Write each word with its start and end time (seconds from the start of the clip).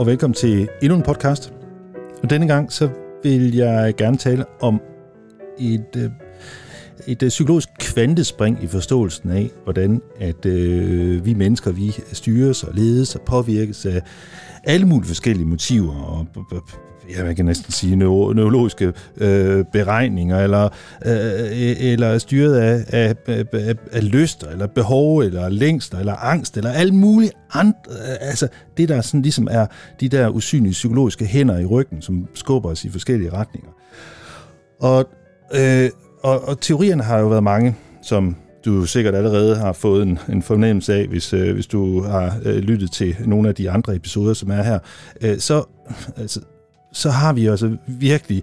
og 0.00 0.06
velkommen 0.06 0.34
til 0.34 0.68
endnu 0.82 0.96
en 0.96 1.02
podcast. 1.02 1.52
Og 2.22 2.30
denne 2.30 2.46
gang 2.46 2.72
så 2.72 2.88
vil 3.22 3.56
jeg 3.56 3.94
gerne 3.96 4.16
tale 4.16 4.44
om 4.60 4.80
et, 5.58 5.96
øh, 5.96 6.10
et 7.06 7.24
psykologisk 7.28 7.68
kvantespring 7.78 8.58
i 8.62 8.66
forståelsen 8.66 9.30
af, 9.30 9.50
hvordan 9.64 10.02
at 10.20 10.46
øh, 10.46 11.26
vi 11.26 11.34
mennesker 11.34 11.72
vi 11.72 11.96
styres 12.12 12.64
og 12.64 12.74
ledes 12.74 13.14
og 13.14 13.20
påvirkes 13.20 13.86
af 13.86 14.02
alle 14.64 14.86
mulige 14.86 15.08
forskellige 15.08 15.46
motiver 15.46 15.94
og 15.94 16.26
ja, 17.16 17.24
man 17.24 17.36
kan 17.36 17.44
næsten 17.44 17.72
sige, 17.72 17.96
neurologiske 17.96 18.92
øh, 19.16 19.64
beregninger, 19.72 20.38
eller, 20.38 20.64
øh, 21.06 21.92
eller 21.92 22.18
styret 22.18 22.56
af, 22.56 22.84
af, 22.88 23.14
af, 23.52 23.74
af 23.92 24.10
lyster, 24.12 24.48
eller 24.48 24.66
behov, 24.66 25.18
eller 25.18 25.48
længster, 25.48 25.98
eller 25.98 26.14
angst, 26.14 26.56
eller 26.56 26.70
alle 26.70 26.94
mulige 26.94 27.30
andre, 27.52 27.74
øh, 27.90 28.16
altså 28.20 28.48
det 28.76 28.88
der 28.88 29.00
sådan 29.00 29.22
ligesom 29.22 29.48
er 29.50 29.66
de 30.00 30.08
der 30.08 30.28
usynlige 30.28 30.72
psykologiske 30.72 31.26
hænder 31.26 31.58
i 31.58 31.64
ryggen, 31.64 32.02
som 32.02 32.28
skubber 32.34 32.70
os 32.70 32.84
i 32.84 32.90
forskellige 32.90 33.32
retninger. 33.32 33.70
Og, 34.80 35.08
øh, 35.54 35.90
og, 36.22 36.48
og 36.48 36.60
teorierne 36.60 37.02
har 37.02 37.18
jo 37.18 37.28
været 37.28 37.42
mange, 37.42 37.76
som 38.02 38.36
du 38.64 38.86
sikkert 38.86 39.14
allerede 39.14 39.56
har 39.56 39.72
fået 39.72 40.02
en, 40.02 40.18
en 40.28 40.42
fornemmelse 40.42 40.94
af, 40.94 41.06
hvis, 41.06 41.32
øh, 41.32 41.54
hvis 41.54 41.66
du 41.66 42.02
har 42.02 42.40
øh, 42.44 42.56
lyttet 42.56 42.92
til 42.92 43.16
nogle 43.26 43.48
af 43.48 43.54
de 43.54 43.70
andre 43.70 43.94
episoder, 43.94 44.34
som 44.34 44.50
er 44.50 44.62
her. 44.62 44.78
Øh, 45.20 45.38
så 45.38 45.64
altså, 46.16 46.40
så 46.92 47.10
har 47.10 47.32
vi 47.32 47.46
altså 47.46 47.76
virkelig, 47.86 48.42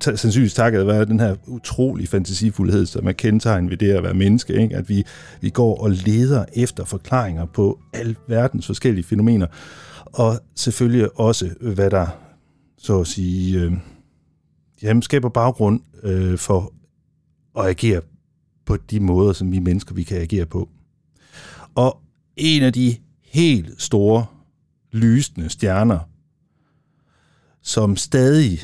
sandsynligvis 0.00 0.54
takket 0.54 0.86
være 0.86 1.04
den 1.04 1.20
her 1.20 1.36
utrolig 1.46 2.08
fantasifuldhed, 2.08 2.86
som 2.86 3.06
er 3.06 3.12
kendetegn 3.12 3.70
ved 3.70 3.76
det 3.76 3.92
at 3.92 4.02
være 4.02 4.14
menneske, 4.14 4.54
ikke? 4.54 4.76
at 4.76 4.88
vi, 4.88 5.04
vi 5.40 5.50
går 5.50 5.82
og 5.82 5.90
leder 5.90 6.44
efter 6.54 6.84
forklaringer 6.84 7.46
på 7.46 7.78
al 7.92 8.16
verdens 8.28 8.66
forskellige 8.66 9.04
fænomener, 9.04 9.46
og 10.06 10.40
selvfølgelig 10.56 11.20
også, 11.20 11.50
hvad 11.60 11.90
der, 11.90 12.06
så 12.78 13.00
at 13.00 13.06
sige, 13.06 13.60
øh, 13.60 13.72
jamen, 14.82 15.02
skaber 15.02 15.28
baggrund 15.28 15.80
øh, 16.02 16.38
for 16.38 16.72
at 17.58 17.66
agere 17.66 18.00
på 18.64 18.76
de 18.76 19.00
måder, 19.00 19.32
som 19.32 19.52
vi 19.52 19.58
mennesker 19.58 19.94
vi 19.94 20.02
kan 20.02 20.20
agere 20.20 20.46
på. 20.46 20.68
Og 21.74 22.00
en 22.36 22.62
af 22.62 22.72
de 22.72 22.96
helt 23.24 23.82
store, 23.82 24.26
lysende 24.92 25.50
stjerner, 25.50 25.98
som 27.62 27.96
stadig 27.96 28.58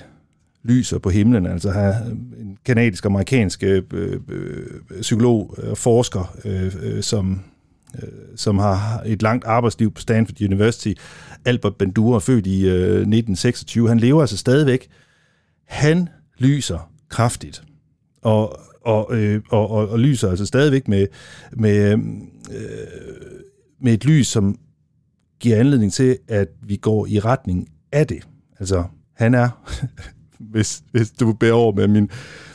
lyser 0.62 0.98
på 0.98 1.10
himlen. 1.10 1.46
Altså 1.46 1.70
har 1.70 1.92
en 2.40 2.58
kanadisk-amerikansk 2.64 3.62
øh, 3.62 3.82
øh, 3.92 4.20
psykolog 5.00 5.54
øh, 5.58 5.64
og 5.64 5.70
øh, 5.70 5.76
forsker, 5.76 6.36
øh, 6.44 6.74
øh, 6.82 7.02
som, 7.02 7.40
øh, 8.02 8.08
som 8.36 8.58
har 8.58 9.02
et 9.06 9.22
langt 9.22 9.44
arbejdsliv 9.44 9.92
på 9.92 10.00
Stanford 10.00 10.42
University. 10.42 10.92
Albert 11.44 11.76
Bandura, 11.76 12.18
født 12.18 12.46
i 12.46 12.66
øh, 12.66 12.74
1926. 12.74 13.88
Han 13.88 13.98
lever 13.98 14.20
altså 14.20 14.36
stadigvæk. 14.36 14.88
Han 15.64 16.08
lyser 16.38 16.90
kraftigt. 17.08 17.62
Og, 18.22 18.60
og, 18.88 19.16
øh, 19.16 19.40
og, 19.50 19.70
og, 19.70 19.88
og 19.88 19.98
lyser 19.98 20.30
altså 20.30 20.46
stadigvæk 20.46 20.88
med, 20.88 21.06
med, 21.52 21.92
øh, 21.92 21.98
med 23.80 23.92
et 23.92 24.04
lys, 24.04 24.28
som 24.28 24.58
giver 25.40 25.56
anledning 25.56 25.92
til, 25.92 26.18
at 26.28 26.48
vi 26.62 26.76
går 26.76 27.06
i 27.06 27.20
retning 27.20 27.68
af 27.92 28.06
det. 28.06 28.28
Altså, 28.60 28.84
han 29.14 29.34
er, 29.34 29.48
hvis, 30.52 30.82
hvis 30.92 31.10
du 31.10 31.32
bærer 31.32 31.52
over 31.52 31.72
med 31.72 31.88
min, 31.88 32.10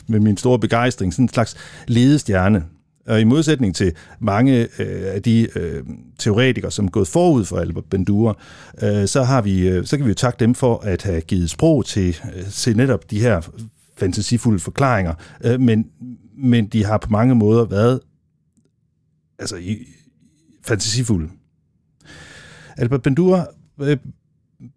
med 0.06 0.20
min 0.20 0.36
store 0.36 0.58
begejstring, 0.58 1.12
sådan 1.12 1.24
en 1.24 1.28
slags 1.28 1.56
ledestjerne. 1.88 2.64
Og 3.06 3.20
i 3.20 3.24
modsætning 3.24 3.74
til 3.74 3.92
mange 4.20 4.60
øh, 4.78 5.14
af 5.14 5.22
de 5.22 5.48
øh, 5.56 5.84
teoretikere, 6.18 6.70
som 6.70 6.84
er 6.84 6.90
gået 6.90 7.08
forud 7.08 7.44
for 7.44 7.56
Albert 7.56 7.84
Bandura, 7.84 8.36
øh, 8.82 9.08
så, 9.08 9.22
har 9.22 9.42
vi, 9.42 9.68
øh, 9.68 9.86
så 9.86 9.96
kan 9.96 10.06
vi 10.06 10.10
jo 10.10 10.14
takke 10.14 10.40
dem 10.40 10.54
for 10.54 10.78
at 10.78 11.02
have 11.02 11.20
givet 11.20 11.50
sprog 11.50 11.84
til, 11.84 12.16
øh, 12.36 12.50
til 12.50 12.76
netop 12.76 13.10
de 13.10 13.20
her 13.20 13.40
fantasifulde 13.96 14.58
forklaringer. 14.58 15.14
Øh, 15.44 15.60
men, 15.60 15.86
men 16.36 16.66
de 16.66 16.84
har 16.84 16.98
på 16.98 17.10
mange 17.10 17.34
måder 17.34 17.64
været 17.64 18.00
altså, 19.38 19.56
i, 19.56 19.76
fantasifulde. 20.66 21.28
Albert 22.76 23.02
Bandura 23.02 23.46
øh, 23.80 23.96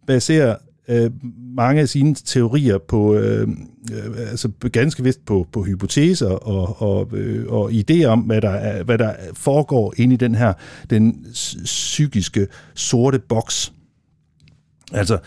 baserer 0.08 0.56
øh, 0.88 1.12
mange 1.56 1.82
af 1.82 1.90
sine 1.90 2.16
teorier 2.16 2.78
på, 2.78 3.16
øh, 3.16 3.48
øh, 3.94 4.30
altså 4.30 4.50
ganske 4.72 5.04
vist 5.04 5.26
på, 5.26 5.48
på 5.52 5.64
hypoteser 5.64 6.30
og, 6.30 6.82
og, 6.82 7.18
øh, 7.18 7.48
og 7.48 7.72
idéer 7.72 8.06
om, 8.06 8.20
hvad 8.20 8.42
der, 8.42 8.50
er, 8.50 8.84
hvad 8.84 8.98
der 8.98 9.14
foregår 9.34 9.94
inde 9.98 10.14
i 10.14 10.18
den 10.18 10.36
her, 10.36 10.54
den 10.90 11.26
psykiske 11.64 12.48
sorte 12.74 13.20
boks. 13.20 13.74
Altså 14.92 15.18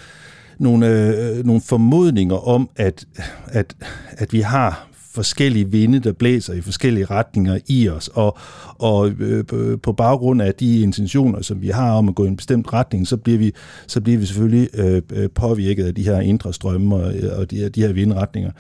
nogle, 0.59 0.89
øh, 0.89 1.45
nogle 1.45 1.63
formodninger 1.63 2.37
om, 2.37 2.71
at, 2.77 3.07
at, 3.47 3.77
at 4.11 4.33
vi 4.33 4.41
har 4.41 4.90
forskellige 5.15 5.71
vinde, 5.71 5.99
der 5.99 6.13
blæser 6.13 6.55
i 6.55 6.61
forskellige 6.61 7.05
retninger 7.05 7.59
i 7.69 7.89
os, 7.89 8.09
og, 8.09 8.39
og 8.79 9.11
øh, 9.11 9.45
på 9.83 9.93
baggrund 9.93 10.43
af 10.43 10.55
de 10.55 10.83
intentioner, 10.83 11.43
som 11.43 11.63
vi 11.63 11.69
har 11.69 11.93
om 11.93 12.09
at 12.09 12.15
gå 12.15 12.25
i 12.25 12.29
en 12.29 12.37
bestemt 12.37 12.73
retning, 12.73 13.07
så 13.07 13.17
bliver 13.17 13.39
vi, 13.39 13.53
så 13.87 14.01
bliver 14.01 14.19
vi 14.19 14.27
selvfølgelig 14.27 14.69
øh, 14.75 15.03
øh 15.13 15.31
påvirket 15.31 15.87
af 15.87 15.95
de 15.95 16.05
her 16.05 16.21
indre 16.21 16.53
strømme 16.55 16.97
og, 16.97 17.15
øh, 17.15 17.39
og 17.39 17.51
de, 17.51 17.57
her, 17.57 17.69
de 17.69 17.81
her 17.81 17.93
vindretninger. 17.93 18.51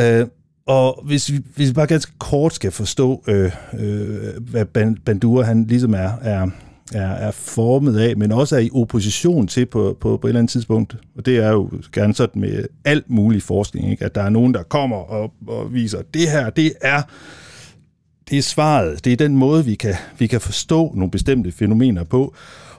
Øh, 0.00 0.26
og 0.66 1.02
hvis 1.04 1.32
vi, 1.32 1.40
hvis 1.56 1.68
vi 1.68 1.72
bare 1.72 1.86
ganske 1.86 2.12
kort 2.18 2.54
skal 2.54 2.70
forstå, 2.70 3.24
øh, 3.28 3.52
øh, 3.78 4.42
hvad 4.50 4.94
Bandura 5.04 5.42
han 5.42 5.64
ligesom 5.64 5.94
er, 5.94 6.10
er, 6.22 6.46
er, 6.94 7.10
er 7.10 7.30
formet 7.30 7.98
af, 7.98 8.16
men 8.16 8.32
også 8.32 8.56
er 8.56 8.60
i 8.60 8.70
opposition 8.74 9.46
til 9.46 9.66
på, 9.66 9.96
på, 10.00 10.16
på 10.16 10.26
et 10.26 10.30
eller 10.30 10.38
andet 10.38 10.50
tidspunkt. 10.50 10.96
Og 11.16 11.26
det 11.26 11.36
er 11.36 11.50
jo 11.50 11.70
gerne 11.92 12.14
sådan 12.14 12.40
med 12.40 12.64
alt 12.84 13.10
mulig 13.10 13.42
forskning, 13.42 13.90
ikke? 13.90 14.04
at 14.04 14.14
der 14.14 14.22
er 14.22 14.30
nogen, 14.30 14.54
der 14.54 14.62
kommer 14.62 14.96
og, 14.96 15.32
og 15.46 15.74
viser, 15.74 15.98
at 15.98 16.14
det 16.14 16.30
her, 16.30 16.50
det 16.50 16.72
er 16.80 17.02
det 18.30 18.38
er 18.38 18.42
svaret. 18.42 19.04
Det 19.04 19.12
er 19.12 19.16
den 19.16 19.36
måde, 19.36 19.64
vi 19.64 19.74
kan, 19.74 19.94
vi 20.18 20.26
kan 20.26 20.40
forstå 20.40 20.92
nogle 20.94 21.10
bestemte 21.10 21.52
fænomener 21.52 22.04
på. 22.04 22.34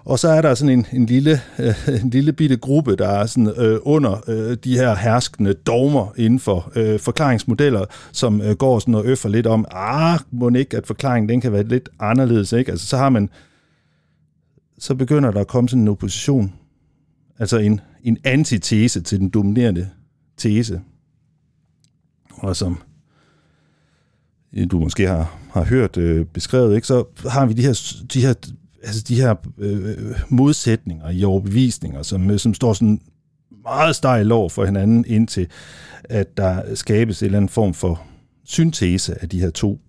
Og 0.05 0.19
så 0.19 0.29
er 0.29 0.41
der 0.41 0.55
sådan 0.55 0.79
en, 0.79 0.85
en, 0.93 1.05
lille, 1.05 1.41
øh, 1.59 1.73
en 2.03 2.09
lille 2.09 2.33
bitte 2.33 2.57
gruppe, 2.57 2.95
der 2.95 3.07
er 3.07 3.25
sådan, 3.25 3.53
øh, 3.57 3.79
under 3.81 4.23
øh, 4.27 4.57
de 4.63 4.77
her 4.77 4.95
herskende 4.95 5.53
dogmer 5.53 6.13
inden 6.17 6.39
for 6.39 6.71
øh, 6.75 6.99
forklaringsmodeller, 6.99 7.85
som 8.11 8.41
øh, 8.41 8.55
går 8.55 8.79
sådan 8.79 8.95
og 8.95 9.05
øffer 9.05 9.29
lidt 9.29 9.47
om, 9.47 9.65
ah, 9.71 10.19
må 10.31 10.49
ikke, 10.49 10.77
at 10.77 10.87
forklaringen 10.87 11.29
den 11.29 11.41
kan 11.41 11.51
være 11.51 11.63
lidt 11.63 11.89
anderledes. 11.99 12.53
Ikke? 12.53 12.71
Altså, 12.71 12.87
så 12.87 12.97
har 12.97 13.09
man 13.09 13.29
så 14.79 14.95
begynder 14.95 15.31
der 15.31 15.41
at 15.41 15.47
komme 15.47 15.69
sådan 15.69 15.81
en 15.81 15.87
opposition. 15.87 16.53
Altså 17.39 17.57
en, 17.57 17.81
en 18.03 18.17
antitese 18.23 19.01
til 19.01 19.19
den 19.19 19.29
dominerende 19.29 19.89
tese. 20.37 20.81
Og 22.29 22.55
som 22.55 22.81
du 24.71 24.79
måske 24.79 25.07
har, 25.07 25.37
har 25.51 25.63
hørt 25.63 25.97
øh, 25.97 26.25
beskrevet, 26.25 26.75
ikke, 26.75 26.87
så 26.87 27.03
har 27.29 27.45
vi 27.45 27.53
de 27.53 27.61
her, 27.61 28.01
de 28.13 28.21
her, 28.21 28.33
altså 28.83 29.03
de 29.07 29.15
her 29.15 29.35
øh, 29.57 29.97
modsætninger 30.29 31.09
i 31.09 31.23
overbevisninger, 31.23 32.03
som, 32.03 32.31
øh, 32.31 32.39
som 32.39 32.53
står 32.53 32.73
sådan 32.73 33.01
meget 33.63 33.95
stejl 33.95 34.31
over 34.31 34.49
for 34.49 34.65
hinanden, 34.65 35.05
indtil 35.07 35.47
at 36.03 36.37
der 36.37 36.75
skabes 36.75 37.21
en 37.21 37.25
eller 37.25 37.37
anden 37.37 37.49
form 37.49 37.73
for 37.73 38.01
syntese 38.43 39.21
af 39.21 39.29
de 39.29 39.39
her 39.39 39.49
to 39.49 39.79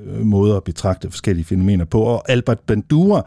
øh, 0.00 0.26
måder 0.26 0.56
at 0.56 0.64
betragte 0.64 1.10
forskellige 1.10 1.44
fænomener 1.44 1.84
på. 1.84 2.02
Og 2.02 2.30
Albert 2.30 2.60
Bandura 2.60 3.26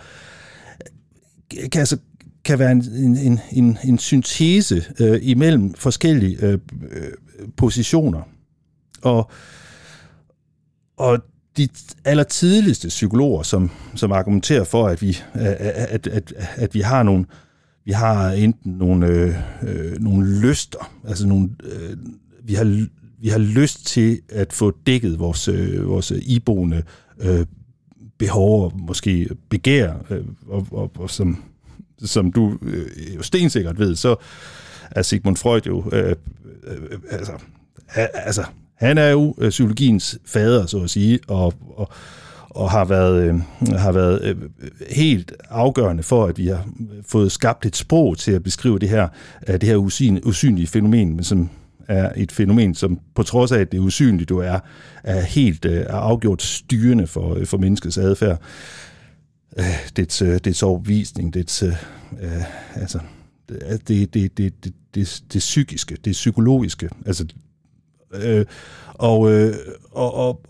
kan, 1.71 1.79
altså, 1.79 1.97
kan 2.45 2.59
være 2.59 2.71
en, 2.71 3.17
en, 3.17 3.39
en, 3.51 3.77
en 3.85 3.97
syntese 3.97 4.85
øh, 4.99 5.19
imellem 5.21 5.73
forskellige 5.73 6.45
øh, 6.45 6.59
øh, 6.91 7.11
positioner. 7.57 8.21
Og, 9.01 9.31
og 10.97 11.19
de 11.57 11.67
allertidligste 12.05 12.87
psykologer, 12.87 13.43
som, 13.43 13.71
som 13.95 14.11
argumenterer 14.11 14.63
for, 14.63 14.87
at 14.87 15.01
vi, 15.01 15.17
at, 15.33 16.07
at, 16.07 16.33
at 16.55 16.73
vi 16.73 16.79
har 16.79 17.03
nogle 17.03 17.25
vi 17.85 17.91
har 17.91 18.31
enten 18.31 18.71
nogle, 18.71 19.07
øh, 19.07 19.35
øh, 19.63 19.99
nogle 19.99 20.39
lyster, 20.39 20.91
altså 21.07 21.27
nogle, 21.27 21.49
øh, 21.63 21.97
vi, 22.43 22.53
har, 22.53 22.87
vi 23.21 23.27
har 23.27 23.37
lyst 23.37 23.85
til 23.85 24.19
at 24.29 24.53
få 24.53 24.73
dækket 24.87 25.19
vores, 25.19 25.47
øh, 25.47 25.87
vores 25.87 26.11
iboende 26.21 26.83
øh, 27.19 27.45
behov 28.23 28.65
og 28.65 28.73
måske 28.75 29.29
begær, 29.49 29.93
øh, 30.09 30.23
og, 30.47 30.67
og, 30.71 30.91
og 30.97 31.09
som, 31.09 31.43
som 32.05 32.31
du 32.31 32.57
øh, 32.61 33.15
jo 33.15 33.21
stensikkert 33.23 33.79
ved, 33.79 33.95
så 33.95 34.15
er 34.91 35.01
Sigmund 35.01 35.37
Freud 35.37 35.61
jo, 35.67 35.83
øh, 35.91 36.15
øh, 36.67 36.99
altså, 37.11 37.31
altså, 38.13 38.43
han 38.75 38.97
er 38.97 39.09
jo 39.09 39.35
øh, 39.37 39.49
psykologiens 39.49 40.19
fader, 40.25 40.65
så 40.65 40.79
at 40.79 40.89
sige, 40.89 41.19
og, 41.27 41.53
og, 41.75 41.89
og 42.49 42.71
har 42.71 42.85
været, 42.85 43.23
øh, 43.23 43.39
har 43.77 43.91
været 43.91 44.21
øh, 44.23 44.35
helt 44.89 45.33
afgørende 45.49 46.03
for, 46.03 46.25
at 46.25 46.37
vi 46.37 46.47
har 46.47 46.65
fået 47.07 47.31
skabt 47.31 47.65
et 47.65 47.75
sprog 47.75 48.17
til 48.17 48.31
at 48.31 48.43
beskrive 48.43 48.79
det 48.79 48.89
her, 48.89 49.07
øh, 49.47 49.53
det 49.53 49.63
her 49.63 49.77
usynlige 50.25 50.67
fænomen, 50.67 51.15
men 51.15 51.23
som 51.23 51.49
er 51.87 52.11
et 52.15 52.31
fænomen, 52.31 52.75
som 52.75 52.99
på 53.15 53.23
trods 53.23 53.51
af, 53.51 53.59
at 53.59 53.71
det 53.71 53.77
er 53.77 53.81
usynligt, 53.81 54.29
du 54.29 54.37
er, 54.37 54.59
er 55.03 55.21
helt 55.21 55.65
øh, 55.65 55.77
er 55.77 55.95
afgjort 55.95 56.41
styrende 56.41 57.07
for, 57.07 57.35
øh, 57.35 57.45
for 57.45 57.57
menneskets 57.57 57.97
adfærd. 57.97 58.41
Øh, 59.57 59.65
dets, 59.95 60.23
dets 60.43 60.63
overbevisning, 60.63 61.33
dets, 61.33 61.63
øh, 61.63 61.73
altså, 62.75 62.99
det, 63.49 63.87
det, 63.87 64.13
det, 64.13 64.37
det, 64.37 64.73
det, 64.95 65.23
det 65.33 65.39
psykiske, 65.39 65.97
det 66.05 66.11
psykologiske. 66.11 66.89
Altså, 67.05 67.25
øh, 68.13 68.45
og, 68.93 69.31
øh, 69.31 69.55
og, 69.91 70.13
og, 70.13 70.41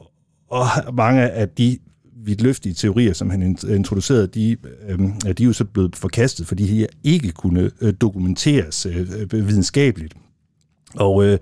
og 0.49 0.65
mange 0.93 1.29
af 1.29 1.49
de 1.49 1.77
vidtløftige 2.15 2.73
teorier, 2.73 3.13
som 3.13 3.29
han 3.29 3.57
introducerede, 3.69 4.27
de, 4.27 4.57
øh, 4.87 4.99
de 5.37 5.43
er 5.43 5.47
jo 5.47 5.53
så 5.53 5.65
blevet 5.65 5.95
forkastet, 5.95 6.47
fordi 6.47 6.67
de 6.67 6.87
ikke 7.03 7.31
kunne 7.31 7.69
dokumenteres 8.01 8.85
øh, 8.85 9.31
videnskabeligt. 9.31 10.13
Og 10.95 11.25
øh, 11.25 11.37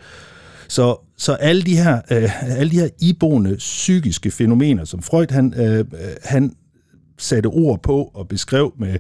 så, 0.68 0.96
så 1.18 1.34
alle 1.34 1.62
de 1.62 1.78
her, 1.78 2.02
øh, 2.12 2.60
alle 2.60 2.72
de 2.72 2.80
her 2.80 2.90
iboende 3.02 3.56
psykiske 3.56 4.32
fænomener, 4.32 4.86
som 4.86 5.02
Freud 5.02 5.32
han, 5.32 5.54
øh, 5.58 5.86
han 6.24 6.56
satte 7.18 7.48
ord 7.48 7.84
på 7.84 8.12
og 8.14 8.28
beskrev 8.28 8.74
med 8.78 8.98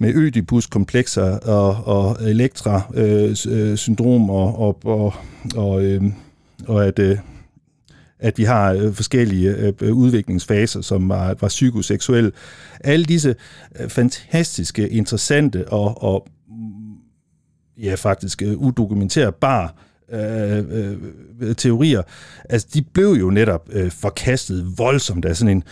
med 0.00 0.14
Ødipus-komplekser 0.14 1.38
og, 1.38 1.84
og 1.84 2.16
Elektra-syndrom 2.22 4.22
øh, 4.22 4.28
øh 4.28 4.34
og, 4.34 4.60
og, 4.60 4.78
og, 4.84 5.14
og, 5.56 5.84
øh, 5.84 6.02
og 6.66 6.86
at, 6.86 6.98
øh, 6.98 7.18
at 8.18 8.38
vi 8.38 8.44
har 8.44 8.72
øh, 8.72 8.94
forskellige 8.94 9.74
øh, 9.80 9.92
udviklingsfaser, 9.92 10.80
som 10.80 11.08
var, 11.08 11.36
var 11.40 11.48
psykoseksuelle. 11.48 12.32
Alle 12.80 13.04
disse 13.04 13.34
fantastiske, 13.88 14.88
interessante 14.88 15.68
og, 15.68 16.02
og 16.02 16.26
ja, 17.82 17.94
faktisk 17.94 18.42
øh, 18.42 18.56
udokumenterbare 18.56 19.68
øh, 20.12 20.64
øh, 21.40 21.54
teorier, 21.56 22.02
altså 22.48 22.68
de 22.74 22.82
blev 22.82 23.08
jo 23.08 23.30
netop 23.30 23.68
øh, 23.72 23.90
forkastet 23.90 24.78
voldsomt 24.78 25.24
af 25.24 25.36
sådan 25.36 25.56
en, 25.56 25.64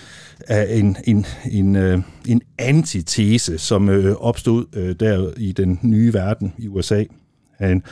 af 0.49 0.67
en, 0.71 0.97
en, 1.05 1.27
en, 1.51 1.77
øh, 1.77 1.99
en 2.29 2.43
antitese, 2.59 3.59
som 3.59 3.89
øh, 3.89 4.17
opstod 4.17 4.67
øh, 4.73 4.95
der 5.01 5.31
i 5.37 5.53
den 5.53 5.79
nye 5.83 6.15
verden 6.15 6.53
i 6.59 6.69
USA. 6.69 7.05
En, 7.61 7.83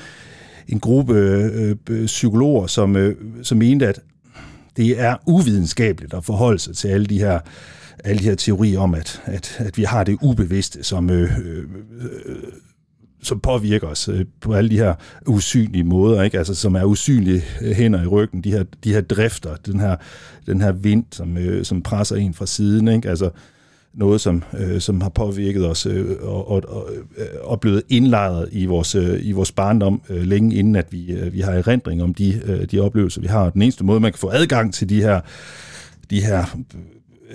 en 0.68 0.80
gruppe 0.80 1.14
øh, 1.14 1.76
øh, 1.90 2.06
psykologer, 2.06 2.66
som, 2.66 2.96
øh, 2.96 3.16
som 3.42 3.58
mente, 3.58 3.86
at 3.86 4.00
det 4.76 5.00
er 5.00 5.16
uvidenskabeligt 5.26 6.14
at 6.14 6.24
forholde 6.24 6.58
sig 6.58 6.76
til 6.76 6.88
alle 6.88 7.06
de 7.06 7.18
her 7.18 7.38
alle 8.04 8.18
de 8.18 8.24
her 8.24 8.34
teorier 8.34 8.80
om, 8.80 8.94
at, 8.94 9.22
at, 9.24 9.56
at 9.58 9.78
vi 9.78 9.82
har 9.82 10.04
det 10.04 10.18
ubevidste, 10.22 10.82
som 10.82 11.10
øh, 11.10 11.38
øh, 11.38 11.64
øh 12.26 12.36
som 13.26 13.40
påvirker 13.40 13.86
os 13.86 14.08
øh, 14.08 14.24
på 14.40 14.54
alle 14.54 14.70
de 14.70 14.76
her 14.76 14.94
usynlige 15.26 15.84
måder, 15.84 16.22
ikke? 16.22 16.38
Altså, 16.38 16.54
som 16.54 16.74
er 16.74 16.84
usynlige 16.84 17.42
øh, 17.62 17.72
hænder 17.72 18.02
i 18.02 18.06
ryggen, 18.06 18.44
de 18.44 18.52
her, 18.52 18.64
de 18.84 18.92
her 18.92 19.00
drifter, 19.00 19.56
den 19.66 19.80
her, 19.80 19.96
den 20.46 20.60
her 20.60 20.72
vind, 20.72 21.04
som, 21.10 21.38
øh, 21.38 21.64
som 21.64 21.82
presser 21.82 22.16
en 22.16 22.34
fra 22.34 22.46
siden, 22.46 22.88
ikke? 22.88 23.08
Altså, 23.08 23.30
noget, 23.94 24.20
som, 24.20 24.42
øh, 24.58 24.80
som 24.80 25.00
har 25.00 25.08
påvirket 25.08 25.68
os 25.68 25.86
øh, 25.86 26.16
og, 26.22 26.50
og, 26.50 26.62
og, 26.68 26.90
øh, 27.18 27.26
og 27.42 27.60
blevet 27.60 27.82
indlejret 27.88 28.48
i 28.52 28.66
vores, 28.66 28.94
øh, 28.94 29.18
i 29.22 29.32
vores 29.32 29.52
barndom 29.52 30.02
øh, 30.08 30.22
længe 30.22 30.56
inden, 30.56 30.76
at 30.76 30.86
vi, 30.90 31.12
øh, 31.12 31.32
vi 31.32 31.40
har 31.40 31.52
erindring 31.52 32.02
om 32.02 32.14
de, 32.14 32.40
øh, 32.44 32.64
de 32.64 32.80
oplevelser, 32.80 33.20
vi 33.20 33.26
har. 33.26 33.50
Den 33.50 33.62
eneste 33.62 33.84
måde, 33.84 34.00
man 34.00 34.12
kan 34.12 34.18
få 34.18 34.28
adgang 34.28 34.74
til 34.74 34.88
de 34.88 35.02
her, 35.02 35.20
de 36.10 36.20
her 36.20 36.56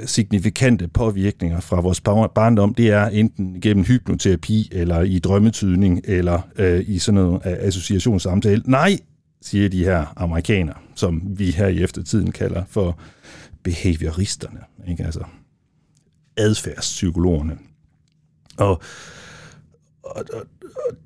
signifikante 0.06 0.88
påvirkninger 0.88 1.59
fra 1.59 1.81
vores 1.81 2.01
barndom, 2.36 2.74
det 2.74 2.89
er 2.89 3.06
enten 3.06 3.62
gennem 3.62 3.86
hypnoterapi, 3.86 4.69
eller 4.71 5.01
i 5.01 5.19
drømmetydning, 5.19 6.01
eller 6.03 6.42
øh, 6.56 6.83
i 6.88 7.00
sådan 7.00 7.21
noget 7.21 7.42
øh, 7.45 7.53
associationssamtale. 7.59 8.63
Nej, 8.65 8.98
siger 9.42 9.69
de 9.69 9.83
her 9.83 10.13
amerikanere, 10.15 10.77
som 10.95 11.21
vi 11.25 11.51
her 11.51 11.68
i 11.68 11.83
eftertiden 11.83 12.31
kalder 12.31 12.63
for 12.69 13.00
behavioristerne, 13.63 14.59
ikke? 14.88 15.03
altså 15.03 15.24
adfærdspsykologerne. 16.38 17.57
Og, 18.57 18.81
og, 20.03 20.25
og 20.33 20.42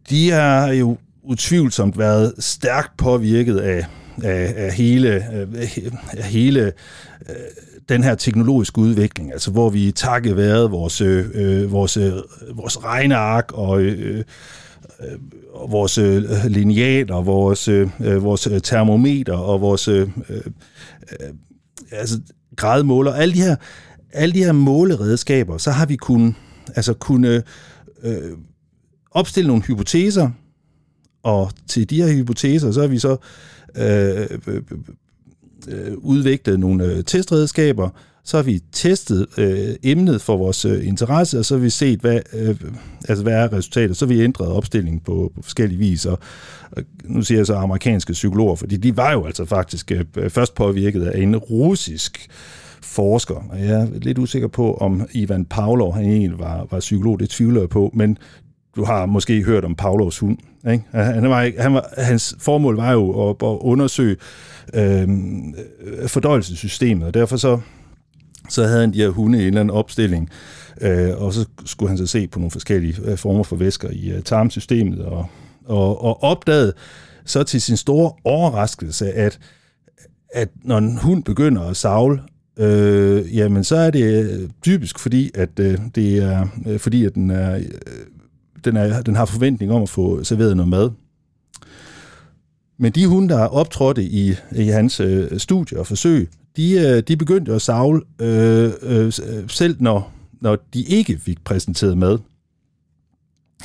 de 0.10 0.30
har 0.32 0.68
jo 0.68 0.98
utvivlsomt 1.24 1.98
været 1.98 2.34
stærkt 2.40 2.98
påvirket 2.98 3.58
af, 3.58 3.86
af, 4.24 4.54
af 4.58 4.74
hele, 4.74 5.10
af 6.18 6.24
hele 6.24 6.72
øh, 7.30 7.36
den 7.90 8.04
her 8.04 8.16
teknologiske 8.16 8.80
udvikling, 8.80 9.32
altså 9.32 9.52
hvor 9.52 9.70
vi 9.70 9.92
takket 9.92 10.38
været 10.38 10.72
vores, 10.72 11.02
øh, 11.02 11.26
øh, 11.34 11.72
vores, 11.72 11.98
øh, 11.98 12.14
vores 12.54 12.84
regneark 12.84 13.52
og 13.54 13.82
øh, 13.82 14.18
øh 14.18 14.24
og 15.54 15.72
vores 15.72 15.98
øh, 15.98 16.24
linealer, 16.46 17.22
vores, 17.22 17.68
øh, 17.68 17.90
øh 18.00 18.24
vores 18.24 18.50
termometer 18.64 19.34
og 19.34 19.62
vores 19.62 19.88
øh, 19.88 20.10
øh, 20.30 20.42
altså 21.92 22.20
gradmåler, 22.56 23.14
alle 23.14 23.34
de 23.34 23.42
her 23.42 23.56
alle 24.16 24.36
de 24.36 24.44
her 24.44 24.52
måleredskaber, 24.52 25.58
så 25.58 25.72
har 25.72 25.86
vi 25.86 25.96
kun 25.96 26.36
altså 26.76 26.94
kunne 26.94 27.44
øh, 28.04 28.32
opstille 29.12 29.48
nogle 29.48 29.64
hypoteser, 29.64 30.30
og 31.24 31.52
til 31.68 31.90
de 31.90 32.02
her 32.04 32.14
hypoteser, 32.14 32.72
så 32.72 32.82
har 32.82 32.88
vi 32.88 33.00
så 33.00 33.18
Øh, 33.78 34.28
øh, 34.48 34.62
øh, 35.68 35.94
udviklet 35.98 36.60
nogle 36.60 36.86
øh, 36.86 37.04
testredskaber, 37.04 37.90
så 38.24 38.38
har 38.38 38.44
vi 38.44 38.62
testet 38.72 39.28
øh, 39.38 39.76
emnet 39.84 40.22
for 40.22 40.38
vores 40.38 40.66
øh, 40.66 40.88
interesse, 40.88 41.40
og 41.40 41.46
så 41.46 41.56
har 41.56 41.62
vi 41.62 41.70
set, 41.70 42.00
hvad, 42.00 42.20
øh, 42.34 42.56
altså, 43.10 43.24
hvad 43.24 43.34
er 43.34 43.54
resultatet. 43.54 43.98
Så 43.98 44.06
har 44.06 44.14
vi 44.14 44.22
ændret 44.22 44.48
opstillingen 44.48 45.00
på, 45.00 45.32
på 45.36 45.42
forskellige 45.42 45.80
vis. 45.80 46.06
Og, 46.06 46.20
og 46.72 46.84
nu 47.04 47.22
siger 47.22 47.40
jeg 47.40 47.46
så 47.46 47.56
amerikanske 47.56 48.14
psykologer, 48.14 48.56
fordi 48.56 48.78
de 48.78 48.98
var 48.98 49.12
jo 49.12 49.26
altså 49.26 49.46
faktisk 49.46 49.92
øh, 49.92 50.30
først 50.30 50.56
påvirket 50.56 51.04
af 51.04 51.22
en 51.22 51.36
russisk 51.36 52.30
forsker. 52.82 53.36
Og 53.50 53.60
jeg 53.60 53.82
er 53.82 53.88
lidt 54.02 54.18
usikker 54.18 54.48
på, 54.48 54.74
om 54.74 55.08
Ivan 55.12 55.46
Pavlov 55.46 55.94
han 55.94 56.06
egentlig 56.06 56.40
var, 56.40 56.68
var 56.72 56.80
psykolog. 56.80 57.20
Det 57.20 57.30
tvivler 57.30 57.62
jeg 57.62 57.70
på, 57.70 57.92
men 57.94 58.18
du 58.76 58.84
har 58.84 59.06
måske 59.06 59.44
hørt 59.44 59.66
om 59.66 59.76
Pavlovs 59.76 60.20
hund. 60.20 60.38
Ikke? 60.72 60.84
Han 60.92 61.30
var, 61.30 61.52
han 61.62 61.74
var, 61.74 61.94
hans 61.98 62.36
formål 62.40 62.76
var 62.76 62.92
jo 62.92 63.30
at, 63.30 63.36
at 63.42 63.58
undersøge 63.62 64.16
øh, 64.74 65.08
fordøjelsessystemet, 66.08 67.08
og 67.08 67.14
derfor 67.14 67.38
så, 67.38 67.60
så 68.50 68.64
havde 68.64 68.80
han 68.80 68.94
de 68.94 68.98
her 68.98 69.10
hunde 69.10 69.38
i 69.38 69.42
en 69.42 69.48
eller 69.48 69.60
anden 69.62 69.76
opstilling, 69.76 70.30
øh, 70.82 71.10
og 71.18 71.34
så 71.34 71.46
skulle 71.66 71.90
han 71.90 71.98
så 71.98 72.08
se 72.08 72.28
på 72.28 72.40
nogle 72.40 72.52
forskellige 72.52 72.96
øh, 73.04 73.18
former 73.18 73.44
for 73.44 73.56
væsker 73.56 73.90
i 73.92 74.12
øh, 74.12 74.22
tarmsystemet, 74.22 75.00
og, 75.00 75.26
og, 75.66 76.04
og 76.04 76.24
opdagede 76.24 76.74
så 77.26 77.44
til 77.44 77.62
sin 77.62 77.78
store 77.78 78.12
overraskelse, 78.24 79.12
at, 79.12 79.40
at 80.34 80.50
når 80.64 80.78
en 80.78 80.98
hund 80.98 81.24
begynder 81.24 81.62
at 81.62 81.78
savle, 81.78 82.20
øh, 82.58 83.36
jamen 83.38 83.64
så 83.64 83.76
er 83.76 83.90
det 83.90 84.24
øh, 84.24 84.50
typisk 84.62 85.00
fordi, 85.00 85.32
at 85.36 85.60
øh, 85.60 85.78
det 85.96 86.18
er 86.18 86.48
øh, 86.68 86.80
fordi, 86.80 87.06
at 87.06 87.16
den 87.16 87.32
er, 87.32 87.56
øh, 87.56 87.64
den, 88.66 88.78
er, 88.78 89.02
den 89.02 89.16
har 89.16 89.26
forventning 89.26 89.72
om 89.72 89.82
at 89.82 89.90
få 89.90 90.24
serveret 90.24 90.58
noget 90.58 90.70
mad. 90.70 90.92
Men 92.78 92.92
de 92.92 93.08
hunde, 93.08 93.30
der 93.30 93.46
optrådte 93.46 94.04
i, 94.04 94.36
i 94.56 94.68
hans 94.68 95.00
øh, 95.00 95.40
studie 95.40 95.80
og 95.80 95.88
forsøg, 95.88 96.30
de, 96.58 96.74
øh, 96.74 97.04
de 97.08 97.18
begyndte 97.18 97.54
at 97.54 97.62
savle 97.62 98.02
øh, 98.22 98.72
øh, 98.82 99.06
øh, 99.06 99.50
selv, 99.50 99.76
når, 99.80 100.12
når 100.42 100.58
de 100.74 100.82
ikke 100.82 101.18
fik 101.18 101.44
præsenteret 101.44 101.98
mad. 101.98 102.18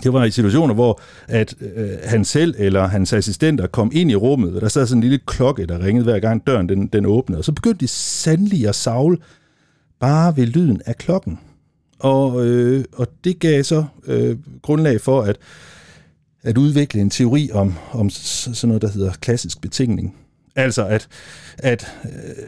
Det 0.02 0.12
var 0.12 0.24
i 0.24 0.30
situationer, 0.30 0.74
hvor 0.74 1.00
at 1.28 1.54
øh, 1.60 1.90
han 2.04 2.24
selv 2.24 2.54
eller 2.58 2.86
hans 2.86 3.12
assistenter 3.12 3.66
kom 3.66 3.90
ind 3.94 4.10
i 4.10 4.14
rummet, 4.14 4.54
og 4.54 4.60
der 4.60 4.68
sad 4.68 4.86
sådan 4.86 4.98
en 4.98 5.02
lille 5.02 5.18
klokke, 5.26 5.66
der 5.66 5.84
ringede 5.84 6.04
hver 6.04 6.18
gang 6.18 6.46
døren 6.46 6.68
den, 6.68 6.86
den 6.86 7.06
åbnede, 7.06 7.38
og 7.38 7.44
så 7.44 7.52
begyndte 7.52 7.80
de 7.80 7.88
sandelig 7.88 8.68
at 8.68 8.74
savle 8.74 9.16
bare 10.00 10.36
ved 10.36 10.46
lyden 10.46 10.80
af 10.86 10.96
klokken. 10.96 11.38
Og, 12.00 12.46
øh, 12.46 12.84
og 12.92 13.06
det 13.24 13.38
gav 13.38 13.62
så 13.62 13.84
øh, 14.06 14.36
grundlag 14.62 15.00
for 15.00 15.22
at, 15.22 15.36
at 16.42 16.58
udvikle 16.58 17.00
en 17.00 17.10
teori 17.10 17.50
om, 17.52 17.74
om 17.92 18.10
sådan 18.10 18.68
noget, 18.68 18.82
der 18.82 18.90
hedder 18.90 19.12
klassisk 19.12 19.60
betingning. 19.60 20.16
Altså 20.56 20.86
at, 20.86 21.08
at, 21.58 21.96
øh, 22.04 22.44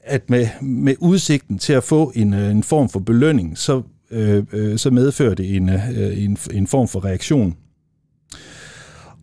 at 0.00 0.30
med, 0.30 0.48
med 0.62 0.94
udsigten 0.98 1.58
til 1.58 1.72
at 1.72 1.84
få 1.84 2.12
en, 2.14 2.34
øh, 2.34 2.50
en 2.50 2.62
form 2.62 2.88
for 2.88 3.00
belønning, 3.00 3.58
så, 3.58 3.82
øh, 4.10 4.44
øh, 4.52 4.78
så 4.78 4.90
medfører 4.90 5.34
det 5.34 5.56
en, 5.56 5.68
øh, 5.68 6.24
en, 6.24 6.38
en 6.52 6.66
form 6.66 6.88
for 6.88 7.04
reaktion. 7.04 7.56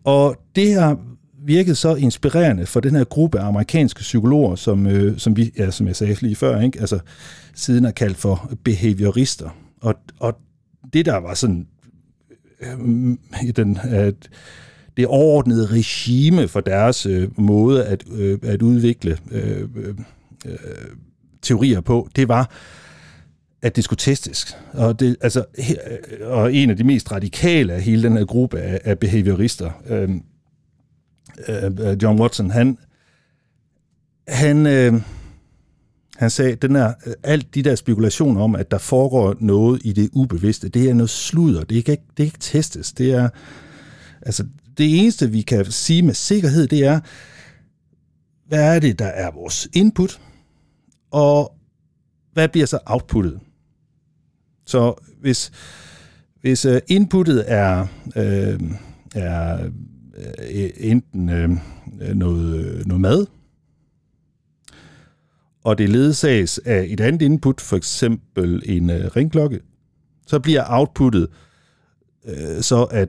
Og 0.04 0.36
det 0.56 0.74
har 0.74 0.98
virkede 1.44 1.74
så 1.74 1.94
inspirerende 1.94 2.66
for 2.66 2.80
den 2.80 2.94
her 2.94 3.04
gruppe 3.04 3.40
af 3.40 3.46
amerikanske 3.46 4.00
psykologer, 4.00 4.56
som, 4.56 4.86
øh, 4.86 5.18
som, 5.18 5.36
vi, 5.36 5.52
ja, 5.58 5.70
som 5.70 5.86
jeg 5.86 5.96
sagde 5.96 6.16
lige 6.20 6.36
før, 6.36 6.60
ikke? 6.60 6.80
Altså, 6.80 6.98
siden 7.54 7.84
er 7.84 7.90
kaldt 7.90 8.16
for 8.16 8.52
behaviorister. 8.64 9.56
Og, 9.80 9.94
og 10.18 10.36
det, 10.92 11.06
der 11.06 11.16
var 11.16 11.34
sådan 11.34 11.66
øh, 12.60 13.16
i 13.48 13.52
den, 13.52 13.78
at 13.82 14.14
det 14.96 15.06
overordnede 15.06 15.66
regime 15.66 16.48
for 16.48 16.60
deres 16.60 17.06
øh, 17.06 17.40
måde 17.40 17.84
at, 17.84 18.04
øh, 18.12 18.38
at 18.42 18.62
udvikle 18.62 19.18
øh, 19.30 19.68
øh, 20.46 20.54
teorier 21.42 21.80
på, 21.80 22.08
det 22.16 22.28
var, 22.28 22.50
at 23.62 23.76
det 23.76 23.84
skulle 23.84 23.98
testes. 23.98 24.56
Og, 24.72 25.00
det, 25.00 25.16
altså, 25.20 25.44
og 26.22 26.54
en 26.54 26.70
af 26.70 26.76
de 26.76 26.84
mest 26.84 27.12
radikale 27.12 27.72
af 27.72 27.82
hele 27.82 28.02
den 28.02 28.16
her 28.16 28.24
gruppe 28.24 28.58
af, 28.58 28.80
af 28.84 28.98
behaviorister, 28.98 29.70
øh, 29.88 30.08
Øh, 31.48 31.90
øh, 31.90 32.02
John 32.02 32.20
Watson, 32.20 32.50
han, 32.50 32.78
han, 34.28 34.66
øh, 34.66 35.00
Han 36.16 36.30
sagde, 36.30 36.54
den 36.54 36.74
der, 36.74 36.92
øh, 37.06 37.14
alt 37.22 37.54
de 37.54 37.62
der 37.62 37.74
spekulationer 37.74 38.40
om, 38.42 38.54
at 38.54 38.70
der 38.70 38.78
foregår 38.78 39.36
noget 39.40 39.80
i 39.84 39.92
det 39.92 40.10
ubevidste, 40.12 40.68
det 40.68 40.90
er 40.90 40.94
noget 40.94 41.10
sludder. 41.10 41.64
Det 41.64 41.84
kan 41.84 41.92
ikke, 41.92 42.04
det 42.08 42.16
kan 42.16 42.24
ikke 42.24 42.38
testes. 42.38 42.92
Det 42.92 43.12
er, 43.12 43.28
altså, 44.22 44.46
det 44.78 45.00
eneste, 45.00 45.30
vi 45.30 45.42
kan 45.42 45.64
sige 45.64 46.02
med 46.02 46.14
sikkerhed, 46.14 46.66
det 46.66 46.84
er, 46.84 47.00
hvad 48.48 48.76
er 48.76 48.78
det, 48.78 48.98
der 48.98 49.06
er 49.06 49.30
vores 49.30 49.68
input, 49.72 50.20
og 51.10 51.52
hvad 52.32 52.48
bliver 52.48 52.66
så 52.66 52.78
outputtet? 52.86 53.40
Så 54.66 54.94
hvis, 55.20 55.52
hvis 56.40 56.64
øh, 56.64 56.80
inputtet 56.88 57.44
er, 57.46 57.86
øh, 58.16 58.60
er 59.14 59.70
øh, 60.50 60.70
enten 60.76 61.28
øh, 61.28 61.50
noget, 62.14 62.64
øh, 62.64 62.86
noget 62.86 63.00
mad, 63.00 63.26
og 65.64 65.78
det 65.78 65.88
ledsages 65.88 66.60
af 66.64 66.86
et 66.88 67.00
andet 67.00 67.22
input, 67.22 67.60
for 67.60 67.76
eksempel 67.76 68.62
en 68.64 68.90
øh, 68.90 69.10
ringklokke, 69.16 69.60
så 70.26 70.38
bliver 70.38 70.64
outputtet 70.68 71.28
øh, 72.24 72.62
så 72.62 72.84
at 72.84 73.08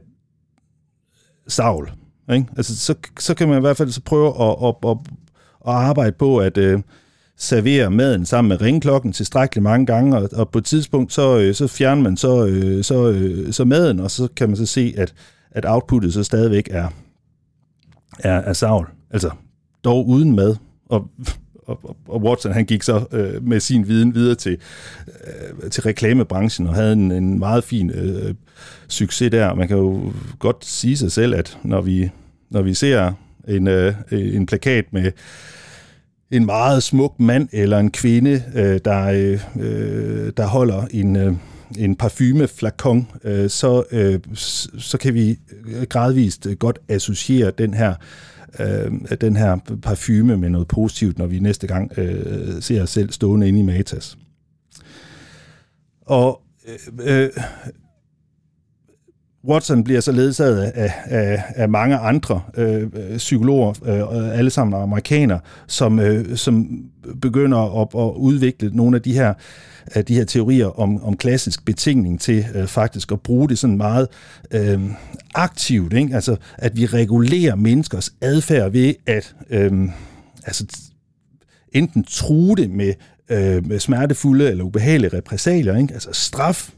savl. 1.48 1.92
Ikke? 2.34 2.48
Altså, 2.58 2.78
så, 2.78 2.96
så 3.20 3.34
kan 3.34 3.48
man 3.48 3.58
i 3.58 3.62
hvert 3.62 3.78
fald 3.78 3.90
så 3.90 4.02
prøve 4.02 4.28
at, 4.28 4.56
at, 4.64 4.76
at, 4.90 4.98
at 5.68 5.74
arbejde 5.74 6.12
på 6.12 6.38
at 6.38 6.58
øh, 6.58 6.80
servere 7.38 7.92
maden 7.92 8.26
sammen 8.26 8.50
med 8.50 8.62
ringklokken 8.62 9.14
tilstrækkeligt 9.14 9.64
mange 9.64 9.86
gange, 9.86 10.18
og, 10.18 10.30
og 10.34 10.50
på 10.50 10.58
et 10.58 10.66
tidspunkt, 10.66 11.14
så, 11.14 11.40
øh, 11.40 11.56
så 11.56 11.68
fjerner 11.68 12.02
man 12.02 12.18
så, 12.18 12.46
øh, 12.46 12.84
så, 12.84 13.12
øh, 13.12 13.54
så 13.54 13.66
maden, 13.66 14.00
og 14.00 14.12
så 14.12 14.28
kan 14.36 14.50
man 14.50 14.56
så 14.56 14.66
se, 14.66 14.94
at, 14.98 15.14
at 15.52 15.66
outputtet 15.66 16.14
så 16.14 16.24
stadigvæk 16.24 16.68
er, 16.72 16.88
er, 18.20 18.36
er 18.36 18.54
savl. 18.54 18.90
Altså, 19.12 19.30
dog 19.84 20.08
uden 20.08 20.36
mad. 20.36 20.56
Og 20.86 21.10
og, 21.72 21.96
og 22.08 22.22
Watson 22.24 22.52
han 22.52 22.66
gik 22.66 22.84
så 22.84 23.06
øh, 23.12 23.48
med 23.48 23.60
sin 23.60 23.88
viden 23.88 24.16
videre 24.16 24.36
til, 24.36 24.58
øh, 25.08 25.70
til 25.70 25.84
reklamebranchen 25.84 26.68
og 26.68 26.76
havde 26.76 26.94
en, 26.94 27.12
en 27.12 27.40
meget 27.40 27.64
fin 27.64 27.90
øh, 27.90 28.34
succes 28.88 29.32
der. 29.32 29.54
Man 29.54 29.68
kan 29.68 29.78
jo 29.78 30.14
godt 30.40 30.66
sige 30.66 30.98
sig 30.98 31.12
selv, 31.12 31.36
at 31.36 31.58
når 31.64 31.82
vi, 31.82 32.10
når 32.50 32.62
vi 32.62 32.74
ser 32.74 33.14
en, 33.48 33.68
øh, 33.68 33.94
en 34.12 34.46
plakat 34.46 34.86
med 34.94 35.12
en 36.32 36.46
meget 36.46 36.84
smuk 36.84 37.20
mand 37.20 37.50
eller 37.52 37.80
en 37.80 37.92
kvinde, 37.92 38.44
øh, 38.56 38.80
der, 38.86 39.06
øh, 39.06 39.40
øh 39.60 40.32
der 40.38 40.46
holder 40.46 40.86
en, 40.92 41.16
øh, 41.16 41.34
en 41.78 41.96
parfumeflakon, 41.96 43.08
øh, 43.24 43.50
så, 43.50 43.84
øh, 43.92 44.20
så 44.80 44.98
kan 44.98 45.14
vi 45.14 45.40
øh, 45.66 45.84
gradvist 45.90 46.46
øh, 46.46 46.58
godt 46.58 46.80
associere 46.88 47.52
den 47.58 47.74
her 47.74 47.94
øh, 48.60 48.92
den 49.22 49.36
her 49.36 49.58
parfume 49.82 50.38
med 50.38 50.50
noget 50.50 50.68
positivt, 50.68 51.18
når 51.18 51.26
vi 51.26 51.40
næste 51.40 51.68
gang 51.68 51.92
øh, 51.98 52.62
ser 52.62 52.84
os 52.84 52.90
selv 52.90 53.12
stående 53.12 53.48
inde 53.48 53.60
i 53.60 53.64
Matas. 53.64 54.18
Og 56.02 56.42
øh, 56.68 57.24
øh, 57.24 57.30
Watson 59.48 59.84
bliver 59.84 60.02
så 60.02 60.12
ledsaget 60.12 60.62
af, 60.62 60.94
af, 61.06 61.44
af 61.56 61.70
mange 61.70 61.98
andre 61.98 62.42
øh, 62.58 62.90
øh, 62.94 63.18
psykologer, 63.18 63.74
øh, 63.86 64.38
alle 64.38 64.50
sammen 64.50 64.82
amerikanere, 64.82 65.40
som, 65.68 66.00
øh, 66.00 66.38
som 66.38 66.84
begynder 67.22 67.82
at, 67.82 67.88
at 67.96 68.14
udvikle 68.16 68.70
nogle 68.74 68.96
af 68.96 69.02
de 69.02 69.14
her 69.14 69.34
af 69.86 70.06
de 70.06 70.16
her 70.16 70.26
teorier 70.26 70.80
om, 70.80 71.04
om 71.04 71.18
klassisk 71.18 71.66
betingning 71.66 72.22
til 72.22 72.46
øh, 72.56 72.68
faktisk 72.68 73.12
at 73.12 73.22
bruge 73.22 73.50
det 73.50 73.60
sådan 73.60 73.78
meget 73.78 74.08
øh, 74.52 74.82
aktivt, 75.36 75.94
ikke? 75.94 76.16
altså 76.16 76.36
at 76.58 76.78
vi 76.78 76.86
regulerer 76.86 77.56
menneskers 77.56 78.14
adfærd 78.22 78.72
ved 78.72 78.94
at 79.08 79.36
øh, 79.50 79.90
altså, 80.46 80.66
enten 81.74 82.04
true 82.04 82.56
det 82.56 82.70
med, 82.70 82.94
øh, 83.30 83.68
med 83.68 83.80
smertefulde 83.80 84.50
eller 84.50 84.64
ubehagelige 84.64 85.18
repræsalier, 85.18 85.78
ikke? 85.78 85.94
altså 85.94 86.10
straf, 86.14 86.70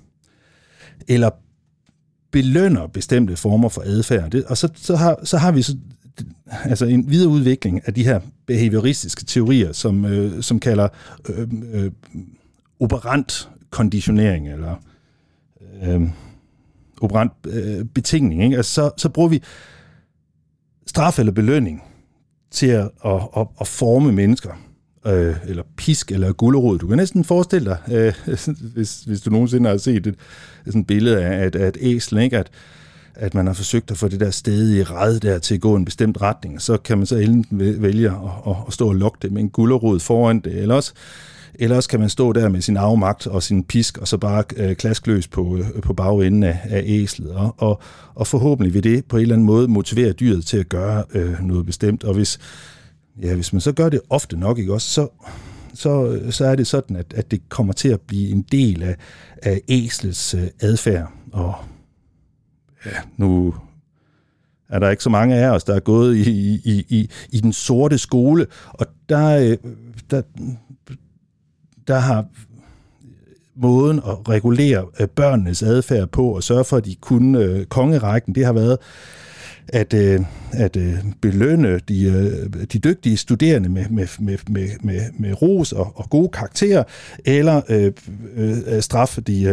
eller 1.08 1.30
belønner 2.34 2.88
bestemte 2.88 3.36
former 3.36 3.70
for 3.70 3.82
adfærd. 3.82 4.32
Det, 4.32 4.46
og 4.46 4.58
så, 4.58 4.70
så, 4.76 4.96
har, 4.96 5.20
så 5.24 5.38
har 5.38 5.52
vi 5.52 5.62
så 5.62 5.78
altså 6.64 6.86
en 6.86 7.10
videreudvikling 7.10 7.82
af 7.86 7.94
de 7.94 8.04
her 8.04 8.20
behavioristiske 8.46 9.26
teorier, 9.26 9.72
som, 9.72 10.06
øh, 10.06 10.44
som 10.44 10.60
kalder 10.60 10.88
øh, 11.30 11.48
øh, 11.74 11.92
operant 12.80 13.50
konditionering, 13.70 14.50
eller 14.50 14.76
øh, 15.84 16.02
operant 17.02 17.32
øh, 17.48 17.86
betingning. 17.86 18.44
Ikke? 18.44 18.58
Altså, 18.58 18.74
så, 18.74 18.92
så 18.98 19.10
bruger 19.10 19.30
vi 19.30 19.42
straf 20.88 21.20
eller 21.20 21.32
belønning 21.32 21.84
til 22.52 22.68
at, 22.68 22.90
at, 23.06 23.22
at, 23.38 23.48
at 23.62 23.68
forme 23.68 24.12
mennesker 24.12 24.52
øh, 25.08 25.36
eller 25.48 25.64
pisk, 25.78 26.12
eller 26.12 26.34
gullerod. 26.34 26.80
Du 26.80 26.88
kan 26.88 26.98
næsten 26.98 27.24
forestille 27.24 27.66
dig, 27.66 27.78
øh, 28.28 28.36
hvis, 28.76 29.04
hvis 29.04 29.22
du 29.22 29.30
nogensinde 29.30 29.70
har 29.70 29.78
set 29.78 30.08
et, 30.08 30.16
sådan 30.66 30.82
et 30.82 30.88
billede 30.88 31.24
af, 31.24 31.46
at, 31.46 31.56
at 31.56 31.78
æsel, 31.82 32.18
ikke? 32.18 32.38
At, 32.38 32.52
at 33.16 33.34
man 33.34 33.48
har 33.48 33.54
forsøgt 33.54 33.92
at 33.92 33.98
få 33.98 34.08
det 34.08 34.20
der 34.20 34.32
stedige 34.32 34.80
i 34.80 34.84
red 34.84 35.20
der 35.20 35.40
til 35.40 35.56
at 35.56 35.62
gå 35.62 35.76
en 35.76 35.86
bestemt 35.86 36.22
retning, 36.22 36.62
så 36.62 36.78
kan 36.78 36.98
man 36.98 37.08
så 37.08 37.16
enten 37.16 37.82
vælge 37.82 38.10
at, 38.10 38.16
at, 38.48 38.56
at 38.68 38.74
stå 38.74 38.88
og 38.88 38.96
lukke 38.96 39.18
det 39.22 39.32
med 39.32 39.42
en 39.42 39.50
gullerod 39.50 40.00
foran 40.00 40.40
det, 40.40 40.56
eller 40.56 40.76
også, 40.76 40.94
eller 41.56 41.76
også 41.76 41.90
kan 41.90 42.00
man 42.00 42.10
stå 42.10 42.34
der 42.34 42.50
med 42.50 42.62
sin 42.62 42.78
afmagt 42.78 43.28
og 43.28 43.44
sin 43.44 43.64
pisk, 43.64 43.98
og 43.98 44.08
så 44.08 44.18
bare 44.18 44.44
øh, 44.58 44.76
klaskløs 44.76 45.28
på, 45.28 45.58
øh, 45.58 45.82
på 45.82 45.94
bagenden 45.94 46.44
af, 46.44 46.60
af 46.64 46.84
æslet, 46.86 47.32
og, 47.32 47.56
og, 47.58 47.82
og 48.16 48.28
forhåbentlig 48.28 48.74
vil 48.74 48.84
det 48.84 49.06
på 49.06 49.18
en 49.18 49.22
eller 49.22 49.36
anden 49.36 49.46
måde 49.46 49.68
motivere 49.68 50.12
dyret 50.12 50.46
til 50.46 50.58
at 50.58 50.70
gøre 50.70 51.04
øh, 51.14 51.42
noget 51.42 51.66
bestemt, 51.66 52.04
og 52.04 52.14
hvis, 52.14 52.40
ja, 53.22 53.36
hvis 53.36 53.54
man 53.54 53.62
så 53.62 53.72
gør 53.72 53.90
det 53.90 54.02
ofte 54.10 54.38
nok, 54.38 54.60
ikke 54.60 54.74
også, 54.74 54.90
så, 54.90 55.08
så, 55.74 56.22
så 56.30 56.46
er 56.46 56.56
det 56.56 56.68
sådan, 56.68 56.96
at, 56.96 57.14
at 57.14 57.32
det 57.32 57.50
kommer 57.50 57.74
til 57.74 57.90
at 57.90 58.02
blive 58.02 58.30
en 58.30 58.42
del 58.42 58.84
af, 58.84 58.96
af 59.42 59.62
æslets 59.68 60.34
øh, 60.34 60.48
adfærd. 60.60 61.12
Og 61.32 61.56
ja, 62.86 62.92
nu 63.18 63.56
er 64.70 64.80
der 64.80 64.90
ikke 64.90 65.04
så 65.04 65.10
mange 65.10 65.36
af 65.36 65.50
os, 65.50 65.64
der 65.64 65.76
er 65.76 65.80
gået 65.80 66.16
i, 66.16 66.62
i, 66.66 66.86
i, 66.90 67.10
i 67.30 67.40
den 67.40 67.54
sorte 67.54 67.98
skole, 67.98 68.48
og 68.68 68.86
der, 69.10 69.38
øh, 69.38 69.58
der, 70.12 70.22
der 71.88 72.00
har 72.00 72.26
måden 73.56 73.98
at 73.98 74.30
regulere 74.30 74.86
øh, 75.00 75.08
børnenes 75.08 75.64
adfærd 75.64 76.08
på 76.08 76.36
og 76.36 76.44
sørge 76.44 76.64
for, 76.64 76.78
at 76.78 76.86
de 76.86 76.96
kunne 76.96 77.40
øh, 77.40 77.66
kongerækken, 77.66 78.36
det 78.36 78.46
har 78.46 78.54
været 78.54 78.78
at, 79.68 79.94
øh, 79.94 80.20
at 80.52 80.76
øh, 80.76 80.94
belønne 81.22 81.80
de, 81.88 82.04
øh, 82.04 82.66
de 82.74 82.80
dygtige 82.80 83.18
studerende 83.18 83.70
med, 83.70 83.86
med, 83.90 84.08
med, 84.20 84.38
med, 84.50 84.70
med, 84.82 85.02
med 85.20 85.42
ros 85.42 85.72
og, 85.72 85.92
og 85.96 86.10
gode 86.10 86.30
karakterer, 86.30 86.84
eller 87.26 87.62
øh, 87.70 87.92
øh, 88.36 88.82
straffe 88.82 89.22
de, 89.22 89.44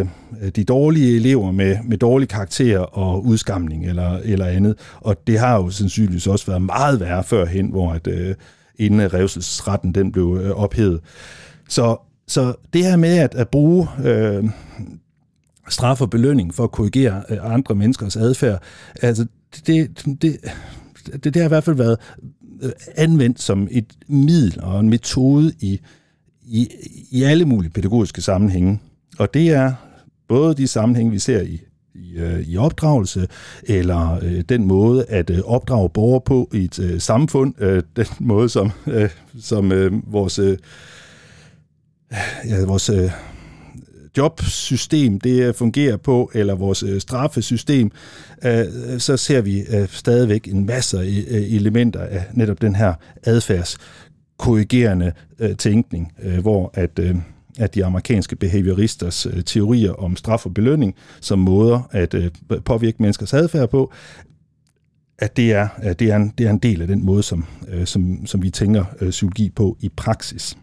øh, 0.42 0.48
de 0.48 0.64
dårlige 0.64 1.16
elever 1.16 1.52
med, 1.52 1.76
med 1.84 1.98
dårlige 1.98 2.28
karakterer 2.28 2.80
og 2.80 3.26
udskamning 3.26 3.86
eller, 3.86 4.18
eller 4.24 4.46
andet. 4.46 4.74
Og 5.00 5.26
det 5.26 5.38
har 5.38 5.56
jo 5.56 5.70
sandsynligvis 5.70 6.26
også 6.26 6.46
været 6.46 6.62
meget 6.62 7.00
værre 7.00 7.24
førhen, 7.24 7.66
hvor 7.66 7.92
at, 7.92 8.06
øh, 8.06 8.34
inden 8.78 9.14
revselsesretten 9.14 9.94
den 9.94 10.12
blev 10.12 10.38
øh, 10.42 10.50
ophævet. 10.50 11.00
Så, 11.68 11.96
så 12.28 12.54
det 12.72 12.84
her 12.84 12.96
med 12.96 13.18
at, 13.18 13.34
at 13.34 13.48
bruge 13.48 13.88
øh, 14.04 14.44
straf 15.68 16.00
og 16.00 16.10
belønning 16.10 16.54
for 16.54 16.64
at 16.64 16.70
korrigere 16.70 17.22
øh, 17.30 17.54
andre 17.54 17.74
menneskers 17.74 18.16
adfærd, 18.16 18.62
altså 19.02 19.26
det, 19.66 20.04
det, 20.22 20.40
det, 21.12 21.24
det 21.24 21.36
har 21.36 21.44
i 21.44 21.48
hvert 21.48 21.64
fald 21.64 21.76
været 21.76 21.98
øh, 22.62 22.72
anvendt 22.96 23.40
som 23.40 23.68
et 23.70 23.86
middel 24.08 24.60
og 24.60 24.80
en 24.80 24.90
metode 24.90 25.52
i, 25.60 25.80
i, 26.42 26.68
i 27.10 27.22
alle 27.22 27.44
mulige 27.44 27.70
pædagogiske 27.70 28.22
sammenhænge. 28.22 28.80
Og 29.18 29.34
det 29.34 29.50
er 29.50 29.72
både 30.28 30.54
de 30.54 30.66
sammenhænge, 30.66 31.12
vi 31.12 31.18
ser 31.18 31.40
i, 31.40 31.60
i, 31.94 32.12
øh, 32.16 32.40
i 32.40 32.56
opdragelse, 32.56 33.28
eller 33.62 34.18
øh, 34.22 34.40
den 34.48 34.64
måde 34.64 35.04
at 35.08 35.30
øh, 35.30 35.38
opdrage 35.44 35.88
borgere 35.88 36.20
på 36.20 36.50
i 36.54 36.64
et 36.64 36.78
øh, 36.78 37.00
samfund, 37.00 37.54
øh, 37.58 37.82
den 37.96 38.06
måde 38.20 38.48
som, 38.48 38.70
øh, 38.86 39.10
som 39.40 39.72
øh, 39.72 40.12
vores, 40.12 40.38
øh, 40.38 40.58
ja, 42.48 42.64
vores 42.64 42.90
øh, 42.90 43.10
jobsystem 44.16 45.20
det 45.20 45.42
øh, 45.42 45.54
fungerer 45.54 45.96
på, 45.96 46.30
eller 46.34 46.54
vores 46.54 46.82
øh, 46.82 47.00
straffesystem, 47.00 47.90
øh, 48.44 48.64
så 48.98 49.16
ser 49.16 49.40
vi 49.40 49.64
stadigvæk 49.88 50.48
en 50.48 50.66
masse 50.66 51.06
elementer 51.28 52.00
af 52.00 52.24
netop 52.32 52.60
den 52.60 52.74
her 52.74 52.94
adfærdskorrigerende 53.22 55.12
tænkning, 55.58 56.12
hvor 56.40 56.70
at 56.74 57.00
at 57.58 57.74
de 57.74 57.84
amerikanske 57.84 58.36
behavioristers 58.36 59.26
teorier 59.46 59.92
om 59.92 60.16
straf 60.16 60.46
og 60.46 60.54
belønning 60.54 60.94
som 61.20 61.38
måder 61.38 61.88
at 61.90 62.14
påvirke 62.64 63.02
menneskers 63.02 63.34
adfærd 63.34 63.70
på, 63.70 63.92
at 65.18 65.36
det 65.36 65.52
er, 65.52 65.68
at 65.76 65.98
det 65.98 66.10
er, 66.10 66.16
en, 66.16 66.32
det 66.38 66.46
er 66.46 66.50
en 66.50 66.58
del 66.58 66.82
af 66.82 66.88
den 66.88 67.04
måde, 67.04 67.22
som, 67.22 67.46
som, 67.84 68.26
som 68.26 68.42
vi 68.42 68.50
tænker 68.50 68.84
psykologi 69.10 69.50
på 69.50 69.76
i 69.80 69.88
praksis. 69.88 70.56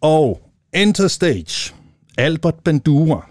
Og 0.00 0.40
enter 0.72 1.08
stage. 1.08 1.74
Albert 2.18 2.54
Bandura. 2.64 3.28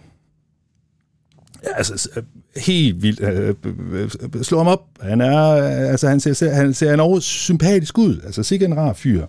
Altså, 1.63 2.21
helt 2.57 3.01
vildt. 3.01 3.19
Øh, 3.19 3.55
øh, 3.65 4.09
øh, 4.35 4.43
slå 4.43 4.57
ham 4.57 4.67
op. 4.67 4.83
Han 5.01 5.21
er, 5.21 5.49
øh, 5.49 5.91
altså, 5.91 6.07
han 6.07 6.19
ser, 6.19 6.51
han 6.51 6.73
ser 6.73 6.93
en 6.93 6.99
over 6.99 7.19
sympatisk 7.19 7.97
ud. 7.97 8.21
Altså, 8.25 8.43
sikkert 8.43 8.69
en 8.69 8.77
rar 8.77 8.93
fyr. 8.93 9.25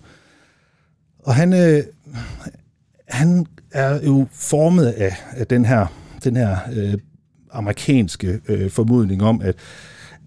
Og 1.19 1.35
han, 1.35 1.53
øh, 1.53 1.83
han 3.09 3.47
er 3.71 4.01
jo 4.07 4.27
formet 4.33 4.87
af, 4.87 5.17
af 5.31 5.47
den 5.47 5.65
her, 5.65 5.87
den 6.25 6.37
her 6.37 6.57
øh, 6.73 6.95
amerikanske 7.53 8.41
øh, 8.49 8.71
formodning 8.71 9.23
om, 9.23 9.41
at 9.43 9.55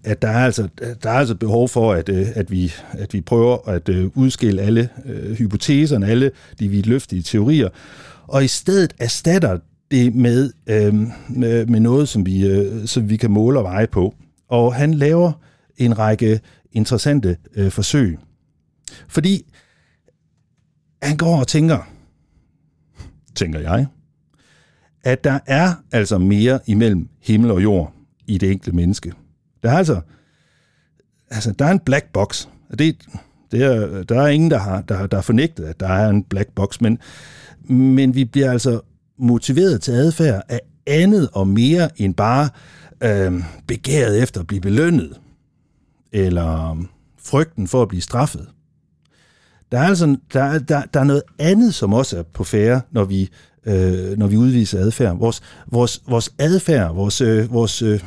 at 0.06 0.22
der 0.22 0.28
er 0.28 0.44
altså, 0.44 0.68
der 1.02 1.10
er 1.10 1.18
altså 1.18 1.34
behov 1.34 1.68
for, 1.68 1.92
at, 1.92 2.08
øh, 2.08 2.26
at, 2.34 2.50
vi, 2.50 2.72
at 2.92 3.14
vi 3.14 3.20
prøver 3.20 3.68
at 3.68 3.88
øh, 3.88 4.10
udskille 4.14 4.62
alle 4.62 4.88
øh, 5.04 5.32
hypoteserne, 5.32 6.06
alle 6.06 6.30
de 6.58 6.68
vidtløftige 6.68 7.22
teorier, 7.22 7.68
og 8.28 8.44
i 8.44 8.48
stedet 8.48 8.94
erstatter 8.98 9.58
det 9.90 10.14
med, 10.14 10.52
øh, 10.66 10.94
med, 11.28 11.66
med 11.66 11.80
noget, 11.80 12.08
som 12.08 12.26
vi, 12.26 12.46
øh, 12.46 12.86
som 12.86 13.08
vi 13.08 13.16
kan 13.16 13.30
måle 13.30 13.58
og 13.58 13.64
veje 13.64 13.86
på. 13.86 14.14
Og 14.48 14.74
han 14.74 14.94
laver 14.94 15.32
en 15.76 15.98
række 15.98 16.40
interessante 16.72 17.36
øh, 17.54 17.70
forsøg. 17.70 18.18
Fordi 19.08 19.52
han 21.02 21.16
går 21.16 21.40
og 21.40 21.48
tænker, 21.48 21.88
tænker 23.34 23.60
jeg, 23.60 23.86
at 25.04 25.24
der 25.24 25.38
er 25.46 25.74
altså 25.92 26.18
mere 26.18 26.58
imellem 26.66 27.08
himmel 27.22 27.50
og 27.50 27.62
jord 27.62 27.92
i 28.26 28.38
det 28.38 28.50
enkelte 28.50 28.76
menneske. 28.76 29.12
Der 29.62 29.70
er 29.70 29.78
altså, 29.78 30.00
altså 31.30 31.52
der 31.52 31.64
er 31.64 31.70
en 31.70 31.80
black 31.80 32.12
box. 32.12 32.46
Det, 32.78 32.96
det 33.52 33.62
er, 33.62 34.02
der 34.02 34.22
er 34.22 34.26
ingen, 34.26 34.50
der 34.50 34.58
har, 34.58 34.80
der, 34.80 35.06
der 35.06 35.16
har 35.16 35.22
fornægtet, 35.22 35.64
at 35.64 35.80
der 35.80 35.88
er 35.88 36.10
en 36.10 36.24
black 36.24 36.48
box, 36.54 36.80
men, 36.80 36.98
men 37.68 38.14
vi 38.14 38.24
bliver 38.24 38.50
altså 38.50 38.80
motiveret 39.18 39.80
til 39.80 39.92
adfærd 39.92 40.42
af 40.48 40.60
andet 40.86 41.28
og 41.32 41.48
mere 41.48 42.00
end 42.00 42.14
bare 42.14 42.48
øh, 43.00 43.42
begæret 43.66 44.22
efter 44.22 44.40
at 44.40 44.46
blive 44.46 44.60
belønnet, 44.60 45.20
eller 46.12 46.78
frygten 47.18 47.68
for 47.68 47.82
at 47.82 47.88
blive 47.88 48.02
straffet. 48.02 48.46
Der 49.72 49.78
er 49.78 49.88
altså 49.88 50.16
der, 50.32 50.58
der, 50.58 50.82
der 50.94 51.00
er 51.00 51.04
noget 51.04 51.22
andet, 51.38 51.74
som 51.74 51.92
også 51.92 52.18
er 52.18 52.22
på 52.22 52.44
færre, 52.44 52.80
når 52.90 53.04
vi, 53.04 53.30
øh, 53.66 54.18
når 54.18 54.26
vi 54.26 54.36
udviser 54.36 54.78
adfærd. 54.78 55.18
Vores, 55.18 55.40
vores, 55.66 56.02
vores 56.08 56.34
adfærd, 56.38 56.94
vores, 56.94 57.20
øh, 57.20 57.52
vores, 57.52 57.82
øh, 57.82 58.00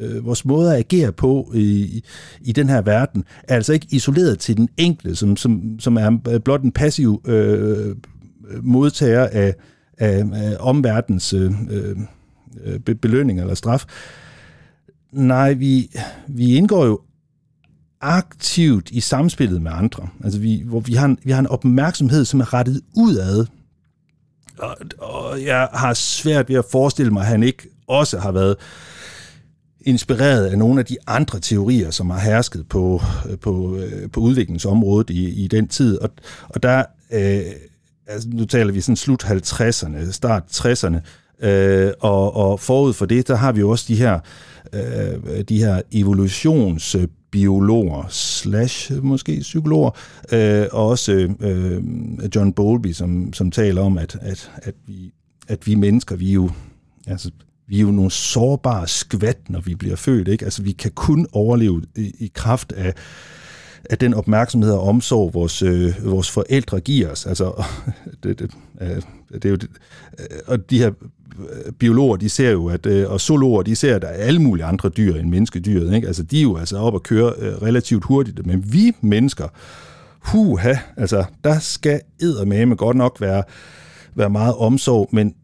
øh, 0.00 0.26
vores 0.26 0.44
måde 0.44 0.72
at 0.72 0.78
agere 0.78 1.12
på 1.12 1.52
i, 1.54 2.02
i 2.40 2.52
den 2.52 2.68
her 2.68 2.82
verden, 2.82 3.24
er 3.48 3.54
altså 3.54 3.72
ikke 3.72 3.86
isoleret 3.90 4.38
til 4.38 4.56
den 4.56 4.68
enkelte, 4.76 5.16
som, 5.16 5.36
som, 5.36 5.80
som 5.80 5.96
er 5.96 6.38
blot 6.44 6.62
en 6.62 6.72
passiv 6.72 7.22
øh, 7.26 7.96
modtager 8.62 9.26
af, 9.26 9.54
af, 9.98 10.24
af 10.32 10.56
omverdens 10.60 11.32
øh, 11.32 11.52
øh, 11.70 11.96
be, 12.78 12.94
belønning 12.94 13.40
eller 13.40 13.54
straf. 13.54 13.84
Nej, 15.12 15.52
vi, 15.52 15.90
vi 16.28 16.54
indgår 16.54 16.86
jo 16.86 17.00
aktivt 18.00 18.90
i 18.90 19.00
samspillet 19.00 19.62
med 19.62 19.70
andre. 19.74 20.08
Altså 20.24 20.38
vi, 20.38 20.62
hvor 20.66 20.80
vi 20.80 20.94
har, 20.94 21.06
en, 21.06 21.18
vi 21.24 21.30
har 21.30 21.40
en 21.40 21.46
opmærksomhed, 21.46 22.24
som 22.24 22.40
er 22.40 22.54
rettet 22.54 22.80
udad. 22.96 23.46
Og, 24.58 24.76
og 24.98 25.44
jeg 25.44 25.68
har 25.72 25.94
svært 25.94 26.48
ved 26.48 26.56
at 26.56 26.64
forestille 26.72 27.12
mig, 27.12 27.20
at 27.20 27.26
han 27.26 27.42
ikke 27.42 27.68
også 27.86 28.18
har 28.18 28.32
været 28.32 28.56
inspireret 29.80 30.46
af 30.46 30.58
nogle 30.58 30.80
af 30.80 30.86
de 30.86 30.96
andre 31.06 31.40
teorier, 31.40 31.90
som 31.90 32.10
har 32.10 32.18
hersket 32.18 32.68
på, 32.68 33.02
på, 33.40 33.76
øh, 33.76 34.10
på 34.10 34.20
udviklingsområdet 34.20 35.10
i, 35.10 35.44
i 35.44 35.48
den 35.48 35.68
tid. 35.68 35.98
Og, 35.98 36.10
og 36.48 36.62
der, 36.62 36.84
øh, 37.12 37.42
altså 38.06 38.28
nu 38.32 38.44
taler 38.44 38.72
vi 38.72 38.80
sådan 38.80 38.96
slut 38.96 39.24
50'erne, 39.24 40.12
start 40.12 40.42
60'erne, 40.50 40.98
øh, 41.46 41.92
og, 42.00 42.36
og 42.36 42.60
forud 42.60 42.92
for 42.92 43.06
det, 43.06 43.28
der 43.28 43.36
har 43.36 43.52
vi 43.52 43.62
også 43.62 43.84
de 43.88 43.96
her, 43.96 44.18
øh, 44.72 45.40
de 45.48 45.58
her 45.58 45.82
evolutions 45.92 46.96
biologer 47.30 48.06
slash 48.08 48.92
måske 49.02 49.38
psykologer, 49.40 49.90
øh, 50.32 50.66
og 50.72 50.86
også 50.86 51.12
øh, 51.40 51.82
John 52.34 52.52
Bowlby, 52.52 52.92
som, 52.92 53.32
som 53.32 53.50
taler 53.50 53.82
om, 53.82 53.98
at, 53.98 54.18
at, 54.20 54.50
at, 54.56 54.74
vi, 54.86 55.12
at 55.48 55.66
vi 55.66 55.74
mennesker, 55.74 56.16
vi 56.16 56.28
er 56.30 56.34
jo, 56.34 56.50
altså, 57.06 57.30
vi 57.68 57.76
er 57.76 57.80
jo 57.80 57.90
nogle 57.90 58.10
sårbare 58.10 58.88
skvat, 58.88 59.38
når 59.48 59.60
vi 59.60 59.74
bliver 59.74 59.96
født. 59.96 60.28
Ikke? 60.28 60.44
Altså, 60.44 60.62
vi 60.62 60.72
kan 60.72 60.90
kun 60.90 61.26
overleve 61.32 61.82
i, 61.96 62.14
i 62.18 62.30
kraft 62.34 62.72
af, 62.72 62.94
af 63.90 63.98
den 63.98 64.14
opmærksomhed 64.14 64.72
og 64.72 64.80
omsorg, 64.80 65.34
vores, 65.34 65.62
øh, 65.62 65.94
vores 66.04 66.30
forældre 66.30 66.80
giver 66.80 67.10
os. 67.10 67.26
Altså, 67.26 67.64
det, 68.22 68.38
det, 68.38 68.50
øh, 68.80 69.02
det 69.32 69.44
er 69.44 69.50
jo 69.50 69.56
det, 69.56 69.68
øh, 70.18 70.24
og 70.46 70.70
de 70.70 70.78
her 70.78 70.90
øh, 71.38 71.72
biologer, 71.72 72.16
de 72.16 72.28
ser 72.28 72.50
jo, 72.50 72.66
at, 72.66 72.86
øh, 72.86 73.10
og 73.10 73.20
zoologer, 73.20 73.62
de 73.62 73.76
ser, 73.76 73.96
at 73.96 74.02
der 74.02 74.08
er 74.08 74.24
alle 74.24 74.42
mulige 74.42 74.64
andre 74.64 74.88
dyr 74.88 75.14
end 75.14 75.28
menneskedyret. 75.28 75.94
Ikke? 75.94 76.06
Altså, 76.06 76.22
de 76.22 76.38
er 76.38 76.42
jo 76.42 76.56
altså 76.56 76.78
op 76.78 76.94
og 76.94 77.02
køre 77.02 77.32
øh, 77.38 77.62
relativt 77.62 78.04
hurtigt, 78.04 78.46
men 78.46 78.72
vi 78.72 78.92
mennesker, 79.00 79.48
huha, 80.18 80.74
altså, 80.96 81.24
der 81.44 81.58
skal 81.58 82.00
eddermame 82.20 82.74
godt 82.74 82.96
nok 82.96 83.20
være, 83.20 83.42
være 84.14 84.30
meget 84.30 84.54
omsorg, 84.54 85.08
men, 85.12 85.34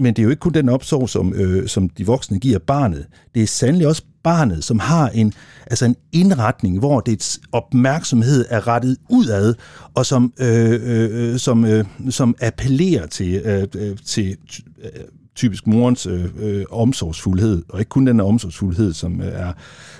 men 0.00 0.14
det 0.14 0.22
er 0.22 0.24
jo 0.24 0.30
ikke 0.30 0.40
kun 0.40 0.54
den 0.54 0.68
omsorg, 0.68 1.08
som, 1.08 1.34
øh, 1.34 1.68
som 1.68 1.88
de 1.88 2.06
voksne 2.06 2.38
giver 2.38 2.58
barnet. 2.58 3.06
Det 3.34 3.42
er 3.42 3.46
sandelig 3.46 3.86
også 3.86 4.02
barnet, 4.22 4.64
som 4.64 4.78
har 4.78 5.08
en, 5.08 5.32
altså 5.66 5.84
en 5.84 5.96
indretning, 6.12 6.78
hvor 6.78 7.00
dets 7.00 7.40
opmærksomhed 7.52 8.44
er 8.48 8.68
rettet 8.68 8.96
udad, 9.08 9.54
og 9.94 10.06
som, 10.06 10.32
øh, 10.38 10.80
øh, 10.82 11.32
øh, 11.32 11.38
som, 11.38 11.64
øh, 11.64 11.84
som 12.10 12.34
appellerer 12.40 13.06
til, 13.06 13.34
øh, 13.34 13.66
øh 13.74 13.96
til 14.04 14.36
øh, 14.82 14.90
typisk 15.34 15.66
morens 15.66 16.06
øh, 16.06 16.24
øh, 16.40 16.64
omsorgsfuldhed, 16.70 17.62
og 17.68 17.78
ikke 17.78 17.88
kun 17.88 18.06
den 18.06 18.20
omsorgsfuldhed, 18.20 18.92
som 18.92 19.20
øh, 19.20 19.32
er 19.32 19.52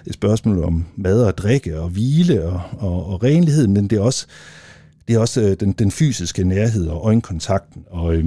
et 0.07 0.15
spørgsmål 0.15 0.65
om 0.65 0.85
mad 0.97 1.23
og 1.23 1.39
drikke 1.39 1.81
og 1.81 1.89
hvile 1.89 2.45
og, 2.45 2.61
og, 2.79 3.07
og 3.07 3.23
renlighed, 3.23 3.67
men 3.67 3.89
det 3.89 3.99
er 3.99 4.03
også, 4.03 4.27
det 5.09 5.15
er 5.17 5.21
også 5.21 5.41
øh, 5.41 5.57
den, 5.61 5.73
den 5.73 5.91
fysiske 5.91 6.45
nærhed 6.45 6.87
og 6.87 7.07
øjenkontakten 7.07 7.85
og, 7.91 8.15
øh, 8.15 8.25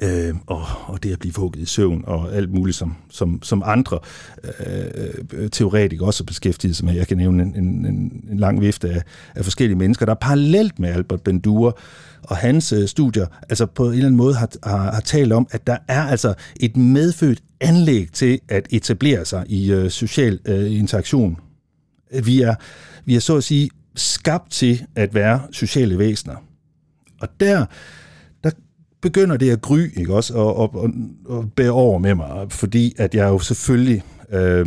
øh, 0.00 0.34
og, 0.46 0.62
og 0.86 1.02
det 1.02 1.12
at 1.12 1.18
blive 1.18 1.34
hugget 1.36 1.62
i 1.62 1.64
søvn 1.64 2.04
og 2.06 2.34
alt 2.34 2.50
muligt, 2.50 2.76
som, 2.76 2.96
som, 3.10 3.42
som 3.42 3.62
andre 3.66 3.98
øh, 4.66 4.84
øh 5.32 5.50
teoretikere 5.50 6.06
også 6.06 6.24
er 6.24 6.26
beskæftiget 6.26 6.76
sig 6.76 6.86
med. 6.86 6.94
Jeg 6.94 7.06
kan 7.06 7.16
nævne 7.16 7.42
en, 7.42 7.56
en, 7.56 8.24
en 8.30 8.38
lang 8.38 8.60
vifte 8.60 8.90
af, 8.90 9.02
af 9.34 9.44
forskellige 9.44 9.78
mennesker, 9.78 10.06
der 10.06 10.14
parallelt 10.14 10.78
med 10.78 10.88
Albert 10.88 11.22
Bandura 11.22 11.72
og 12.22 12.36
hans 12.36 12.72
øh, 12.72 12.88
studier 12.88 13.26
altså 13.48 13.66
på 13.66 13.86
en 13.86 13.92
eller 13.92 14.06
anden 14.06 14.16
måde 14.16 14.34
har, 14.34 14.48
har, 14.62 14.92
har 14.92 15.00
talt 15.00 15.32
om, 15.32 15.46
at 15.50 15.66
der 15.66 15.76
er 15.88 16.02
altså 16.02 16.34
et 16.60 16.76
medfødt 16.76 17.42
anlæg 17.60 18.08
til 18.12 18.40
at 18.48 18.66
etablere 18.70 19.24
sig 19.24 19.44
i 19.48 19.72
øh, 19.72 19.90
social 19.90 20.38
øh, 20.44 20.78
interaktion. 20.78 21.36
Vi 22.24 22.40
er, 22.40 22.54
vi 23.04 23.16
er 23.16 23.20
så 23.20 23.36
at 23.36 23.44
sige 23.44 23.70
skabt 23.94 24.52
til 24.52 24.84
at 24.94 25.14
være 25.14 25.40
sociale 25.52 25.98
væsener. 25.98 26.34
Og 27.20 27.28
der 27.40 27.66
begynder 29.04 29.36
det 29.36 29.50
at 29.50 29.60
gry, 29.60 29.78
ikke 29.96 30.14
også, 30.14 30.34
og, 30.34 30.56
og, 30.56 30.74
og, 30.74 30.90
og 31.26 31.52
bære 31.56 31.70
over 31.70 31.98
med 31.98 32.14
mig, 32.14 32.52
fordi 32.52 32.94
at 32.98 33.14
jeg 33.14 33.28
jo 33.28 33.38
selvfølgelig 33.38 34.02
øh, 34.30 34.66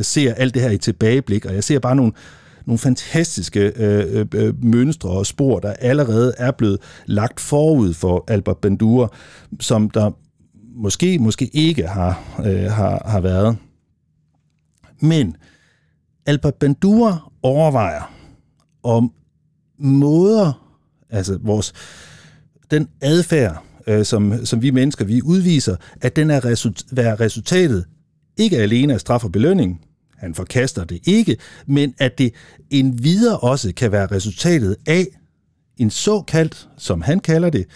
ser 0.00 0.34
alt 0.34 0.54
det 0.54 0.62
her 0.62 0.70
i 0.70 0.78
tilbageblik, 0.78 1.44
og 1.44 1.54
jeg 1.54 1.64
ser 1.64 1.78
bare 1.78 1.96
nogle, 1.96 2.12
nogle 2.66 2.78
fantastiske 2.78 3.72
øh, 3.76 4.20
øh, 4.20 4.26
øh 4.34 4.64
mønstre 4.64 5.10
og 5.10 5.26
spor, 5.26 5.58
der 5.58 5.72
allerede 5.72 6.34
er 6.38 6.50
blevet 6.50 6.78
lagt 7.06 7.40
forud 7.40 7.94
for 7.94 8.24
Albert 8.28 8.58
Bandura, 8.58 9.08
som 9.60 9.90
der 9.90 10.10
måske, 10.76 11.18
måske 11.18 11.50
ikke 11.52 11.86
har, 11.86 12.40
øh, 12.46 12.70
har, 12.70 13.02
har 13.06 13.20
været. 13.20 13.56
Men 15.00 15.36
Albert 16.26 16.54
Bandura 16.54 17.30
overvejer 17.42 18.12
om 18.82 19.12
måder, 19.78 20.72
altså 21.10 21.38
vores, 21.42 21.72
den 22.70 22.88
adfærd, 23.00 23.65
øh, 23.86 24.04
som, 24.04 24.46
som 24.46 24.62
vi 24.62 24.70
mennesker 24.70 25.04
vi 25.04 25.22
udviser, 25.22 25.76
at 26.00 26.16
den 26.16 26.30
er 26.30 26.44
result, 26.44 26.84
være 26.92 27.14
resultatet 27.14 27.84
ikke 28.36 28.56
alene 28.56 28.94
af 28.94 29.00
straf 29.00 29.24
og 29.24 29.32
belønning, 29.32 29.80
han 30.16 30.34
forkaster 30.34 30.84
det 30.84 31.00
ikke, 31.04 31.36
men 31.66 31.94
at 31.98 32.18
det 32.18 32.34
en 32.70 33.04
videre 33.04 33.38
også 33.38 33.72
kan 33.76 33.92
være 33.92 34.06
resultatet 34.06 34.76
af 34.86 35.06
en 35.76 35.90
såkaldt, 35.90 36.68
som 36.76 37.02
han 37.02 37.20
kalder 37.20 37.50
det, 37.50 37.66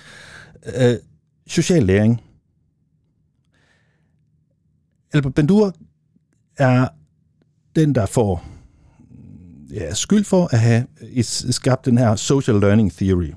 øh, 0.77 0.97
social 1.47 1.83
læring. 1.83 2.21
Albert 5.13 5.35
Bandura 5.35 5.73
er 6.57 6.89
den, 7.77 7.95
der 7.95 8.07
får 8.07 8.45
ja, 9.71 9.95
skyld 9.95 10.25
for 10.25 10.49
at 10.53 10.61
have 10.61 10.87
skabt 11.51 11.85
den 11.85 11.99
her 11.99 12.17
social 12.17 12.57
learning 12.57 12.93
theory. 12.93 13.33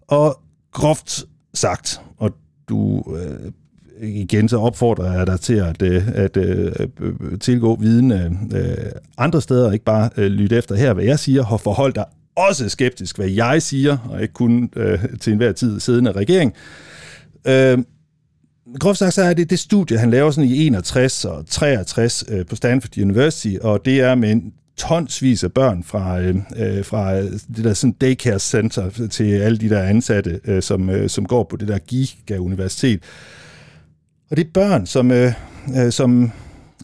Og 0.00 0.43
groft 0.74 1.24
sagt, 1.54 2.00
og 2.16 2.30
du 2.68 3.04
øh, 3.16 3.52
igen 4.08 4.48
så 4.48 4.58
opfordrer 4.58 5.12
jeg 5.12 5.26
dig 5.26 5.40
til 5.40 5.54
at, 5.54 5.82
øh, 5.82 6.08
at, 6.08 6.36
at 6.36 6.90
tilgå 7.40 7.76
viden 7.76 8.12
øh, 8.12 8.30
andre 9.18 9.42
steder, 9.42 9.66
og 9.66 9.72
ikke 9.72 9.84
bare 9.84 10.10
øh, 10.16 10.26
lytte 10.26 10.56
efter 10.56 10.74
her, 10.74 10.92
hvad 10.92 11.04
jeg 11.04 11.18
siger, 11.18 11.44
og 11.44 11.60
forhold 11.60 11.92
dig 11.92 12.04
også 12.36 12.68
skeptisk, 12.68 13.16
hvad 13.16 13.28
jeg 13.28 13.62
siger, 13.62 13.98
og 14.10 14.22
ikke 14.22 14.34
kun 14.34 14.70
øh, 14.76 14.98
til 15.20 15.30
enhver 15.30 15.52
tid 15.52 15.80
siddende 15.80 16.12
regering. 16.12 16.52
Øh, 17.46 17.78
groft 18.78 18.98
sagt, 18.98 19.14
så 19.14 19.22
er 19.22 19.34
det 19.34 19.50
det 19.50 19.58
studie, 19.58 19.98
han 19.98 20.10
laver 20.10 20.30
sådan 20.30 20.50
i 20.50 20.66
61 20.66 21.24
og 21.24 21.44
63 21.46 22.24
øh, 22.28 22.46
på 22.46 22.56
Stanford 22.56 22.98
University, 22.98 23.54
og 23.62 23.84
det 23.84 24.00
er 24.00 24.14
med 24.14 24.30
en 24.30 24.52
tonsvis 24.76 25.44
af 25.44 25.52
børn 25.52 25.84
fra, 25.84 26.20
øh, 26.20 26.36
øh, 26.56 26.84
fra 26.84 27.20
det 27.22 27.64
der 27.64 27.74
sådan 27.74 27.92
daycare 27.92 28.38
center 28.38 29.08
til 29.10 29.32
alle 29.32 29.58
de 29.58 29.68
der 29.68 29.82
ansatte, 29.82 30.40
øh, 30.44 30.62
som, 30.62 30.90
øh, 30.90 31.10
som 31.10 31.26
går 31.26 31.44
på 31.44 31.56
det 31.56 31.68
der 31.68 31.78
Giga-universitet. 31.78 33.02
Og 34.30 34.36
det 34.36 34.46
er 34.46 34.50
børn, 34.54 34.86
som, 34.86 35.10
øh, 35.10 35.32
øh, 35.76 35.92
som 35.92 36.32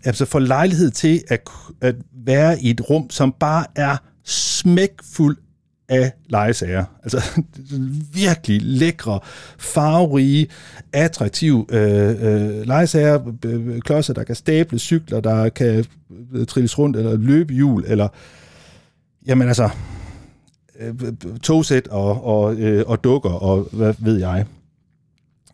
altså 0.05 0.25
får 0.25 0.39
lejlighed 0.39 0.91
til 0.91 1.23
at, 1.29 1.49
at 1.81 1.95
være 2.25 2.63
i 2.63 2.71
et 2.71 2.91
rum, 2.91 3.11
som 3.11 3.35
bare 3.41 3.65
er 3.77 3.97
smækfuld 4.25 5.37
af 5.91 6.13
legesager. 6.29 6.85
Altså 7.03 7.43
virkelig 8.15 8.63
lækre, 8.63 9.21
farverige, 9.59 10.47
attraktive 10.93 11.67
øh, 11.69 12.11
øh, 12.11 12.67
legesager, 12.67 13.33
klodser, 13.81 14.15
der 14.15 14.25
kan 14.25 14.35
stable, 14.35 14.79
cykler, 14.79 15.21
der 15.21 15.49
kan 15.49 15.85
øh, 16.33 16.47
trilles 16.47 16.79
rundt, 16.79 16.97
eller 16.97 17.17
løbe 17.17 17.55
hjul, 17.55 17.85
eller 17.87 18.09
jamen 19.27 19.49
altså 19.49 19.69
øh, 20.81 20.95
togsæt 21.43 21.89
og, 21.89 22.25
og, 22.25 22.57
øh, 22.57 22.85
og 22.87 23.05
dukker, 23.05 23.31
og 23.31 23.69
hvad 23.73 23.95
ved 23.99 24.19
jeg. 24.19 24.47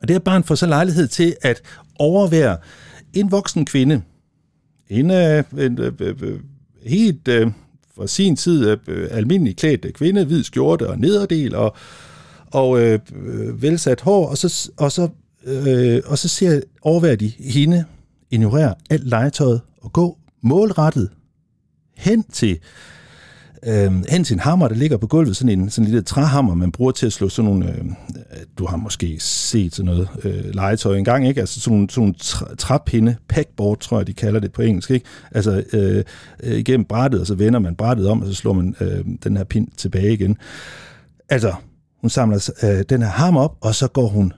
Og 0.03 0.09
det 0.09 0.17
er 0.17 0.21
barn 0.21 0.45
får 0.45 0.55
så 0.55 0.67
lejlighed 0.67 1.09
til 1.09 1.37
at 1.43 1.63
overvære 1.99 2.57
en 3.13 3.31
voksen 3.31 3.65
kvinde, 3.65 4.03
en, 4.89 5.11
øh, 5.11 5.45
en 5.59 5.79
øh, 5.79 5.93
øh, 6.01 6.15
øh 6.23 6.41
helt... 6.87 7.29
Øh, 7.29 7.51
for 7.97 8.07
sin 8.07 8.37
tid 8.37 8.77
øh, 8.89 9.09
almindelig 9.11 9.57
klædt 9.57 9.95
kvinde, 9.95 10.25
hvid 10.25 10.45
skjorte 10.45 10.89
og 10.89 10.99
nederdel 10.99 11.55
og, 11.55 11.77
og 12.47 12.81
øh, 12.83 12.99
øh 13.27 13.63
velsat 13.63 14.01
hår, 14.01 14.29
og 14.29 14.39
så, 14.39 14.71
og 14.77 14.93
så, 14.93 15.09
øh, 15.45 16.03
og 16.07 16.19
så 16.19 16.29
ser 16.29 16.61
overværer 16.83 17.17
de 17.17 17.33
hende 17.39 17.85
ignorere 18.31 18.75
alt 18.91 19.09
legetøjet 19.09 19.61
og 19.83 19.93
gå 19.93 20.19
målrettet 20.43 21.11
hen 21.97 22.23
til 22.23 22.59
øh, 23.67 23.93
hen 24.09 24.25
til 24.25 24.35
en 24.35 24.41
hammer, 24.41 24.69
der 24.69 24.75
ligger 24.75 24.97
på 24.97 25.07
gulvet, 25.07 25.37
sådan 25.37 25.61
en 25.61 25.71
sådan 25.71 25.85
en 25.85 25.91
lille 25.91 26.03
træhammer, 26.03 26.55
man 26.55 26.73
bruger 26.73 26.93
til 26.93 27.07
at 27.07 27.13
slå 27.13 27.29
sådan 27.29 27.51
nogle, 27.51 27.73
øh, 27.73 27.85
du 28.59 28.67
har 28.67 28.77
måske 28.77 29.17
set 29.21 29.75
sådan 29.75 29.87
noget 29.87 30.09
øh, 30.25 30.55
legetøj 30.55 30.97
engang, 30.97 31.29
ikke? 31.29 31.41
Altså 31.41 31.61
sådan 31.61 31.77
nogle, 31.77 31.91
sådan 31.91 32.03
nogle 32.03 32.57
træpinde, 32.57 33.17
packboard, 33.29 33.81
tror 33.81 33.99
jeg, 33.99 34.07
de 34.07 34.13
kalder 34.13 34.41
det 34.41 34.53
på 34.53 34.63
engelsk, 34.63 34.91
ikke? 34.91 35.07
Altså 35.31 35.65
øh, 35.73 36.05
øh, 36.43 36.59
igennem 36.59 36.85
brættet, 36.85 37.21
og 37.21 37.27
så 37.27 37.35
vender 37.35 37.59
man 37.59 37.75
brættet 37.75 38.09
om, 38.09 38.23
og 38.23 38.27
så 38.27 38.35
slår 38.35 38.53
man 38.53 38.75
øh, 38.81 39.05
den 39.25 39.37
her 39.37 39.45
pind 39.45 39.69
tilbage 39.77 40.13
igen. 40.13 40.37
Altså, 41.29 41.55
hun 42.01 42.11
samler 42.11 42.51
øh, 42.63 42.85
den 42.89 43.03
her 43.03 43.09
hammer 43.09 43.41
op, 43.41 43.57
og 43.61 43.75
så 43.75 43.89
går 43.89 44.09
hun 44.09 44.33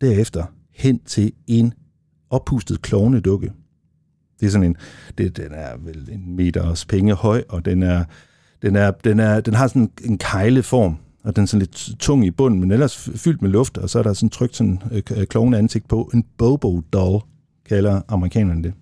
derefter 0.00 0.44
hen 0.74 0.98
til 0.98 1.32
en 1.46 1.72
oppustet 2.30 2.82
klovnedukke. 2.82 3.52
Det 4.40 4.46
er 4.46 4.50
sådan 4.50 4.66
en, 4.66 4.76
det, 5.18 5.36
den 5.36 5.52
er 5.52 5.76
vel 5.84 6.08
en 6.12 6.36
meters 6.36 6.84
penge 6.84 7.14
høj, 7.14 7.42
og 7.48 7.64
den 7.64 7.82
er 7.82 8.04
den, 8.62 8.76
er, 8.76 8.90
den, 8.90 9.20
er, 9.20 9.40
den 9.40 9.54
har 9.54 9.68
sådan 9.68 9.90
en 10.04 10.18
kejleform, 10.18 10.96
og 11.24 11.36
den 11.36 11.42
er 11.42 11.46
sådan 11.46 11.58
lidt 11.58 11.90
tung 11.98 12.26
i 12.26 12.30
bunden, 12.30 12.60
men 12.60 12.70
ellers 12.70 12.96
fyldt 12.96 13.42
med 13.42 13.50
luft, 13.50 13.78
og 13.78 13.90
så 13.90 13.98
er 13.98 14.02
der 14.02 14.12
sådan 14.12 14.30
trykt 14.30 14.56
sådan 14.56 14.82
øh, 14.92 15.02
øh 15.16 15.26
klovne 15.26 15.58
ansigt 15.58 15.88
på. 15.88 16.10
En 16.14 16.24
bobo 16.36 16.80
doll, 16.80 17.22
kalder 17.68 18.02
amerikanerne 18.08 18.62
det. 18.62 18.74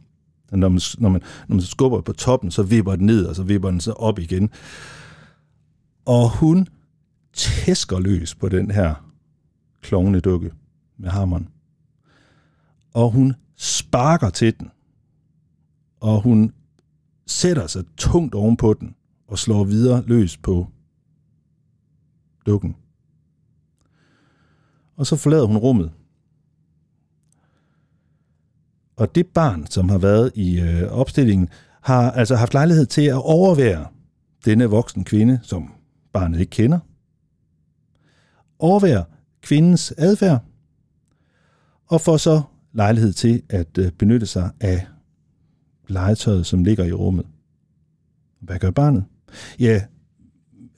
Når 0.52 0.68
man, 0.68 0.80
når, 0.98 1.08
man, 1.08 1.22
når 1.48 1.56
man 1.56 1.62
skubber 1.62 2.00
på 2.00 2.12
toppen, 2.12 2.50
så 2.50 2.62
vipper 2.62 2.96
den 2.96 3.06
ned, 3.06 3.24
og 3.26 3.36
så 3.36 3.42
vipper 3.42 3.70
den 3.70 3.80
så 3.80 3.92
op 3.92 4.18
igen. 4.18 4.50
Og 6.04 6.38
hun 6.38 6.68
tæsker 7.32 7.98
løs 7.98 8.34
på 8.34 8.48
den 8.48 8.70
her 8.70 8.94
klovnedukke 9.82 10.50
med 10.98 11.10
hammeren. 11.10 11.48
Og 12.94 13.10
hun 13.10 13.34
sparker 13.56 14.30
til 14.30 14.58
den. 14.58 14.70
Og 16.00 16.20
hun 16.20 16.52
sætter 17.26 17.66
sig 17.66 17.84
tungt 17.96 18.34
ovenpå 18.34 18.74
den 18.74 18.94
og 19.28 19.38
slår 19.38 19.64
videre 19.64 20.02
løs 20.06 20.36
på 20.36 20.66
dukken. 22.46 22.76
Og 24.96 25.06
så 25.06 25.16
forlader 25.16 25.46
hun 25.46 25.56
rummet. 25.56 25.92
Og 28.96 29.14
det 29.14 29.26
barn, 29.26 29.66
som 29.66 29.88
har 29.88 29.98
været 29.98 30.32
i 30.34 30.60
øh, 30.60 30.92
opstillingen, 30.92 31.48
har 31.80 32.10
altså 32.10 32.36
haft 32.36 32.54
lejlighed 32.54 32.86
til 32.86 33.02
at 33.02 33.22
overvære 33.22 33.86
denne 34.44 34.64
voksen 34.66 35.04
kvinde, 35.04 35.40
som 35.42 35.72
barnet 36.12 36.40
ikke 36.40 36.50
kender. 36.50 36.78
Overvære 38.58 39.04
kvindens 39.40 39.94
adfærd, 39.98 40.44
og 41.86 42.00
får 42.00 42.16
så 42.16 42.42
lejlighed 42.72 43.12
til 43.12 43.42
at 43.48 43.78
øh, 43.78 43.92
benytte 43.92 44.26
sig 44.26 44.50
af 44.60 44.86
legetøjet, 45.88 46.46
som 46.46 46.64
ligger 46.64 46.84
i 46.84 46.92
rummet. 46.92 47.26
Hvad 48.40 48.58
gør 48.58 48.70
barnet? 48.70 49.04
Ja, 49.58 49.80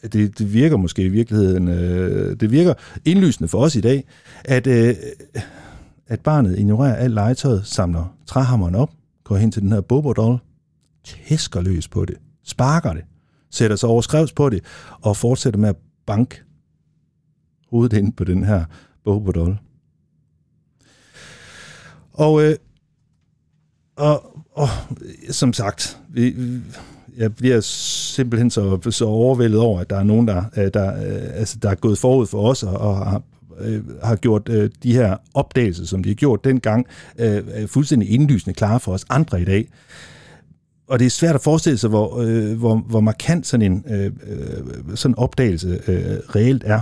det, 0.03 0.39
det 0.39 0.53
virker 0.53 0.77
måske 0.77 1.03
i 1.03 1.09
virkeligheden, 1.09 1.69
øh, 1.69 2.41
det 2.41 2.51
virker 2.51 2.75
indlysende 3.05 3.49
for 3.49 3.59
os 3.59 3.77
i 3.77 3.81
dag, 3.81 4.05
at, 4.45 4.67
øh, 4.67 4.95
at 6.07 6.21
barnet 6.21 6.59
ignorerer 6.59 6.95
alt 6.95 7.15
legetøjet, 7.15 7.67
samler 7.67 8.17
træhammeren 8.27 8.75
op, 8.75 8.91
går 9.25 9.37
hen 9.37 9.53
til 9.53 9.63
den 9.63 9.73
her 9.73 9.81
bobodoll, 9.81 10.39
tæsker 11.05 11.61
løs 11.61 11.89
på 11.89 12.05
det, 12.05 12.17
sparker 12.45 12.93
det, 12.93 13.05
sætter 13.51 13.77
sig 13.77 13.89
overskrevs 13.89 14.33
på 14.33 14.51
det, 14.51 14.65
og 15.01 15.17
fortsætter 15.17 15.61
med 15.61 15.69
at 15.69 15.77
banke 16.07 16.43
hovedet 17.71 17.99
ind 17.99 18.13
på 18.13 18.25
den 18.25 18.45
her 18.45 18.65
bobodoll. 19.05 19.59
Og, 22.13 22.45
øh, 22.45 22.57
og, 23.97 24.45
og 24.53 24.69
som 25.31 25.53
sagt, 25.53 26.01
vi, 26.09 26.35
jeg 27.19 27.37
bliver 27.37 27.61
simpelthen 27.61 28.51
så, 28.51 28.91
så 28.91 29.05
overvældet 29.05 29.61
over, 29.61 29.81
at 29.81 29.91
der 29.91 29.97
er 29.97 30.03
nogen, 30.03 30.29
der, 30.29 30.45
øh, 30.57 30.71
der, 30.75 30.95
øh, 30.95 31.39
altså, 31.41 31.59
der 31.63 31.71
er 31.71 31.75
gået 31.75 31.99
forud 31.99 32.27
for 32.27 32.51
os 32.51 32.63
og, 32.63 32.79
og 32.79 32.97
har, 32.97 33.23
øh, 33.61 33.83
har 34.05 34.17
gjort 34.17 34.49
øh, 34.49 34.71
de 34.83 34.93
her 34.93 35.17
opdagelser, 35.35 35.85
som 35.85 36.03
de 36.03 36.09
har 36.09 36.15
gjort 36.15 36.45
dengang, 36.45 36.87
fuldstændig 37.67 38.11
indlysende 38.11 38.55
klare 38.55 38.81
for 38.81 38.93
os 38.93 39.05
andre 39.09 39.43
i 39.43 39.45
dag. 39.45 39.69
Og 40.87 40.99
det 40.99 41.07
er 41.07 41.11
svært 41.11 41.35
at 41.35 41.41
forestille 41.41 41.79
sig, 41.79 41.91
hvor, 41.91 42.25
hvor, 42.55 42.77
hvor 42.77 43.01
markant 43.01 43.47
sådan 43.47 43.73
en 43.73 43.85
sådan 44.95 45.19
opdagelse 45.19 45.81
reelt 46.37 46.63
er. 46.67 46.81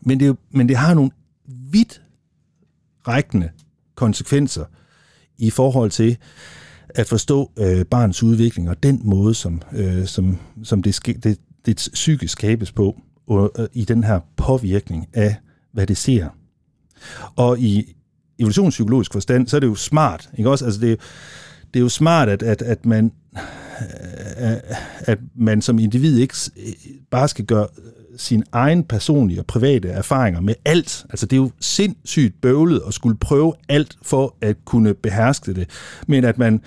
Men 0.00 0.20
det, 0.20 0.36
men 0.50 0.68
det 0.68 0.76
har 0.76 0.94
nogle 0.94 1.10
vidt 1.46 2.02
rækkende 3.08 3.48
konsekvenser 3.94 4.64
i 5.38 5.50
forhold 5.50 5.90
til, 5.90 6.10
øh, 6.10 6.16
at 6.96 7.08
forstå 7.08 7.50
øh, 7.58 7.84
barns 7.84 8.22
udvikling 8.22 8.70
og 8.70 8.82
den 8.82 9.00
måde, 9.04 9.34
som, 9.34 9.62
øh, 9.72 10.06
som, 10.06 10.38
som 10.62 10.82
det, 10.82 10.94
ske, 10.94 11.12
det, 11.12 11.38
det 11.66 11.88
psykisk 11.92 12.32
skabes 12.32 12.72
på 12.72 13.00
og, 13.26 13.52
øh, 13.58 13.66
i 13.72 13.84
den 13.84 14.04
her 14.04 14.20
påvirkning 14.36 15.06
af, 15.12 15.36
hvad 15.72 15.86
det 15.86 15.96
ser. 15.96 16.28
Og 17.36 17.58
i 17.58 17.96
evolutionspsykologisk 18.38 19.12
forstand, 19.12 19.46
så 19.46 19.56
er 19.56 19.60
det 19.60 19.66
jo 19.66 19.74
smart, 19.74 20.30
ikke 20.38 20.50
også? 20.50 20.64
Altså 20.64 20.80
det, 20.80 21.00
det 21.74 21.80
er 21.80 21.82
jo 21.82 21.88
smart, 21.88 22.28
at, 22.28 22.42
at, 22.42 22.62
at 22.62 22.86
man 22.86 23.12
øh, 24.40 24.56
at 24.98 25.18
man 25.34 25.62
som 25.62 25.78
individ 25.78 26.18
ikke 26.18 26.34
øh, 26.56 26.72
bare 27.10 27.28
skal 27.28 27.44
gøre 27.44 27.66
sin 28.16 28.44
egen 28.52 28.84
personlige 28.84 29.40
og 29.40 29.46
private 29.46 29.88
erfaringer 29.88 30.40
med 30.40 30.54
alt. 30.64 31.06
Altså 31.10 31.26
det 31.26 31.36
er 31.36 31.40
jo 31.40 31.50
sindssygt 31.60 32.40
bøvlet 32.40 32.82
at 32.86 32.94
skulle 32.94 33.16
prøve 33.16 33.54
alt 33.68 33.96
for 34.02 34.36
at 34.40 34.56
kunne 34.64 34.94
beherske 34.94 35.54
det. 35.54 35.70
Men 36.06 36.24
at 36.24 36.38
man, 36.38 36.60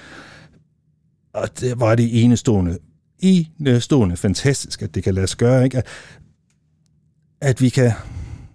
og 1.33 1.59
det 1.59 1.79
var 1.79 1.95
det 1.95 2.23
enestående, 2.23 2.77
enestående 3.19 4.17
fantastisk, 4.17 4.81
at 4.81 4.95
det 4.95 5.03
kan 5.03 5.13
lade 5.13 5.27
sig 5.27 5.37
gøre, 5.37 5.63
ikke? 5.63 5.77
At, 5.77 5.85
at 7.41 7.61
vi 7.61 7.69
kan 7.69 7.91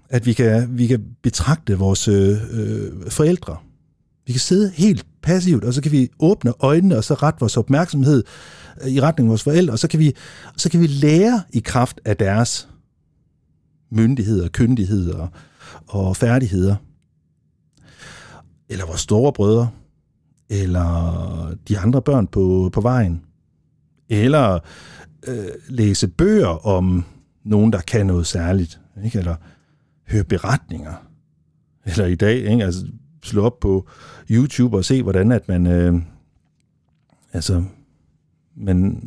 at 0.09 0.27
vi 0.27 0.33
kan, 0.33 0.79
vi 0.79 0.87
kan 0.87 1.05
betragte 1.23 1.79
vores 1.79 2.09
øh, 2.09 2.37
øh 2.51 3.11
forældre. 3.11 3.57
Vi 4.27 4.33
kan 4.33 4.41
sidde 4.41 4.73
helt 4.75 5.07
passivt, 5.23 5.65
og 5.65 5.75
så 5.75 5.83
kan 5.83 5.93
vi 5.93 6.09
åbne 6.19 6.53
øjnene, 6.61 6.97
og 6.97 7.05
så 7.05 7.15
rette 7.15 7.41
vores 7.41 7.57
opmærksomhed 7.57 8.25
øh, 8.83 8.89
i 8.89 9.01
retning 9.01 9.27
af 9.27 9.29
vores 9.29 9.43
forældre, 9.43 9.73
og 9.73 9.79
så 9.79 9.89
kan 9.89 10.01
vi, 10.01 10.13
så 10.57 10.71
kan 10.71 10.81
vi 10.81 10.87
lære 10.87 11.43
i 11.53 11.59
kraft 11.59 12.01
af 12.05 12.17
deres 12.17 12.69
myndigheder, 13.95 14.49
kyndigheder 14.49 15.29
og 15.87 16.17
færdigheder. 16.17 16.77
Eller 18.69 18.87
vores 18.87 19.01
store 19.01 19.33
brødre, 19.33 19.71
eller 20.49 21.55
de 21.69 21.79
andre 21.79 22.03
børn 22.03 22.27
på, 22.27 22.71
på 22.73 22.81
vejen. 22.81 23.23
Eller 24.09 24.59
øh, 25.27 25.47
læse 25.69 26.09
bøger 26.09 26.67
om 26.67 27.05
nogen, 27.45 27.73
der 27.73 27.81
kan 27.81 28.07
noget 28.07 28.27
særligt. 28.27 28.81
Ikke? 29.05 29.19
Eller 29.19 29.37
høre 30.09 30.25
beretninger. 30.25 30.95
Eller 31.87 32.07
i 32.07 32.15
dag, 32.15 32.37
ikke? 32.37 32.65
Altså, 32.65 32.87
slå 33.23 33.45
op 33.45 33.61
på 33.61 33.89
YouTube 34.31 34.77
og 34.77 34.85
se, 34.85 35.03
hvordan 35.03 35.33
at 35.33 35.49
man, 35.49 35.67
øh, 35.67 35.95
altså, 37.33 37.65
man 38.57 39.03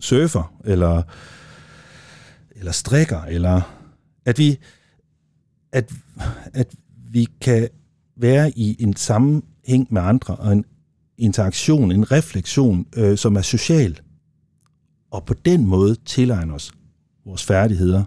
surfer, 0.00 0.54
eller 0.64 1.02
eller 2.58 2.72
strikker, 2.72 3.22
eller 3.22 3.60
at 4.24 4.38
vi, 4.38 4.58
at, 5.72 5.92
at 6.54 6.74
vi 7.10 7.28
kan 7.40 7.68
være 8.16 8.58
i 8.58 8.76
en 8.82 8.96
sammenhæng 8.96 9.86
med 9.90 10.02
andre, 10.02 10.36
og 10.36 10.52
en 10.52 10.64
interaktion, 11.18 11.92
en 11.92 12.12
refleksion, 12.12 12.86
øh, 12.96 13.18
som 13.18 13.36
er 13.36 13.42
social, 13.42 14.00
og 15.10 15.24
på 15.24 15.34
den 15.34 15.66
måde 15.66 15.96
tilegne 16.04 16.54
os 16.54 16.72
vores 17.26 17.44
færdigheder. 17.44 18.04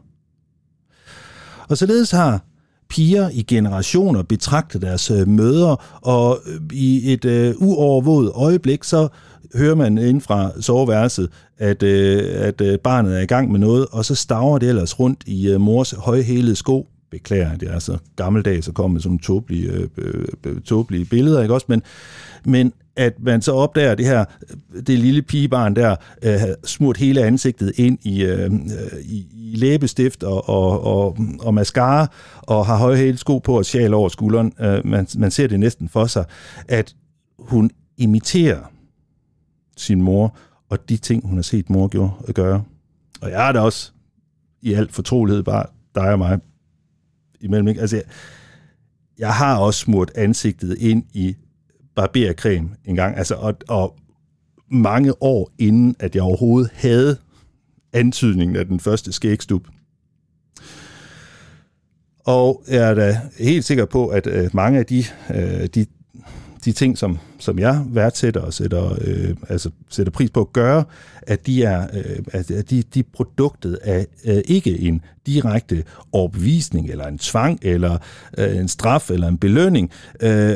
Og 1.70 1.78
således 1.78 2.12
har 2.12 2.46
piger 2.90 3.30
i 3.30 3.42
generationer 3.42 4.24
betragtet 4.24 4.82
deres 4.82 5.12
øh, 5.12 5.28
mødre, 5.28 5.78
og 6.02 6.40
øh, 6.46 6.62
i 6.74 7.14
et 7.14 7.26
øh, 7.26 7.56
uovervåget 7.58 8.32
øjeblik, 8.36 8.84
så 8.84 9.08
hører 9.56 9.76
man 9.76 9.98
ind 9.98 10.22
fra 10.22 10.62
soveværelset, 10.62 11.30
at, 11.58 11.84
øh, 11.84 12.24
at 12.34 12.62
øh, 12.62 12.80
barnet 12.80 13.18
er 13.18 13.22
i 13.22 13.26
gang 13.26 13.52
med 13.52 13.60
noget, 13.60 13.86
og 13.92 14.06
så 14.06 14.16
staver 14.16 14.58
det 14.58 14.70
ellers 14.70 15.00
rundt 15.00 15.24
i 15.26 15.50
øh, 15.50 15.62
mors 15.62 15.92
højhælede 15.92 16.56
sko. 16.56 16.88
Beklager, 17.12 17.56
det 17.56 17.70
er 17.70 17.80
så 17.80 17.98
gammeldags 18.16 18.68
at 18.68 18.74
komme 18.74 18.94
med 18.94 19.02
sådan 19.02 19.20
tåbelige, 19.20 19.90
øh, 19.98 20.62
tåbelige 20.66 21.06
billeder, 21.06 21.42
ikke 21.42 21.54
også? 21.54 21.66
Men, 21.70 21.82
men 22.46 22.74
at 22.96 23.14
man 23.20 23.42
så 23.42 23.52
opdager 23.52 23.96
det 23.96 24.06
her, 24.06 24.26
det 24.88 25.00
lille 25.00 25.22
pigebarn 25.22 25.76
der, 25.76 25.96
øh, 26.24 26.42
smurt 26.66 26.98
hele 26.98 27.24
ansigtet 27.24 27.72
ind 27.76 27.98
i, 28.04 28.24
øh, 28.24 28.52
i, 29.02 29.26
i 29.34 29.56
læbestift 29.56 30.24
og, 30.24 30.50
og, 30.50 30.84
og, 30.86 31.18
og 31.40 31.54
mascara, 31.54 32.08
og 32.42 32.66
har 32.66 32.78
højhælet 32.78 33.20
sko 33.20 33.38
på 33.38 33.58
og 33.58 33.66
sjal 33.66 33.94
over 33.94 34.10
skulderen. 34.10 34.54
Øh, 34.62 34.88
man, 34.88 35.08
man 35.18 35.32
ser 35.32 35.48
det 35.48 35.60
næsten 35.60 35.90
for 35.90 36.06
sig, 36.06 36.26
at 36.68 36.96
hun 37.40 37.72
imiterer 37.98 38.60
sin 39.82 40.02
mor, 40.02 40.38
og 40.70 40.90
de 40.90 40.98
ting, 40.98 41.28
hun 41.28 41.36
har 41.36 41.42
set 41.42 41.70
mor 41.70 41.88
gjorde, 41.88 42.12
øh, 42.28 42.34
gøre. 42.34 42.64
Og 43.22 43.32
jeg 43.32 43.48
er 43.48 43.52
da 43.52 43.60
også 43.60 43.92
i 44.62 44.74
alt 44.74 44.92
fortrolighed 44.92 45.44
bare 45.44 45.66
dig 45.96 46.12
og 46.12 46.18
mig 46.18 46.40
imellem. 47.42 47.68
Ikke? 47.68 47.82
Altså, 47.82 47.96
jeg, 47.96 48.06
jeg 49.18 49.34
har 49.34 49.58
også 49.58 49.80
smurt 49.80 50.12
ansigtet 50.16 50.78
ind 50.78 51.04
i 51.14 51.36
barbercreme 51.96 52.70
en 52.86 52.96
gang, 52.96 53.18
altså, 53.18 53.36
og, 53.36 53.54
og 53.68 53.98
mange 54.72 55.24
år 55.24 55.52
inden, 55.60 55.96
at 56.00 56.16
jeg 56.16 56.24
overhovedet 56.24 56.72
havde 56.74 57.18
antydningen 57.94 58.56
af 58.56 58.66
den 58.66 58.80
første 58.80 59.12
skægstup. 59.12 59.68
Og 62.26 62.64
jeg 62.68 62.90
er 62.90 62.94
da 62.94 63.22
helt 63.40 63.66
sikker 63.66 63.86
på, 63.86 64.08
at 64.08 64.28
øh, 64.28 64.50
mange 64.54 64.80
af 64.80 64.86
de, 64.86 65.04
øh, 65.36 65.68
de, 65.68 65.86
de 66.66 66.72
ting, 66.72 66.98
som, 66.98 67.20
som 67.40 67.60
jeg 67.60 67.86
værdsætter 67.88 68.42
og 68.42 68.54
sætter, 68.54 68.98
øh, 69.02 69.36
altså 69.50 69.70
sætter 69.90 70.12
pris 70.12 70.30
på 70.30 70.42
at 70.42 70.54
gøre, 70.54 70.84
at 71.22 71.48
de 71.48 71.64
er, 71.64 71.88
øh, 71.94 72.18
at 72.32 72.70
de, 72.70 72.82
de 72.82 73.00
er 73.00 73.04
produktet 73.14 73.80
af 73.84 74.08
øh, 74.26 74.42
ikke 74.46 74.80
en 74.80 75.02
direkte 75.26 75.84
overbevisning, 76.12 76.90
eller 76.90 77.08
en 77.08 77.18
tvang, 77.18 77.60
eller 77.62 77.98
øh, 78.38 78.58
en 78.58 78.68
straf, 78.68 79.12
eller 79.12 79.28
en 79.28 79.38
belønning, 79.38 79.92
øh, 80.22 80.56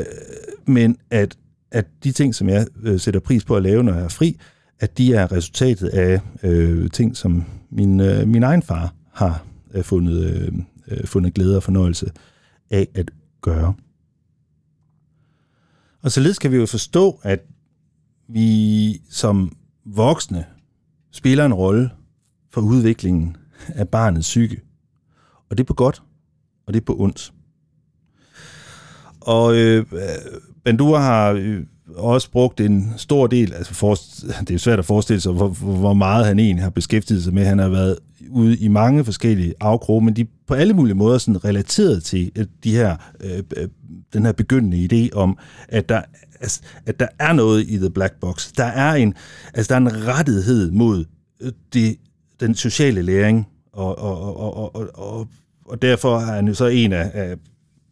men 0.66 0.96
at, 1.10 1.36
at 1.70 1.86
de 2.04 2.12
ting, 2.12 2.34
som 2.34 2.48
jeg 2.48 2.66
øh, 2.82 3.00
sætter 3.00 3.20
pris 3.20 3.44
på 3.44 3.56
at 3.56 3.62
lave, 3.62 3.82
når 3.82 3.94
jeg 3.94 4.04
er 4.04 4.08
fri, 4.08 4.36
at 4.80 4.98
de 4.98 5.14
er 5.14 5.32
resultatet 5.32 5.88
af 5.88 6.20
øh, 6.42 6.90
ting, 6.90 7.16
som 7.16 7.44
min, 7.70 8.00
øh, 8.00 8.28
min 8.28 8.42
egen 8.42 8.62
far 8.62 8.94
har 9.12 9.44
øh, 9.74 9.84
fundet, 9.84 10.24
øh, 10.24 10.52
øh 10.88 11.06
fundet 11.06 11.34
glæde 11.34 11.56
og 11.56 11.62
fornøjelse 11.62 12.10
af 12.70 12.88
at 12.94 13.10
gøre. 13.40 13.74
Og 16.06 16.12
således 16.12 16.38
kan 16.38 16.52
vi 16.52 16.56
jo 16.56 16.66
forstå, 16.66 17.20
at 17.22 17.40
vi 18.28 19.00
som 19.10 19.56
voksne 19.84 20.44
spiller 21.12 21.44
en 21.46 21.54
rolle 21.54 21.90
for 22.50 22.60
udviklingen 22.60 23.36
af 23.68 23.88
barnets 23.88 24.26
psyke. 24.26 24.60
Og 25.50 25.58
det 25.58 25.64
er 25.64 25.66
på 25.66 25.74
godt, 25.74 26.02
og 26.66 26.74
det 26.74 26.80
er 26.80 26.84
på 26.84 26.96
ondt. 26.98 27.32
Og 29.20 29.56
øh, 29.56 29.86
Bandura 30.64 31.00
har 31.00 31.30
øh, 31.30 31.62
også 31.96 32.30
brugt 32.30 32.60
en 32.60 32.94
stor 32.96 33.26
del, 33.26 33.52
altså 33.52 33.74
for, 33.74 33.94
det 34.48 34.50
er 34.50 34.58
svært 34.58 34.78
at 34.78 34.84
forestille 34.84 35.20
sig, 35.20 35.32
hvor, 35.32 35.48
hvor 35.48 35.94
meget 35.94 36.26
han 36.26 36.38
egentlig 36.38 36.62
har 36.62 36.70
beskæftiget 36.70 37.24
sig 37.24 37.34
med. 37.34 37.44
Han 37.44 37.58
har 37.58 37.68
været 37.68 37.98
ude 38.30 38.56
i 38.56 38.68
mange 38.68 39.04
forskellige 39.04 39.54
afkroge, 39.60 40.04
men 40.04 40.16
de 40.16 40.26
på 40.46 40.54
alle 40.54 40.74
mulige 40.74 40.94
måder 40.94 41.18
sådan 41.18 41.44
relateret 41.44 42.02
til 42.02 42.32
øh, 42.36 42.46
de 42.64 42.72
her, 42.72 42.96
øh, 43.20 43.42
øh, 43.56 43.68
den 44.12 44.24
her 44.24 44.32
begyndende 44.32 44.88
idé 44.92 45.16
om, 45.16 45.38
at 45.68 45.88
der, 45.88 46.02
altså, 46.40 46.60
at 46.86 47.00
der 47.00 47.08
er 47.18 47.32
noget 47.32 47.68
i 47.68 47.76
The 47.76 47.90
Black 47.90 48.20
Box. 48.20 48.52
Der 48.52 48.64
er 48.64 48.94
en, 48.94 49.14
altså, 49.54 49.74
der 49.74 49.74
er 49.74 49.90
en 49.90 50.06
rettighed 50.06 50.70
mod 50.70 51.04
øh, 51.40 51.52
det, 51.72 51.96
den 52.40 52.54
sociale 52.54 53.02
læring, 53.02 53.46
og, 53.72 53.98
og, 53.98 54.36
og, 54.36 54.56
og, 54.56 54.76
og, 54.76 54.88
og, 54.94 55.28
og 55.64 55.82
derfor 55.82 56.16
er 56.18 56.34
han 56.34 56.48
jo 56.48 56.54
så 56.54 56.66
en 56.66 56.92
af, 56.92 57.10
af, 57.14 57.36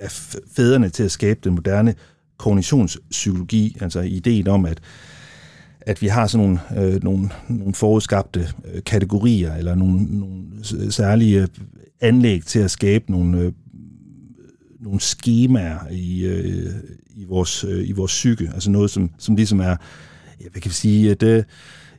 af 0.01 0.11
fædrene 0.57 0.89
til 0.89 1.03
at 1.03 1.11
skabe 1.11 1.41
den 1.45 1.55
moderne 1.55 1.95
kognitionspsykologi, 2.39 3.77
altså 3.81 4.01
ideen 4.01 4.49
om, 4.49 4.65
at 4.67 4.81
at 5.87 6.03
vi 6.03 6.07
har 6.07 6.27
sådan 6.27 6.47
nogle, 6.47 6.87
øh, 6.94 7.03
nogle, 7.03 7.31
nogle 7.49 7.75
forudskabte 7.75 8.49
øh, 8.75 8.83
kategorier, 8.83 9.55
eller 9.55 9.75
nogle, 9.75 10.05
nogle 10.05 10.44
særlige 10.90 11.42
øh, 11.42 11.49
anlæg 12.01 12.44
til 12.44 12.59
at 12.59 12.70
skabe 12.70 13.05
nogle, 13.09 13.38
øh, 13.38 13.53
nogle 14.81 15.01
skemaer 15.01 15.79
i, 15.90 16.25
øh, 16.25 16.70
i, 17.16 17.25
vores, 17.25 17.64
øh, 17.64 17.88
i 17.88 17.92
vores 17.92 18.12
psyke. 18.12 18.51
Altså 18.55 18.70
noget, 18.70 18.90
som, 18.90 19.11
som 19.18 19.37
ligesom 19.37 19.61
er, 19.61 19.77
ja, 20.40 20.49
hvad 20.53 20.61
kan 20.62 20.68
vi 20.68 20.75
sige, 20.75 21.11
et, 21.11 21.23
øh, 21.23 21.42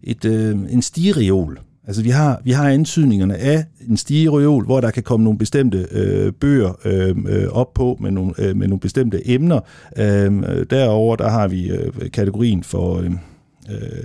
et, 0.04 0.26
øh, 0.26 0.58
en 0.70 0.82
stigereol. 0.82 1.60
Altså 1.88 2.04
vi 2.04 2.10
har, 2.10 2.42
vi 2.44 2.52
har 2.52 2.70
antydningerne 2.70 3.38
af 3.38 3.66
en 3.90 3.98
stigereol, 3.98 4.66
hvor 4.66 4.82
der 4.82 4.92
kan 4.92 5.04
komme 5.04 5.24
nogle 5.24 5.40
bestemte 5.40 5.88
øh, 5.92 6.34
bøger 6.34 6.74
øh, 6.86 7.16
øh 7.28 7.48
op 7.48 7.74
på 7.74 7.98
med 8.02 8.12
nogle, 8.12 8.34
øh, 8.38 8.56
med 8.56 8.68
nogle 8.68 8.80
bestemte 8.80 9.30
emner. 9.30 9.60
Øh, 9.98 10.66
derover 10.70 11.16
der 11.16 11.30
har 11.30 11.48
vi 11.48 11.72
øh, 11.72 12.12
kategorien 12.14 12.64
for... 12.64 13.00
Øh, 13.00 13.12
øh, 13.72 14.04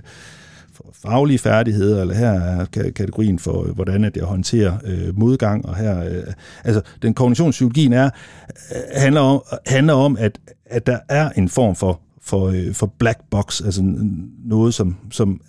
for 0.73 0.91
faglige 1.03 1.39
færdigheder, 1.39 2.01
eller 2.01 2.15
her 2.15 2.31
er 2.31 2.65
kategorien 2.95 3.39
for, 3.39 3.65
øh, 3.65 3.75
hvordan 3.75 4.05
at 4.05 4.17
jeg 4.17 4.25
håndterer 4.25 4.79
øh, 4.85 5.19
modgang, 5.19 5.67
og 5.67 5.77
her, 5.77 6.05
øh, 6.05 6.33
altså 6.65 6.83
den 7.03 7.15
kognitionspsykologien 7.15 7.93
er, 7.93 8.11
øh, 8.75 8.81
handler 8.95 9.21
om, 9.21 9.43
handler 9.67 9.95
om 9.95 10.17
at, 10.17 10.39
at 10.67 10.87
der 10.87 10.99
er 11.09 11.31
en 11.31 11.49
form 11.49 11.77
for, 11.77 12.01
for, 12.23 12.49
øh, 12.49 12.75
for 12.75 12.95
black 12.99 13.19
box, 13.31 13.65
altså 13.65 13.83
noget, 14.45 14.75
som, 14.75 14.97
som 15.11 15.41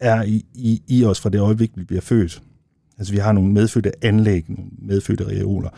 er 0.00 0.22
i, 0.22 0.44
i, 0.54 0.82
i 0.88 1.04
os 1.04 1.20
fra 1.20 1.30
det 1.30 1.40
øjeblik, 1.40 1.70
vi 1.74 1.84
bliver 1.84 2.02
født. 2.02 2.42
Altså 2.98 3.12
vi 3.12 3.18
har 3.18 3.32
nogle 3.32 3.52
medfødte 3.52 4.04
anlæg, 4.04 4.44
nogle 4.48 4.70
medfødte 4.78 5.28
reoler, 5.28 5.68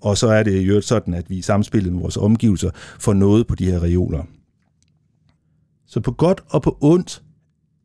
og 0.00 0.18
så 0.18 0.28
er 0.28 0.42
det 0.42 0.60
jo 0.60 0.80
sådan, 0.80 1.14
at 1.14 1.30
vi 1.30 1.36
i 1.36 1.42
samspillet 1.42 1.92
med 1.92 2.00
vores 2.00 2.16
omgivelser 2.16 2.70
får 2.98 3.12
noget 3.12 3.46
på 3.46 3.54
de 3.54 3.70
her 3.70 3.82
reoler. 3.82 4.22
Så 5.86 6.00
på 6.00 6.12
godt 6.12 6.42
og 6.48 6.62
på 6.62 6.78
ondt 6.80 7.22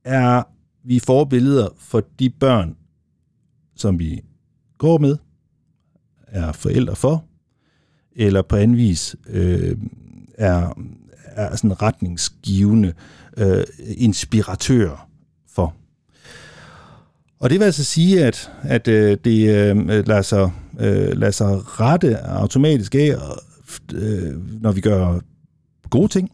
er 0.07 0.43
vi 0.83 0.99
forbilleder 0.99 1.69
for 1.77 2.03
de 2.19 2.29
børn, 2.29 2.75
som 3.75 3.99
vi 3.99 4.21
går 4.77 4.97
med, 4.97 5.17
er 6.27 6.51
forældre 6.51 6.95
for, 6.95 7.25
eller 8.15 8.41
på 8.41 8.55
anden 8.55 8.77
vis 8.77 9.15
øh, 9.29 9.77
er, 10.37 10.73
er 11.25 11.55
sådan 11.55 11.81
retningsgivende 11.81 12.93
øh, 13.37 13.63
inspiratør 13.97 15.09
for. 15.49 15.75
Og 17.39 17.49
det 17.49 17.59
vil 17.59 17.65
altså 17.65 17.83
sige, 17.83 18.25
at, 18.25 18.51
at 18.61 18.87
øh, 18.87 19.17
det 19.23 19.49
øh, 19.49 19.87
lader, 20.07 20.21
sig, 20.21 20.51
øh, 20.79 21.17
lader 21.17 21.31
sig 21.31 21.79
rette 21.79 22.19
automatisk 22.19 22.95
af, 22.95 23.15
øh, 23.93 24.61
når 24.61 24.71
vi 24.71 24.81
gør 24.81 25.19
gode 25.89 26.07
ting, 26.07 26.31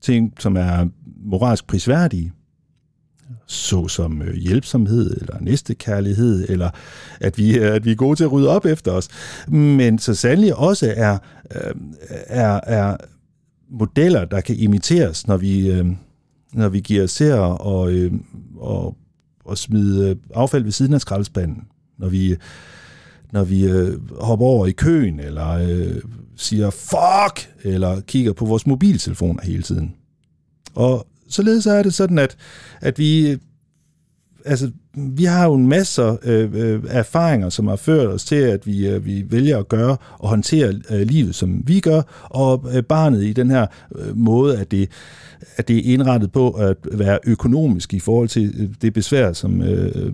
ting, 0.00 0.34
som 0.38 0.56
er 0.56 0.88
moralsk 1.16 1.66
prisværdige, 1.66 2.32
såsom 3.52 4.22
øh, 4.22 4.34
hjælpsomhed 4.34 5.16
eller 5.20 5.36
næstekærlighed, 5.40 6.48
eller 6.48 6.70
at 7.20 7.38
vi, 7.38 7.58
øh, 7.58 7.74
at 7.74 7.84
vi 7.84 7.90
er 7.90 7.96
gode 7.96 8.16
til 8.16 8.24
at 8.24 8.32
rydde 8.32 8.48
op 8.48 8.66
efter 8.66 8.92
os, 8.92 9.08
men 9.48 9.98
så 9.98 10.14
sandelig 10.14 10.56
også 10.56 10.94
er, 10.96 11.18
øh, 11.54 11.74
er, 12.26 12.60
er 12.66 12.96
modeller, 13.70 14.24
der 14.24 14.40
kan 14.40 14.56
imiteres, 14.56 15.26
når 15.26 15.36
vi, 15.36 15.82
når 16.52 16.68
vi 16.68 16.80
giver 16.80 17.06
ser 17.06 17.34
og, 17.34 17.92
og, 18.56 18.96
og 19.44 19.58
smide 19.58 20.16
affald 20.34 20.64
ved 20.64 20.72
siden 20.72 20.94
af 20.94 21.00
skraldespanden, 21.00 21.62
når 21.98 22.08
vi, 22.08 22.36
når 23.32 23.44
vi 23.44 23.68
hopper 24.20 24.46
over 24.46 24.66
i 24.66 24.72
køen, 24.72 25.20
eller 25.20 25.48
øh, 25.48 26.02
siger 26.36 26.70
fuck, 26.70 27.50
eller 27.62 28.00
kigger 28.00 28.32
på 28.32 28.44
vores 28.44 28.66
mobiltelefoner 28.66 29.42
hele 29.42 29.62
tiden. 29.62 29.94
Og 30.74 31.06
således 31.32 31.66
er 31.66 31.82
det 31.82 31.94
sådan, 31.94 32.18
at, 32.18 32.36
at 32.80 32.98
vi 32.98 33.38
altså, 34.44 34.70
vi 34.94 35.24
har 35.24 35.44
jo 35.44 35.54
en 35.54 35.68
masse 35.68 36.02
øh, 36.02 36.50
øh, 36.54 36.82
erfaringer, 36.88 37.48
som 37.48 37.66
har 37.66 37.76
ført 37.76 38.06
os 38.06 38.24
til, 38.24 38.36
at 38.36 38.66
vi, 38.66 38.88
øh, 38.88 39.04
vi 39.04 39.24
vælger 39.30 39.58
at 39.58 39.68
gøre 39.68 39.96
og 40.18 40.28
håndtere 40.28 40.74
øh, 40.90 41.00
livet, 41.00 41.34
som 41.34 41.62
vi 41.66 41.80
gør, 41.80 42.02
og 42.22 42.64
øh, 42.74 42.82
barnet 42.82 43.24
i 43.24 43.32
den 43.32 43.50
her 43.50 43.66
øh, 43.96 44.16
måde, 44.16 44.58
at 44.58 44.70
det, 44.70 44.90
at 45.56 45.68
det 45.68 45.76
er 45.76 45.92
indrettet 45.92 46.32
på 46.32 46.50
at 46.50 46.76
være 46.92 47.18
økonomisk 47.26 47.94
i 47.94 47.98
forhold 47.98 48.28
til 48.28 48.54
øh, 48.58 48.68
det 48.82 48.92
besvær, 48.92 49.32
som, 49.32 49.62
øh, 49.62 50.12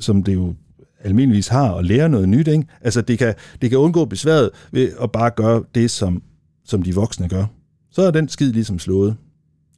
som 0.00 0.22
det 0.22 0.34
jo 0.34 0.54
almindeligvis 1.00 1.48
har 1.48 1.74
at 1.74 1.84
lære 1.84 2.08
noget 2.08 2.28
nyt. 2.28 2.48
Ikke? 2.48 2.64
Altså 2.80 3.00
det 3.00 3.18
kan, 3.18 3.34
det 3.62 3.70
kan 3.70 3.78
undgå 3.78 4.04
besværet 4.04 4.50
ved 4.72 4.92
at 5.02 5.12
bare 5.12 5.30
gøre 5.30 5.62
det, 5.74 5.90
som, 5.90 6.22
som 6.64 6.82
de 6.82 6.94
voksne 6.94 7.28
gør. 7.28 7.46
Så 7.90 8.02
er 8.02 8.10
den 8.10 8.28
skid 8.28 8.52
ligesom 8.52 8.78
slået. 8.78 9.16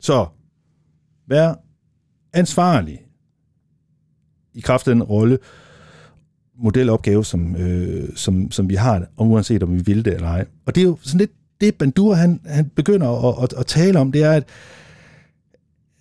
Så 0.01 0.27
vær 1.29 1.55
ansvarlig 2.33 3.01
i 4.55 4.61
kraft 4.61 4.89
af 4.89 4.95
den 4.95 5.03
rolle, 5.03 5.39
modelopgave, 6.59 7.25
som, 7.25 7.57
øh, 7.57 8.09
som, 8.17 8.51
som 8.51 8.69
vi 8.69 8.75
har, 8.75 9.07
uanset 9.19 9.63
om 9.63 9.75
vi 9.75 9.83
vil 9.83 10.05
det 10.05 10.15
eller 10.15 10.29
ej. 10.29 10.47
Og 10.67 10.75
det 10.75 10.81
er 10.81 10.85
jo 10.85 10.99
sådan 11.03 11.19
lidt 11.19 11.33
det, 11.61 11.75
Bandura 11.75 12.15
han, 12.15 12.41
han 12.45 12.69
begynder 12.69 13.29
at, 13.29 13.43
at, 13.43 13.59
at 13.59 13.67
tale 13.67 13.99
om, 13.99 14.13
det 14.13 14.23
er, 14.23 14.33
at 14.33 14.45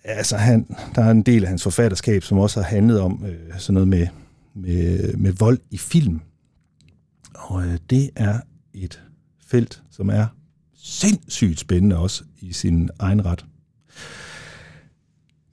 altså 0.04 0.36
han, 0.36 0.76
der 0.94 1.02
er 1.02 1.10
en 1.10 1.22
del 1.22 1.42
af 1.42 1.48
hans 1.48 1.62
forfatterskab, 1.62 2.22
som 2.22 2.38
også 2.38 2.60
har 2.60 2.68
handlet 2.68 3.00
om 3.00 3.24
øh, 3.26 3.58
sådan 3.58 3.74
noget 3.74 3.88
med, 3.88 4.06
med, 4.54 5.14
med 5.16 5.32
vold 5.32 5.58
i 5.70 5.78
film. 5.78 6.20
Og 7.34 7.66
øh, 7.66 7.78
det 7.90 8.10
er 8.16 8.40
et 8.74 9.02
felt, 9.46 9.82
som 9.90 10.08
er 10.08 10.26
sindssygt 10.74 11.60
spændende 11.60 11.96
også 11.96 12.24
i 12.40 12.52
sin 12.52 12.90
egen 12.98 13.24
ret. 13.24 13.46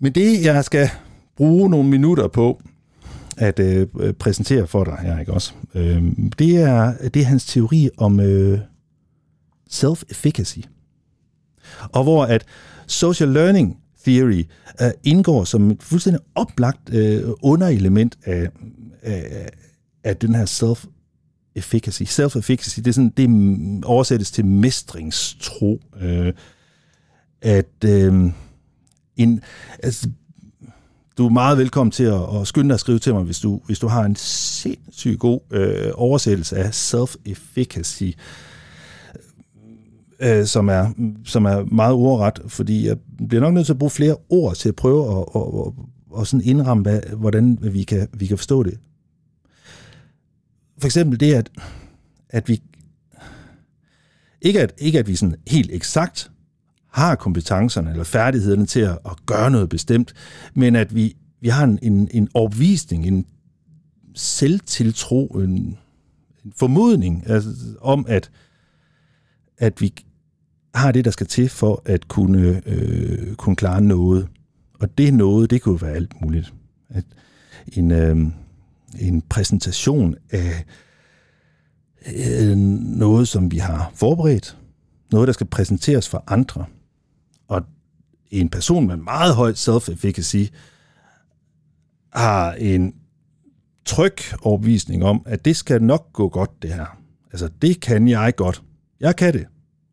Men 0.03 0.11
det, 0.11 0.45
jeg 0.45 0.65
skal 0.65 0.89
bruge 1.35 1.69
nogle 1.69 1.89
minutter 1.89 2.27
på 2.27 2.61
at 3.37 3.59
øh, 3.59 3.87
øh 3.99 4.13
præsentere 4.13 4.67
for 4.67 4.83
dig 4.83 4.97
her, 5.01 5.19
ikke 5.19 5.33
også? 5.33 5.53
Øh, 5.75 6.03
det, 6.39 6.57
er, 6.57 6.93
det 7.09 7.21
er 7.21 7.25
hans 7.25 7.45
teori 7.45 7.89
om 7.97 8.19
øh, 8.19 8.59
self-efficacy. 9.69 10.59
Og 11.91 12.03
hvor 12.03 12.25
at 12.25 12.45
social 12.87 13.29
learning 13.29 13.77
theory 14.05 14.43
øh, 14.81 14.91
indgår 15.03 15.43
som 15.43 15.71
et 15.71 15.83
fuldstændig 15.83 16.21
oplagt 16.35 16.93
øh, 16.93 17.23
underelement 17.41 18.17
af, 18.25 18.49
af, 19.01 19.49
af 20.03 20.17
den 20.17 20.35
her 20.35 20.45
self 20.45 20.85
efficacy. 21.55 22.03
Self-efficacy, 22.03 22.77
det, 22.79 22.87
er 22.87 22.91
sådan, 22.91 23.13
det 23.17 23.85
oversættes 23.85 24.31
til 24.31 24.45
mestringstro. 24.45 25.79
Øh, 26.01 26.33
at 27.41 27.85
øh, 27.85 28.31
en, 29.17 29.41
altså, 29.83 30.09
du 31.17 31.25
er 31.25 31.29
meget 31.29 31.57
velkommen 31.57 31.91
til 31.91 32.03
at, 32.03 32.39
at 32.41 32.47
skynde 32.47 32.69
dig 32.69 32.73
at 32.73 32.79
skrive 32.79 32.99
til 32.99 33.13
mig, 33.13 33.23
hvis 33.23 33.39
du, 33.39 33.61
hvis 33.65 33.79
du 33.79 33.87
har 33.87 34.03
en 34.03 34.15
sindssygt 34.15 35.19
god 35.19 35.39
øh, 35.51 35.91
oversættelse 35.93 36.57
af 36.57 36.73
self-efficacy, 36.73 38.11
øh, 40.19 40.45
som, 40.45 40.69
er, 40.69 40.91
som 41.25 41.45
er 41.45 41.63
meget 41.63 41.93
ordret, 41.93 42.39
fordi 42.47 42.87
jeg 42.87 42.97
bliver 43.27 43.41
nok 43.41 43.53
nødt 43.53 43.65
til 43.65 43.73
at 43.73 43.79
bruge 43.79 43.89
flere 43.89 44.17
ord 44.29 44.55
til 44.55 44.69
at 44.69 44.75
prøve 44.75 45.19
at, 45.19 45.25
at, 45.35 45.41
at, 45.41 46.21
at 46.21 46.27
sådan 46.27 46.45
indramme, 46.45 46.81
hvad, 46.83 47.01
hvordan 47.17 47.57
vi 47.61 47.83
kan, 47.83 48.07
vi 48.13 48.27
kan 48.27 48.37
forstå 48.37 48.63
det. 48.63 48.77
For 50.77 50.85
eksempel 50.85 51.19
det, 51.19 51.33
at, 51.33 51.49
at 52.29 52.49
vi 52.49 52.61
ikke 54.41 54.61
at, 54.61 54.73
ikke 54.77 54.99
at 54.99 55.07
vi 55.07 55.15
sådan 55.15 55.35
helt 55.47 55.71
eksakt 55.71 56.31
har 56.93 57.15
kompetencerne 57.15 57.91
eller 57.91 58.03
færdighederne 58.03 58.65
til 58.65 58.79
at, 58.79 58.97
at 59.05 59.25
gøre 59.25 59.51
noget 59.51 59.69
bestemt, 59.69 60.13
men 60.53 60.75
at 60.75 60.95
vi, 60.95 61.15
vi 61.41 61.49
har 61.49 61.63
en, 61.63 61.79
en, 61.81 62.09
en 62.11 62.29
opvisning, 62.33 63.07
en 63.07 63.25
selvtiltro, 64.15 65.27
en, 65.27 65.77
en 66.45 66.53
formodning 66.55 67.23
altså, 67.25 67.49
om, 67.81 68.05
at, 68.09 68.31
at 69.57 69.81
vi 69.81 69.93
har 70.75 70.91
det, 70.91 71.05
der 71.05 71.11
skal 71.11 71.27
til 71.27 71.49
for 71.49 71.81
at 71.85 72.07
kunne, 72.07 72.61
øh, 72.65 73.35
kunne 73.35 73.55
klare 73.55 73.81
noget. 73.81 74.27
Og 74.79 74.97
det 74.97 75.13
noget, 75.13 75.49
det 75.49 75.61
kunne 75.61 75.81
være 75.81 75.95
alt 75.95 76.21
muligt. 76.21 76.53
At 76.89 77.05
en, 77.67 77.91
øh, 77.91 78.17
en 78.99 79.21
præsentation 79.21 80.15
af 80.31 80.65
øh, 82.15 82.57
noget, 82.57 83.27
som 83.27 83.51
vi 83.51 83.57
har 83.57 83.91
forberedt, 83.95 84.57
noget, 85.11 85.27
der 85.27 85.33
skal 85.33 85.47
præsenteres 85.47 86.09
for 86.09 86.23
andre– 86.27 86.65
og 87.47 87.61
en 88.31 88.49
person 88.49 88.87
med 88.87 88.97
meget 88.97 89.35
høj 89.35 89.53
self-efficacy 89.53 90.51
har 92.13 92.53
en 92.53 92.93
tryg 93.85 94.15
overbevisning 94.41 95.03
om, 95.03 95.21
at 95.25 95.45
det 95.45 95.55
skal 95.55 95.83
nok 95.83 96.13
gå 96.13 96.29
godt, 96.29 96.61
det 96.61 96.73
her. 96.73 96.97
Altså, 97.31 97.49
det 97.61 97.79
kan 97.79 98.07
jeg 98.07 98.33
godt. 98.35 98.61
Jeg 98.99 99.15
kan 99.15 99.33
det. 99.33 99.45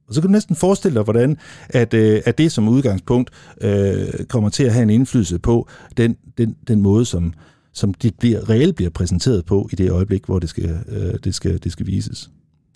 Og 0.09 0.15
så 0.15 0.21
kan 0.21 0.29
du 0.29 0.33
næsten 0.33 0.57
forestille 0.57 0.95
dig, 0.95 1.03
hvordan 1.03 1.37
at, 1.69 1.95
øh, 1.95 2.23
at 2.25 2.39
det 2.39 2.53
som 2.53 2.69
udgangspunkt 2.69 3.31
øh, 3.61 4.09
kommer 4.29 4.49
til 4.49 4.65
at 4.65 4.73
have 4.73 4.83
en 4.83 4.91
indflydelse 4.91 5.39
på 5.39 5.69
den, 5.97 6.17
den, 6.39 6.57
den 6.69 6.83
måde, 6.83 7.05
som, 7.05 7.35
som 7.73 7.95
det 7.95 8.15
bliver, 8.19 8.51
reelt 8.51 8.77
bliver 8.77 8.91
præsenteret 8.91 9.45
på 9.45 9.69
i 9.73 9.77
det 9.77 9.91
øjeblik, 9.91 10.25
hvor 10.25 10.39
det 10.39 10.49
skal, 10.49 10.81
øh, 10.89 11.15
det, 11.25 11.35
skal, 11.35 11.65
det 11.65 11.73
skal 11.73 11.87
vises. 11.87 12.31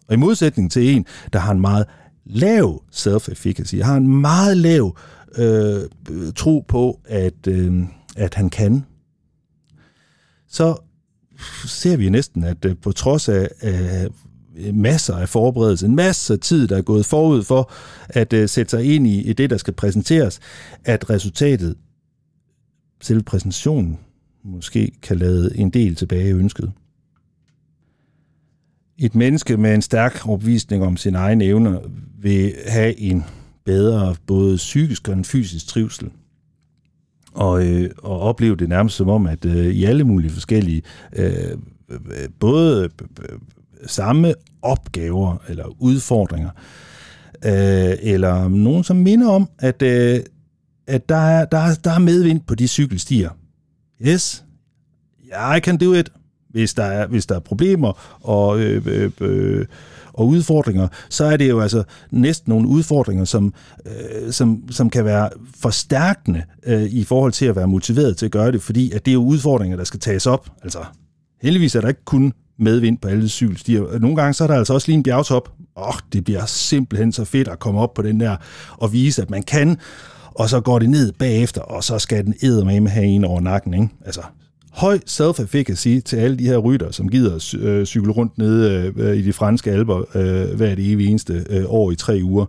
Og 0.09 0.15
i 0.15 0.17
modsætning 0.17 0.73
til 0.73 0.91
en, 0.97 1.07
der 1.33 1.39
har 1.39 1.53
en 1.53 1.61
meget 1.61 1.87
lav 2.27 2.83
self-efficacy. 2.91 3.77
Jeg 3.77 3.87
har 3.87 3.97
en 3.97 4.21
meget 4.21 4.57
lav 4.57 4.97
øh, 5.39 5.83
tro 6.37 6.65
på, 6.69 7.01
at, 7.05 7.47
øh, 7.49 7.83
at 8.17 8.35
han 8.35 8.51
kan. 8.51 8.85
Så 10.49 10.77
ser 11.67 11.97
vi 11.97 12.09
næsten, 12.09 12.45
at 12.45 12.65
øh, 12.65 12.77
på 12.83 12.93
trods 12.93 13.29
af, 13.29 13.49
af 13.61 14.09
masser 14.75 15.17
af 15.17 15.29
forberedelse, 15.29 15.87
en 15.87 15.97
masse 15.97 16.37
tid, 16.37 16.69
der 16.69 16.77
er 16.77 16.83
gået 16.83 17.07
forud 17.07 17.43
for 17.43 17.73
at 18.09 18.33
øh, 18.33 18.49
sætte 18.49 18.71
sig 18.71 18.95
ind 18.95 19.07
i, 19.07 19.23
i 19.23 19.33
det, 19.33 19.51
der 19.51 19.57
skal 19.57 19.75
præsenteres, 19.75 20.41
at 20.85 21.11
resultatet, 21.11 21.77
selve 23.03 23.23
præsentationen, 23.23 23.99
måske 24.45 24.93
kan 25.03 25.19
lade 25.19 25.57
en 25.57 25.71
del 25.71 25.95
tilbage 25.95 26.35
ønsket 26.35 26.73
et 28.99 29.15
menneske 29.15 29.57
med 29.57 29.75
en 29.75 29.83
stærk 29.83 30.29
opvisning 30.29 30.85
om 30.85 30.97
sine 30.97 31.19
egne 31.19 31.45
evner 31.45 31.81
vil 32.19 32.55
have 32.67 33.01
en 33.01 33.25
bedre 33.65 34.17
både 34.27 34.57
psykisk 34.57 35.09
og 35.09 35.15
en 35.15 35.25
fysisk 35.25 35.67
trivsel. 35.67 36.11
Og, 37.33 37.67
øh, 37.67 37.91
og 37.99 38.21
opleve 38.21 38.57
det 38.57 38.69
nærmest 38.69 38.97
som 38.97 39.09
om, 39.09 39.27
at 39.27 39.45
øh, 39.45 39.67
i 39.67 39.85
alle 39.85 40.05
mulige 40.05 40.31
forskellige, 40.31 40.83
øh, 41.13 41.59
både 42.41 42.89
øh, 43.23 43.39
samme 43.87 44.35
opgaver 44.63 45.37
eller 45.49 45.83
udfordringer, 45.83 46.51
øh, 47.45 47.97
eller 48.01 48.49
nogen, 48.49 48.85
som 48.85 48.97
minder 48.97 49.29
om, 49.29 49.49
at, 49.59 49.83
øh, 49.83 50.21
at 50.87 51.09
der, 51.09 51.17
er, 51.17 51.45
der, 51.45 51.59
er, 51.59 51.75
der 51.85 51.91
er 51.91 51.99
medvind 51.99 52.41
på 52.41 52.55
de 52.55 52.69
cykelstier. 52.69 53.31
Yes, 54.03 54.45
I 55.57 55.61
can 55.61 55.77
do 55.77 55.93
it 55.93 56.13
hvis 56.55 56.75
der 56.75 56.85
er, 56.85 57.07
hvis 57.07 57.27
der 57.27 57.35
er 57.35 57.41
problemer 57.41 58.19
og, 58.23 58.61
øh, 58.61 58.87
øh, 58.87 59.11
øh, 59.21 59.67
og 60.13 60.27
udfordringer, 60.29 60.89
så 61.09 61.25
er 61.25 61.37
det 61.37 61.51
jo 61.51 61.61
altså 61.61 61.85
næsten 62.11 62.51
nogle 62.51 62.69
udfordringer, 62.69 63.25
som, 63.25 63.55
øh, 63.87 64.33
som, 64.33 64.63
som 64.71 64.91
kan 64.91 65.05
være 65.05 65.31
forstærkende 65.61 66.43
øh, 66.67 66.83
i 66.83 67.05
forhold 67.05 67.33
til 67.33 67.47
at 67.47 67.57
være 67.57 67.67
motiveret 67.67 68.17
til 68.17 68.27
at 68.27 68.33
gøre 68.33 68.53
det, 68.53 68.63
fordi 68.63 68.93
at 68.93 69.05
det 69.05 69.11
er 69.11 69.15
jo 69.15 69.25
udfordringer, 69.25 69.77
der 69.77 69.85
skal 69.85 70.01
tages 70.01 70.27
op. 70.27 70.51
Altså, 70.63 70.79
heldigvis 71.43 71.75
er 71.75 71.81
der 71.81 71.89
ikke 71.89 72.05
kun 72.05 72.33
medvind 72.59 72.99
på 72.99 73.09
alle 73.09 73.29
cykelstier. 73.29 73.99
Nogle 73.99 74.17
gange 74.17 74.35
så 74.35 74.45
er 74.45 74.49
der 74.49 74.55
altså 74.55 74.75
også 74.75 74.89
lige 74.89 74.97
en 74.97 75.03
bjergtop. 75.03 75.53
Åh, 75.77 75.89
oh, 75.89 75.95
det 76.13 76.25
bliver 76.25 76.47
simpelthen 76.47 77.13
så 77.13 77.25
fedt 77.25 77.49
at 77.49 77.59
komme 77.59 77.81
op 77.81 77.95
på 77.95 78.03
den 78.03 78.21
der 78.21 78.37
og 78.71 78.93
vise, 78.93 79.23
at 79.23 79.31
man 79.31 79.43
kan, 79.43 79.79
og 80.35 80.49
så 80.49 80.61
går 80.61 80.79
det 80.79 80.91
ned 80.91 81.13
bagefter, 81.13 81.61
og 81.61 81.85
så 81.85 81.99
skal 81.99 82.25
den 82.25 82.35
med 82.83 82.89
have 82.89 83.07
en 83.07 83.25
over 83.25 83.41
nakken. 83.41 83.75
Ikke? 83.75 83.89
Altså, 84.05 84.23
høj 84.75 84.99
self-efficacy 85.07 86.01
til 86.01 86.17
alle 86.17 86.39
de 86.39 86.45
her 86.45 86.59
rytter, 86.59 86.91
som 86.91 87.09
gider 87.09 87.57
øh, 87.61 87.87
cykle 87.87 88.13
rundt 88.13 88.39
nede 88.39 88.93
øh, 88.97 89.09
øh, 89.09 89.17
i 89.17 89.23
de 89.23 89.33
franske 89.33 89.71
alber 89.71 90.17
øh, 90.17 90.57
hver 90.57 90.75
det 90.75 90.93
evige 90.93 91.09
eneste 91.09 91.45
øh, 91.51 91.65
år 91.67 91.91
i 91.91 91.97
tre 91.97 92.21
uger. 92.23 92.47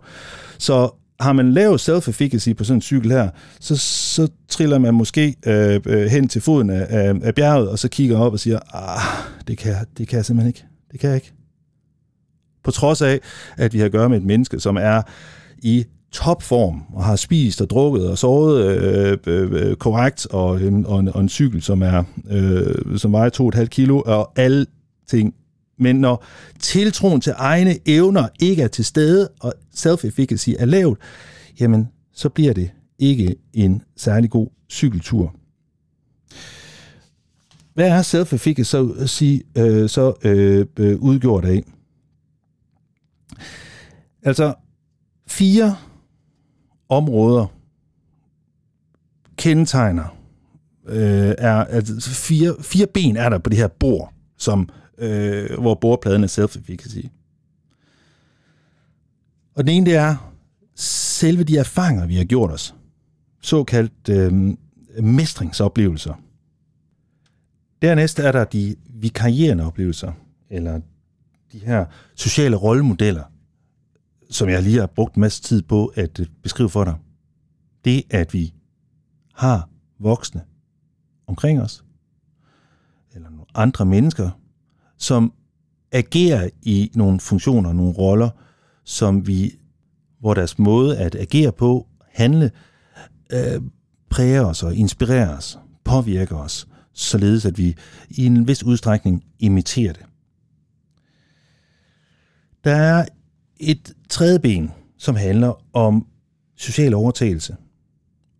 Så 0.58 0.90
har 1.20 1.32
man 1.32 1.52
lav 1.52 1.78
self-efficacy 1.78 2.52
på 2.52 2.64
sådan 2.64 2.76
en 2.78 2.82
cykel 2.82 3.10
her, 3.10 3.30
så, 3.60 3.76
så 3.76 4.28
triller 4.48 4.78
man 4.78 4.94
måske 4.94 5.36
øh, 5.46 5.80
øh, 5.86 6.06
hen 6.06 6.28
til 6.28 6.42
foden 6.42 6.70
af, 6.70 6.86
af, 6.88 7.14
af 7.22 7.34
bjerget, 7.34 7.68
og 7.68 7.78
så 7.78 7.88
kigger 7.88 8.18
op 8.18 8.32
og 8.32 8.40
siger, 8.40 8.58
ah, 8.74 9.26
det 9.48 9.58
kan, 9.58 9.74
det 9.98 10.08
kan 10.08 10.16
jeg 10.16 10.24
simpelthen 10.24 10.48
ikke. 10.48 10.64
Det 10.92 11.00
kan 11.00 11.08
jeg 11.08 11.16
ikke. 11.16 11.32
På 12.64 12.70
trods 12.70 13.02
af, 13.02 13.20
at 13.56 13.72
vi 13.72 13.78
har 13.78 13.86
at 13.86 13.92
gøre 13.92 14.08
med 14.08 14.16
et 14.16 14.24
menneske, 14.24 14.60
som 14.60 14.76
er 14.76 15.02
i 15.58 15.84
topform 16.12 16.82
og 16.94 17.04
har 17.04 17.16
spist 17.16 17.60
og 17.60 17.70
drukket 17.70 18.10
og 18.10 18.18
sovet 18.18 18.64
øh, 18.64 19.18
øh, 19.26 19.52
øh 19.52 19.76
korrekt 19.76 20.26
og, 20.26 20.44
og, 20.44 20.62
en, 20.62 20.86
og 20.86 21.20
en 21.20 21.28
cykel, 21.28 21.62
som 21.62 21.82
er 21.82 22.04
øh, 22.30 22.98
som 22.98 23.12
vejer 23.12 23.30
2,5 23.56 23.64
kilo 23.64 24.02
og 24.06 24.32
alle 24.36 24.66
ting. 25.06 25.34
Men 25.78 25.96
når 25.96 26.24
tiltroen 26.58 27.20
til 27.20 27.32
egne 27.36 27.76
evner 27.86 28.28
ikke 28.40 28.62
er 28.62 28.68
til 28.68 28.84
stede, 28.84 29.28
og 29.40 29.54
self-efficacy 29.74 30.50
er 30.58 30.64
lavt, 30.64 30.98
jamen 31.60 31.88
så 32.12 32.28
bliver 32.28 32.52
det 32.52 32.70
ikke 32.98 33.36
en 33.54 33.82
særlig 33.96 34.30
god 34.30 34.48
cykeltur. 34.70 35.34
Hvad 37.74 37.88
er 37.88 38.02
self-efficacy 38.02 38.62
så, 38.62 39.42
øh, 39.58 39.88
så 39.88 40.14
øh, 40.24 40.66
øh, 40.76 40.96
udgjort 40.98 41.44
af? 41.44 41.62
Altså, 44.22 44.54
fire 45.26 45.76
områder 46.88 47.46
kendetegner, 49.36 50.16
øh, 50.86 51.34
er, 51.38 51.64
altså 51.64 52.10
fire, 52.10 52.56
fire 52.60 52.86
ben 52.86 53.16
er 53.16 53.28
der 53.28 53.38
på 53.38 53.50
det 53.50 53.58
her 53.58 53.68
bord, 53.68 54.12
som, 54.38 54.68
øh, 54.98 55.60
hvor 55.60 55.74
bordpladen 55.74 56.24
er 56.24 56.28
self-efficacy. 56.28 57.06
Og 59.54 59.66
den 59.66 59.68
ene, 59.68 59.86
det 59.86 59.94
er 59.94 60.32
selve 60.74 61.44
de 61.44 61.58
erfaringer, 61.58 62.06
vi 62.06 62.16
har 62.16 62.24
gjort 62.24 62.50
os. 62.50 62.74
Såkaldt 63.42 64.08
øh, 64.08 64.56
mestringsoplevelser. 65.04 66.14
Dernæst 67.82 68.18
er 68.18 68.32
der 68.32 68.44
de 68.44 68.76
vikarierende 68.88 69.66
oplevelser, 69.66 70.12
eller 70.50 70.80
de 71.52 71.58
her 71.58 71.84
sociale 72.14 72.56
rollemodeller, 72.56 73.22
som 74.30 74.48
jeg 74.48 74.62
lige 74.62 74.78
har 74.78 74.86
brugt 74.86 75.14
en 75.14 75.20
masse 75.20 75.42
tid 75.42 75.62
på 75.62 75.86
at 75.86 76.20
øh, 76.20 76.26
beskrive 76.42 76.70
for 76.70 76.84
dig. 76.84 76.94
Det, 77.84 78.02
at 78.10 78.34
vi 78.34 78.54
har 79.34 79.68
voksne 79.98 80.42
omkring 81.26 81.60
os, 81.60 81.84
eller 83.14 83.30
nogle 83.30 83.46
andre 83.54 83.86
mennesker, 83.86 84.30
som 84.98 85.32
agerer 85.92 86.50
i 86.62 86.90
nogle 86.94 87.20
funktioner, 87.20 87.72
nogle 87.72 87.92
roller, 87.92 88.30
som 88.84 89.26
vi, 89.26 89.58
hvor 90.20 90.34
deres 90.34 90.58
måde 90.58 90.98
at 90.98 91.14
agere 91.14 91.52
på, 91.52 91.86
handle, 92.12 92.50
øh, 93.32 93.60
præger 94.10 94.44
os 94.44 94.62
og 94.62 94.74
inspirerer 94.74 95.36
os, 95.36 95.58
påvirker 95.84 96.36
os, 96.36 96.68
således 96.92 97.46
at 97.46 97.58
vi 97.58 97.76
i 98.10 98.26
en 98.26 98.48
vis 98.48 98.64
udstrækning 98.64 99.24
imiterer 99.38 99.92
det. 99.92 100.06
Der 102.64 102.74
er 102.74 103.06
et 103.56 103.95
tredje 104.08 104.38
ben, 104.38 104.70
som 104.98 105.16
handler 105.16 105.62
om 105.72 106.06
social 106.56 106.94
overtagelse. 106.94 107.56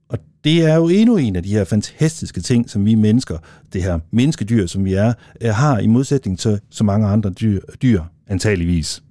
Og 0.09 0.19
det 0.45 0.65
er 0.65 0.75
jo 0.75 0.89
endnu 0.89 1.17
en 1.17 1.37
af 1.37 1.43
de 1.43 1.49
her 1.49 1.65
fantastiske 1.65 2.41
ting, 2.41 2.71
som 2.71 2.85
vi 2.85 2.95
mennesker, 2.95 3.39
det 3.73 3.83
her 3.83 3.99
menneskedyr, 4.11 4.67
som 4.67 4.85
vi 4.85 4.95
er, 4.95 5.13
øh, 5.41 5.51
har 5.51 5.79
i 5.79 5.87
modsætning 5.87 6.39
til 6.39 6.61
så 6.71 6.85
mange 6.85 7.07
andre 7.07 7.31
dyr, 7.31 7.61
dyr 7.83 8.03
antageligvis. 8.27 9.03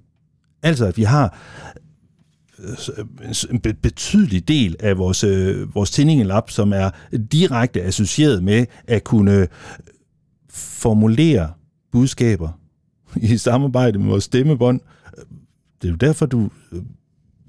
Altså, 0.62 0.86
at 0.86 0.96
vi 0.96 1.02
har 1.02 1.38
øh, 2.58 3.34
en 3.50 3.60
betydelig 3.60 4.48
del 4.48 4.76
af 4.80 4.98
vores, 4.98 5.24
øh, 5.24 5.74
vores 5.74 5.90
tændingelap, 5.90 6.50
som 6.50 6.72
er 6.72 6.90
direkte 7.32 7.82
associeret 7.82 8.42
med 8.42 8.66
at 8.86 9.04
kunne 9.04 9.32
øh, 9.32 9.48
formulere 10.50 11.52
budskaber 11.92 12.48
i 13.16 13.36
samarbejde 13.36 13.98
med 13.98 14.06
vores 14.06 14.24
stemmebånd. 14.24 14.80
Det 15.86 16.02
er 16.02 16.06
jo 16.06 16.08
derfor, 16.08 16.26
du 16.26 16.50
øh, 16.72 16.82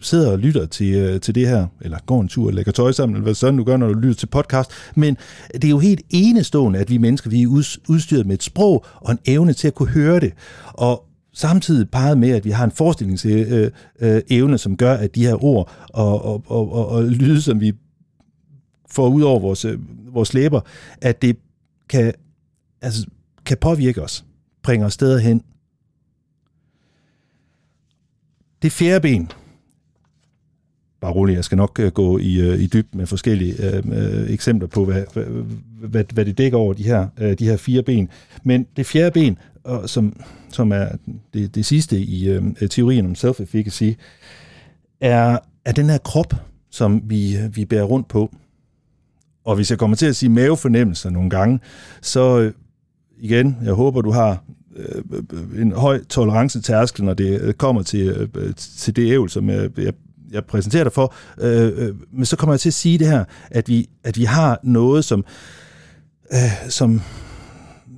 sidder 0.01 0.31
og 0.31 0.39
lytter 0.39 0.65
til, 0.65 0.95
øh, 0.95 1.21
til 1.21 1.35
det 1.35 1.47
her, 1.47 1.67
eller 1.81 1.97
går 2.05 2.21
en 2.21 2.27
tur 2.27 2.47
og 2.47 2.53
lægger 2.53 2.71
tøj 2.71 2.91
sammen, 2.91 3.15
eller 3.15 3.23
hvad 3.23 3.33
sådan 3.33 3.57
du 3.57 3.63
gør, 3.63 3.77
når 3.77 3.87
du 3.87 3.99
lytter 3.99 4.15
til 4.15 4.27
podcast. 4.27 4.71
Men 4.95 5.17
det 5.53 5.63
er 5.63 5.69
jo 5.69 5.79
helt 5.79 6.01
enestående, 6.09 6.79
at 6.79 6.89
vi 6.89 6.97
mennesker 6.97 7.29
vi 7.29 7.41
er 7.41 7.47
udstyret 7.87 8.25
med 8.25 8.35
et 8.35 8.43
sprog 8.43 8.85
og 8.95 9.11
en 9.11 9.19
evne 9.25 9.53
til 9.53 9.67
at 9.67 9.75
kunne 9.75 9.89
høre 9.89 10.19
det. 10.19 10.33
Og 10.73 11.05
samtidig 11.33 11.89
peget 11.89 12.17
med, 12.17 12.29
at 12.29 12.45
vi 12.45 12.51
har 12.51 12.63
en 12.65 12.71
forestillingsevne, 12.71 13.71
øh, 14.01 14.21
øh, 14.31 14.59
som 14.59 14.77
gør, 14.77 14.93
at 14.93 15.15
de 15.15 15.25
her 15.25 15.43
ord 15.43 15.71
og, 15.89 16.25
og, 16.25 16.43
og, 16.47 16.71
og, 16.71 16.87
og 16.87 17.03
lyde, 17.03 17.41
som 17.41 17.59
vi 17.59 17.73
får 18.89 19.09
ud 19.09 19.21
over 19.21 19.39
vores, 19.39 19.65
vores 20.13 20.33
læber, 20.33 20.61
at 21.01 21.21
det 21.21 21.37
kan, 21.89 22.13
altså, 22.81 23.07
kan 23.45 23.57
påvirke 23.61 24.03
os, 24.03 24.25
bringe 24.63 24.85
os 24.85 24.93
steder 24.93 25.17
hen. 25.17 25.41
Det 28.61 28.71
fjerde 28.71 29.01
ben, 29.01 29.31
bare 31.01 31.11
rolig, 31.11 31.35
jeg 31.35 31.43
skal 31.43 31.57
nok 31.57 31.79
øh, 31.79 31.91
gå 31.91 32.17
i, 32.17 32.41
øh, 32.41 32.59
i 32.59 32.67
dyb 32.67 32.95
med 32.95 33.05
forskellige 33.05 33.75
øh, 33.75 33.83
øh, 33.91 34.29
eksempler 34.29 34.67
på, 34.67 34.85
hvad, 34.85 35.03
hvad, 35.87 36.03
hvad 36.13 36.25
det 36.25 36.37
dækker 36.37 36.57
over, 36.57 36.73
de 36.73 36.83
her, 36.83 37.07
øh, 37.17 37.39
de 37.39 37.45
her 37.45 37.57
fire 37.57 37.83
ben. 37.83 38.09
Men 38.43 38.67
det 38.77 38.85
fjerde 38.85 39.11
ben, 39.11 39.37
og 39.63 39.89
som, 39.89 40.21
som 40.49 40.71
er 40.71 40.87
det, 41.33 41.55
det 41.55 41.65
sidste 41.65 41.99
i 41.99 42.29
øh, 42.29 42.43
teorien 42.69 43.05
om 43.05 43.15
self-efficacy, 43.15 43.95
er, 45.01 45.39
er 45.65 45.71
den 45.71 45.89
her 45.89 45.97
krop, 45.97 46.33
som 46.69 47.01
vi, 47.05 47.37
vi 47.51 47.65
bærer 47.65 47.83
rundt 47.83 48.07
på. 48.07 48.35
Og 49.45 49.55
hvis 49.55 49.71
jeg 49.71 49.79
kommer 49.79 49.97
til 49.97 50.05
at 50.05 50.15
sige 50.15 50.29
mavefornemmelser 50.29 51.09
nogle 51.09 51.29
gange, 51.29 51.59
så 52.01 52.51
igen, 53.19 53.57
jeg 53.63 53.73
håber, 53.73 54.01
du 54.01 54.11
har 54.11 54.43
Øh, 54.77 55.61
en 55.61 55.71
høj 55.71 56.03
tolerancetærskel, 56.03 57.05
når 57.05 57.13
det 57.13 57.41
øh, 57.41 57.53
kommer 57.53 57.83
til, 57.83 58.29
øh, 58.35 58.53
til 58.55 58.95
det 58.95 59.11
ævel, 59.11 59.29
som 59.29 59.49
jeg, 59.49 59.69
jeg, 59.77 59.93
jeg 60.31 60.45
præsenterer 60.45 60.83
dig 60.83 60.93
for. 60.93 61.13
Øh, 61.41 61.95
men 62.13 62.25
så 62.25 62.35
kommer 62.35 62.53
jeg 62.53 62.59
til 62.59 62.69
at 62.69 62.73
sige 62.73 62.97
det 62.97 63.07
her, 63.07 63.23
at 63.51 63.67
vi, 63.67 63.89
at 64.03 64.17
vi 64.17 64.23
har 64.23 64.59
noget, 64.63 65.05
som, 65.05 65.25
øh, 66.33 66.69
som 66.69 67.01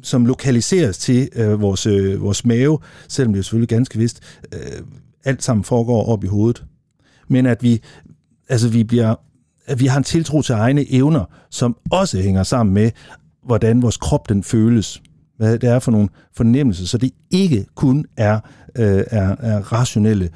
som 0.03 0.25
lokaliseres 0.25 0.97
til 0.97 1.29
øh, 1.35 1.61
vores, 1.61 1.85
øh, 1.85 2.21
vores 2.21 2.45
mave, 2.45 2.79
selvom 3.07 3.33
det 3.33 3.39
er 3.39 3.43
selvfølgelig 3.43 3.69
ganske 3.69 3.97
vist, 3.97 4.19
øh, 4.53 4.59
alt 5.25 5.43
sammen 5.43 5.63
foregår 5.63 6.05
op 6.05 6.23
i 6.23 6.27
hovedet. 6.27 6.63
Men 7.27 7.45
at 7.45 7.63
vi, 7.63 7.81
altså 8.49 8.69
vi 8.69 8.83
bliver, 8.83 9.15
at 9.65 9.79
vi 9.79 9.85
har 9.85 9.97
en 9.97 10.03
tiltro 10.03 10.41
til 10.41 10.53
egne 10.53 10.93
evner, 10.93 11.25
som 11.49 11.77
også 11.91 12.21
hænger 12.21 12.43
sammen 12.43 12.73
med, 12.73 12.91
hvordan 13.43 13.81
vores 13.81 13.97
krop 13.97 14.29
den 14.29 14.43
føles. 14.43 15.01
Hvad 15.39 15.59
det 15.59 15.69
er 15.69 15.79
for 15.79 15.91
nogle 15.91 16.09
fornemmelser, 16.35 16.85
så 16.85 16.97
det 16.97 17.11
ikke 17.31 17.65
kun 17.75 18.05
er, 18.17 18.39
øh, 18.75 19.03
er, 19.07 19.35
er 19.39 19.59
rationelle 19.73 20.29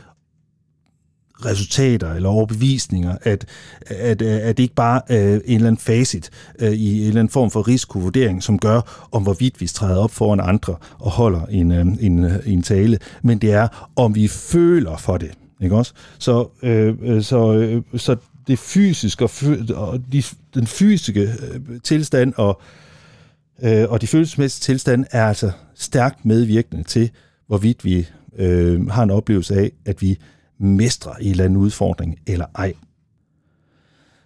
resultater 1.45 2.13
eller 2.13 2.29
overbevisninger, 2.29 3.15
at, 3.21 3.45
at, 3.87 4.21
øh, 4.21 4.39
at 4.41 4.57
det 4.57 4.63
ikke 4.63 4.75
bare 4.75 5.11
er 5.11 5.33
en 5.35 5.41
eller 5.55 5.67
anden 5.67 5.77
facit 5.77 6.29
øh, 6.59 6.71
i 6.71 7.01
en 7.01 7.07
eller 7.07 7.19
anden 7.19 7.31
form 7.31 7.51
for 7.51 7.67
risikovurdering, 7.67 8.43
som 8.43 8.59
gør, 8.59 9.07
om 9.11 9.23
hvorvidt 9.23 9.61
vi 9.61 9.67
træder 9.67 9.97
op 9.97 10.11
foran 10.11 10.39
andre 10.39 10.75
og 10.99 11.11
holder 11.11 11.45
en, 11.45 11.71
øh, 11.71 11.85
en, 11.99 12.23
øh, 12.25 12.39
en 12.45 12.61
tale, 12.61 12.99
men 13.21 13.37
det 13.37 13.51
er, 13.51 13.91
om 13.95 14.15
vi 14.15 14.27
føler 14.27 14.97
for 14.97 15.17
det. 15.17 15.31
Ikke 15.61 15.75
også? 15.75 15.93
Så, 16.19 16.47
øh, 16.63 16.95
øh 17.01 17.23
så, 17.23 17.53
øh, 17.53 17.81
så 17.95 18.15
det 18.47 18.59
fysiske 18.59 19.29
og 19.75 19.99
de, 20.11 20.23
den 20.53 20.67
fysiske 20.67 21.21
øh, 21.21 21.79
tilstand 21.83 22.33
og, 22.37 22.61
øh, 22.61 22.82
Øh, 23.63 23.89
og 23.89 24.01
de 24.01 24.07
følelsesmæssige 24.07 24.61
tilstand 24.61 25.05
er 25.11 25.25
altså 25.25 25.51
stærkt 25.75 26.25
medvirkende 26.25 26.83
til, 26.83 27.09
hvorvidt 27.47 27.85
vi 27.85 28.07
øh, 28.37 28.87
har 28.87 29.03
en 29.03 29.11
oplevelse 29.11 29.55
af, 29.55 29.71
at 29.85 30.01
vi 30.01 30.17
mestrer 30.59 31.13
en 31.13 31.31
eller 31.31 31.43
anden 31.43 31.57
udfordring 31.57 32.19
eller 32.27 32.45
ej. 32.55 32.73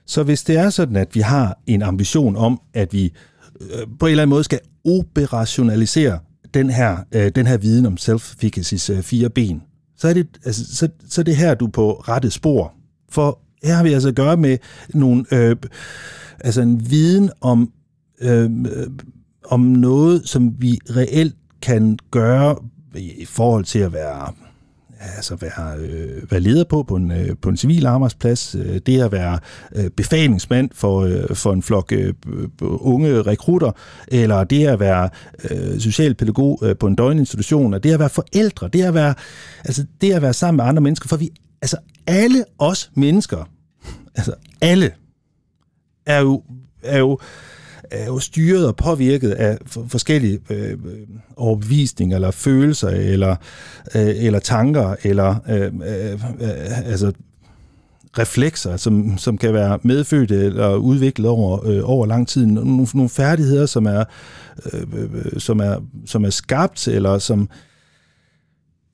Så 0.05 0.23
hvis 0.23 0.43
det 0.43 0.57
er 0.57 0.69
sådan, 0.69 0.95
at 0.95 1.15
vi 1.15 1.19
har 1.19 1.59
en 1.67 1.81
ambition 1.81 2.35
om, 2.35 2.61
at 2.73 2.93
vi 2.93 3.13
øh, 3.61 3.87
på 3.99 4.05
en 4.05 4.11
eller 4.11 4.23
anden 4.23 4.29
måde 4.29 4.43
skal 4.43 4.59
operationalisere 4.85 6.19
den 6.53 6.69
her, 6.69 6.97
øh, 7.11 7.31
den 7.35 7.47
her 7.47 7.57
viden 7.57 7.85
om 7.85 7.97
self-efficacy's 7.99 8.91
øh, 8.93 9.01
fire 9.01 9.29
ben, 9.29 9.63
så 9.97 10.07
er, 10.07 10.13
det, 10.13 10.27
altså, 10.45 10.75
så, 10.75 10.89
så 11.09 11.21
er 11.21 11.23
det 11.23 11.35
her, 11.35 11.53
du 11.53 11.65
er 11.65 11.71
på 11.71 11.91
rette 11.91 12.31
spor. 12.31 12.73
For 13.09 13.39
her 13.63 13.75
har 13.75 13.83
vi 13.83 13.93
altså 13.93 14.09
at 14.09 14.15
gøre 14.15 14.37
med 14.37 14.57
nogle, 14.93 15.25
øh, 15.31 15.55
altså 16.39 16.61
en 16.61 16.89
viden 16.89 17.29
om, 17.41 17.71
øh, 18.21 18.49
om 19.47 19.59
noget, 19.59 20.29
som 20.29 20.55
vi 20.59 20.79
reelt 20.95 21.35
kan 21.61 21.99
gøre 22.11 22.55
i 22.95 23.25
forhold 23.25 23.65
til 23.65 23.79
at 23.79 23.93
være 23.93 24.33
altså 24.99 25.35
være, 25.35 25.77
øh, 25.77 26.31
være 26.31 26.39
leder 26.39 26.63
på 26.63 26.83
på 26.83 26.95
en, 26.95 27.11
øh, 27.11 27.35
på 27.41 27.49
en 27.49 27.57
civil 27.57 27.85
arbejdsplads, 27.85 28.55
øh, 28.55 28.79
det 28.85 29.01
at 29.01 29.11
være 29.11 29.39
øh, 29.75 29.89
befalingsmand 29.89 30.69
for, 30.73 31.01
øh, 31.01 31.35
for 31.35 31.53
en 31.53 31.63
flok 31.63 31.91
øh, 31.91 32.13
unge 32.61 33.21
rekrutter, 33.21 33.71
eller 34.07 34.43
det 34.43 34.67
at 34.67 34.79
være 34.79 35.09
øh, 35.51 35.79
socialpædagog 35.79 36.59
øh, 36.63 36.77
på 36.77 36.87
en 36.87 36.95
døgninstitution, 36.95 37.73
og 37.73 37.83
det 37.83 37.93
at 37.93 37.99
være 37.99 38.09
forældre, 38.09 38.67
det 38.67 38.83
at 38.83 38.93
være, 38.93 39.13
altså 39.65 39.85
det 40.01 40.13
at 40.13 40.21
være 40.21 40.33
sammen 40.33 40.57
med 40.57 40.65
andre 40.65 40.81
mennesker, 40.81 41.07
for 41.07 41.17
vi, 41.17 41.29
altså 41.61 41.77
alle 42.07 42.43
os 42.59 42.91
mennesker, 42.95 43.49
altså 44.15 44.33
alle, 44.61 44.91
er 46.05 46.19
jo, 46.19 46.43
er 46.83 46.99
jo 46.99 47.19
er 47.91 48.05
jo 48.05 48.19
styret 48.19 48.67
og 48.67 48.75
påvirket 48.75 49.31
af 49.31 49.57
forskellige 49.65 50.39
øh, 50.49 50.71
øh, 50.71 50.77
overbevisninger, 51.35 52.15
eller 52.17 52.31
følelser, 52.31 52.89
eller, 52.89 53.35
øh, 53.95 54.25
eller 54.25 54.39
tanker, 54.39 54.95
eller 55.03 55.35
øh, 55.49 55.73
øh, 56.41 56.89
altså 56.89 57.11
reflekser, 58.19 58.77
som, 58.77 59.17
som 59.17 59.37
kan 59.37 59.53
være 59.53 59.79
medfødte 59.83 60.35
eller 60.45 60.75
udviklet 60.75 61.29
over, 61.29 61.67
øh, 61.67 61.81
over 61.83 62.05
lang 62.05 62.27
tid. 62.27 62.45
Nogle, 62.45 62.87
nogle 62.93 63.09
færdigheder, 63.09 63.65
som 63.65 63.85
er, 63.85 64.03
øh, 64.73 64.81
øh, 64.93 65.09
øh, 65.13 65.39
som, 65.39 65.59
er, 65.59 65.75
som 66.05 66.25
er 66.25 66.29
skabt, 66.29 66.87
eller 66.87 67.17
som, 67.17 67.49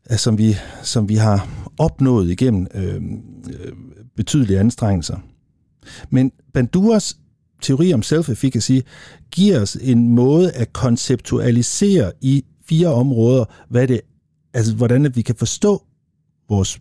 er, 0.05 0.17
som, 0.17 0.37
vi, 0.37 0.55
som 0.83 1.09
vi 1.09 1.15
har 1.15 1.47
opnået 1.77 2.29
igennem 2.29 2.67
øh, 2.75 3.01
betydelige 4.15 4.59
anstrengelser. 4.59 5.17
Men 6.09 6.31
Banduras 6.53 7.17
teori 7.63 7.93
om 7.93 8.01
self-efficacy 8.01 8.79
giver 9.31 9.61
os 9.61 9.77
en 9.81 10.09
måde 10.09 10.51
at 10.51 10.73
konceptualisere 10.73 12.11
i 12.21 12.45
fire 12.65 12.87
områder, 12.87 13.45
hvad 13.69 13.87
det, 13.87 14.01
altså 14.53 14.75
hvordan 14.75 15.15
vi 15.15 15.21
kan 15.21 15.35
forstå 15.35 15.83
vores 16.49 16.79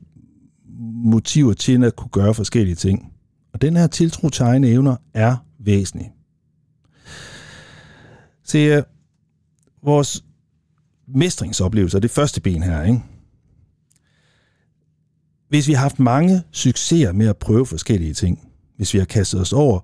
motiver 1.04 1.52
til 1.52 1.84
at 1.84 1.96
kunne 1.96 2.10
gøre 2.10 2.34
forskellige 2.34 2.74
ting. 2.74 3.12
Og 3.52 3.62
den 3.62 3.76
her 3.76 3.86
tiltro 3.86 4.28
til 4.28 4.42
egne 4.42 4.68
evner 4.68 4.96
er 5.14 5.36
væsentlig. 5.58 6.12
Se, 8.44 8.58
øh, 8.58 8.82
vores 9.84 10.24
mestringsoplevelser, 11.08 11.98
det 11.98 12.10
første 12.10 12.40
ben 12.40 12.62
her, 12.62 12.82
ikke? 12.82 13.02
Hvis 15.48 15.68
vi 15.68 15.72
har 15.72 15.80
haft 15.80 15.98
mange 15.98 16.42
succeser 16.50 17.12
med 17.12 17.28
at 17.28 17.36
prøve 17.36 17.66
forskellige 17.66 18.14
ting, 18.14 18.48
hvis 18.76 18.94
vi 18.94 18.98
har 18.98 19.06
kastet 19.06 19.40
os 19.40 19.52
over 19.52 19.80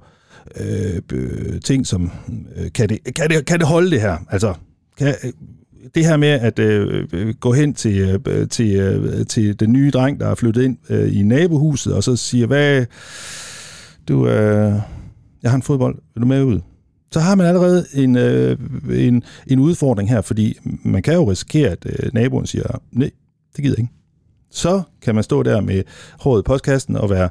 Øh, 0.57 1.03
øh, 1.13 1.61
ting 1.61 1.87
som, 1.87 2.13
øh, 2.57 2.73
kan, 2.73 2.89
det, 2.89 3.15
kan, 3.17 3.31
det, 3.31 3.47
kan 3.47 3.59
det 3.59 3.67
holde 3.67 3.91
det 3.91 4.01
her? 4.01 4.17
Altså, 4.31 4.55
kan, 4.99 5.15
øh, 5.25 5.33
det 5.95 6.07
her 6.07 6.17
med 6.17 6.29
at 6.29 6.59
øh, 6.59 7.05
øh 7.13 7.35
gå 7.35 7.53
hen 7.53 7.75
til, 7.75 8.21
øh, 8.27 8.49
til, 8.49 8.77
øh, 8.77 9.27
til 9.27 9.61
den 9.61 9.73
nye 9.73 9.91
dreng, 9.91 10.21
der 10.21 10.27
er 10.27 10.35
flyttet 10.35 10.63
ind 10.63 10.79
øh, 10.91 11.19
i 11.19 11.23
nabohuset, 11.23 11.95
og 11.95 12.05
så 12.05 12.17
siger, 12.17 12.47
hvad, 12.47 12.87
du, 14.09 14.29
øh, 14.29 14.75
jeg 15.43 15.51
har 15.51 15.57
en 15.57 15.63
fodbold, 15.63 15.99
vil 16.15 16.23
du 16.23 16.27
med 16.27 16.43
ud? 16.43 16.61
Så 17.13 17.21
har 17.21 17.35
man 17.35 17.47
allerede 17.47 17.87
en, 17.95 18.17
øh, 18.17 18.57
en, 18.91 19.23
en 19.47 19.59
udfordring 19.59 20.09
her, 20.09 20.21
fordi 20.21 20.59
man 20.83 21.03
kan 21.03 21.15
jo 21.15 21.31
risikere, 21.31 21.71
at 21.71 21.87
øh, 21.87 22.15
naboen 22.15 22.47
siger, 22.47 22.81
nej, 22.93 23.11
det 23.57 23.65
gider 23.65 23.77
ikke. 23.77 23.93
Så 24.51 24.83
kan 25.03 25.15
man 25.15 25.25
stå 25.25 25.43
der 25.43 25.61
med 25.61 25.83
håret 26.21 26.43
i 26.43 26.45
postkassen 26.45 26.97
og 26.97 27.11
være, 27.11 27.29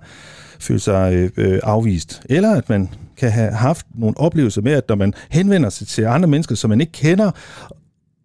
føle 0.59 0.79
sig 0.79 1.31
øh, 1.37 1.59
afvist. 1.63 2.21
Eller 2.29 2.55
at 2.55 2.69
man 2.69 2.89
kan 3.17 3.31
have 3.31 3.51
haft 3.51 3.85
nogle 3.95 4.17
oplevelser 4.17 4.61
med, 4.61 4.71
at 4.71 4.83
når 4.89 4.95
man 4.95 5.13
henvender 5.29 5.69
sig 5.69 5.87
til 5.87 6.05
andre 6.05 6.27
mennesker, 6.27 6.55
som 6.55 6.69
man 6.69 6.81
ikke 6.81 6.91
kender, 6.91 7.31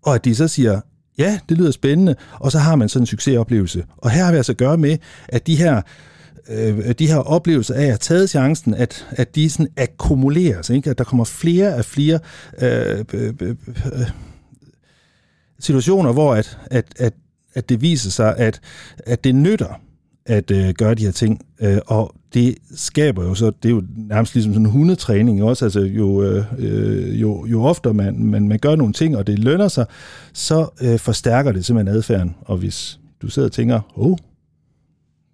og 0.02 0.14
at 0.14 0.24
de 0.24 0.34
så 0.34 0.48
siger, 0.48 0.80
ja, 1.18 1.38
det 1.48 1.58
lyder 1.58 1.70
spændende, 1.70 2.14
og 2.32 2.52
så 2.52 2.58
har 2.58 2.76
man 2.76 2.88
sådan 2.88 3.02
en 3.02 3.06
succesoplevelse. 3.06 3.84
Og 3.96 4.10
her 4.10 4.24
har 4.24 4.30
vi 4.30 4.36
altså 4.36 4.52
at 4.52 4.58
gøre 4.58 4.76
med, 4.76 4.98
at 5.28 5.46
de 5.46 5.56
her 5.56 5.82
øh, 6.48 6.92
de 6.98 7.06
her 7.06 7.16
oplevelser 7.16 7.74
af 7.74 7.80
at 7.80 7.86
have 7.86 7.96
taget 7.96 8.30
chancen, 8.30 8.74
at, 8.74 9.06
at 9.10 9.34
de 9.34 9.50
sådan 9.50 9.68
akkumuleres, 9.76 10.70
ikke? 10.70 10.90
at 10.90 10.98
der 10.98 11.04
kommer 11.04 11.24
flere 11.24 11.74
og 11.74 11.84
flere 11.84 12.18
øh 12.62 12.98
øh, 12.98 13.04
øh, 13.14 13.34
øh, 13.40 13.56
øh, 13.92 14.10
situationer, 15.58 16.12
hvor 16.12 16.34
at, 16.34 16.58
at, 16.70 16.84
at, 16.96 17.12
at 17.54 17.68
det 17.68 17.82
viser 17.82 18.10
sig, 18.10 18.36
at, 18.36 18.60
at 18.98 19.24
det 19.24 19.34
nytter 19.34 19.80
at 20.26 20.50
øh, 20.50 20.74
gøre 20.74 20.94
de 20.94 21.04
her 21.04 21.12
ting. 21.12 21.46
Øh, 21.60 21.78
og 21.86 22.14
det 22.34 22.54
skaber 22.74 23.24
jo 23.24 23.34
så, 23.34 23.52
det 23.62 23.68
er 23.68 23.72
jo 23.72 23.82
nærmest 23.96 24.34
ligesom 24.34 24.52
sådan 24.52 24.66
en 24.66 24.72
hundetræning 24.72 25.42
også, 25.42 25.64
altså 25.64 25.80
jo, 25.80 26.22
øh, 26.22 27.20
jo, 27.20 27.46
jo 27.46 27.62
oftere 27.62 27.94
man, 27.94 28.24
man, 28.24 28.48
man 28.48 28.58
gør 28.58 28.76
nogle 28.76 28.92
ting, 28.92 29.16
og 29.16 29.26
det 29.26 29.38
lønner 29.38 29.68
sig, 29.68 29.86
så 30.32 30.68
øh, 30.82 30.98
forstærker 30.98 31.52
det 31.52 31.64
simpelthen 31.64 31.96
adfærden. 31.96 32.34
Og 32.40 32.56
hvis 32.56 33.00
du 33.22 33.28
sidder 33.28 33.48
og 33.48 33.52
tænker, 33.52 33.80
åh, 33.96 34.06
oh, 34.06 34.16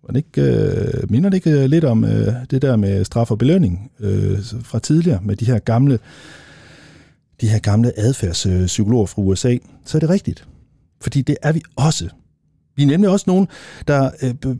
det 0.08 0.16
ikke, 0.16 0.42
øh, 0.42 1.10
minder 1.10 1.30
det 1.30 1.36
ikke 1.36 1.62
øh, 1.62 1.64
lidt 1.64 1.84
om 1.84 2.04
øh, 2.04 2.34
det 2.50 2.62
der 2.62 2.76
med 2.76 3.04
straf 3.04 3.30
og 3.30 3.38
belønning 3.38 3.90
øh, 4.00 4.38
fra 4.62 4.78
tidligere, 4.78 5.20
med 5.22 5.36
de 5.36 5.44
her 5.44 5.58
gamle, 5.58 5.98
de 7.40 7.48
her 7.48 7.58
gamle 7.58 7.98
adfærdspsykologer 7.98 9.06
fra 9.06 9.22
USA, 9.22 9.56
så 9.84 9.98
er 9.98 10.00
det 10.00 10.10
rigtigt. 10.10 10.48
Fordi 11.00 11.22
det 11.22 11.36
er 11.42 11.52
vi 11.52 11.62
også. 11.76 12.08
Vi 12.76 12.82
er 12.82 12.86
nemlig 12.86 13.10
også 13.10 13.24
nogen, 13.28 13.48
der 13.88 14.10
øh, 14.22 14.34
øh, 14.46 14.56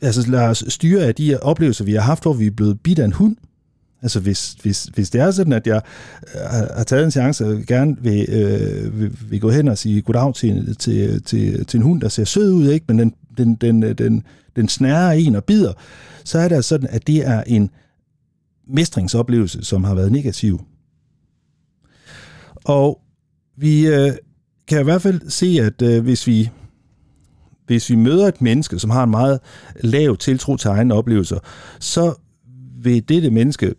altså 0.00 0.30
lader 0.30 0.48
os 0.48 0.64
styre 0.68 1.02
af 1.04 1.14
de 1.14 1.38
oplevelser, 1.42 1.84
vi 1.84 1.92
har 1.92 2.00
haft, 2.00 2.22
hvor 2.22 2.32
vi 2.32 2.46
er 2.46 2.50
blevet 2.50 2.80
bidt 2.80 2.98
af 2.98 3.04
en 3.04 3.12
hund. 3.12 3.36
Altså 4.02 4.20
hvis, 4.20 4.52
hvis, 4.62 4.84
hvis 4.84 5.10
det 5.10 5.20
er 5.20 5.30
sådan, 5.30 5.52
at 5.52 5.66
jeg 5.66 5.82
øh, 6.34 6.40
har 6.76 6.84
taget 6.84 7.04
en 7.04 7.10
chance 7.10 7.46
og 7.46 7.62
gerne 7.66 7.96
vil, 8.00 8.26
øh, 8.28 9.00
vil, 9.00 9.18
vil 9.30 9.40
gå 9.40 9.50
hen 9.50 9.68
og 9.68 9.78
sige 9.78 10.02
goddag 10.02 10.34
til, 10.34 10.76
til, 10.76 11.22
til, 11.22 11.66
til 11.66 11.78
en 11.78 11.82
hund, 11.82 12.00
der 12.00 12.08
ser 12.08 12.24
sød 12.24 12.52
ud, 12.52 12.70
ikke? 12.70 12.84
men 12.88 12.98
den, 12.98 13.14
den, 13.38 13.54
den, 13.54 13.82
øh, 13.82 13.98
den, 13.98 14.22
den 14.56 14.68
snærer 14.68 15.12
en 15.12 15.36
og 15.36 15.44
bider, 15.44 15.72
så 16.24 16.38
er 16.38 16.48
det 16.48 16.56
altså 16.56 16.68
sådan, 16.68 16.88
at 16.90 17.06
det 17.06 17.26
er 17.26 17.42
en 17.46 17.70
mestringsoplevelse, 18.68 19.64
som 19.64 19.84
har 19.84 19.94
været 19.94 20.12
negativ. 20.12 20.64
Og 22.64 23.00
vi 23.56 23.86
øh, 23.86 24.12
kan 24.68 24.80
i 24.80 24.84
hvert 24.84 25.02
fald 25.02 25.30
se, 25.30 25.58
at 25.60 25.82
øh, 25.82 26.02
hvis 26.02 26.26
vi 26.26 26.50
hvis 27.66 27.90
vi 27.90 27.94
møder 27.94 28.28
et 28.28 28.40
menneske, 28.40 28.78
som 28.78 28.90
har 28.90 29.04
en 29.04 29.10
meget 29.10 29.40
lav 29.80 30.16
tiltro 30.16 30.56
til 30.56 30.68
egne 30.68 30.94
oplevelser, 30.94 31.38
så 31.80 32.14
vil 32.82 33.08
dette 33.08 33.30
menneske 33.30 33.74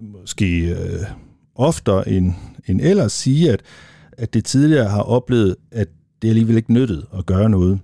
måske 0.00 0.68
øh, 0.68 1.04
oftere 1.54 2.08
end, 2.08 2.32
end 2.66 2.80
ellers 2.80 3.12
sige, 3.12 3.52
at, 3.52 3.62
at 4.12 4.34
det 4.34 4.44
tidligere 4.44 4.88
har 4.88 5.02
oplevet, 5.02 5.56
at 5.70 5.88
det 6.22 6.28
alligevel 6.28 6.56
ikke 6.56 6.72
nyttede 6.72 7.06
at 7.18 7.26
gøre 7.26 7.50
noget. 7.50 7.80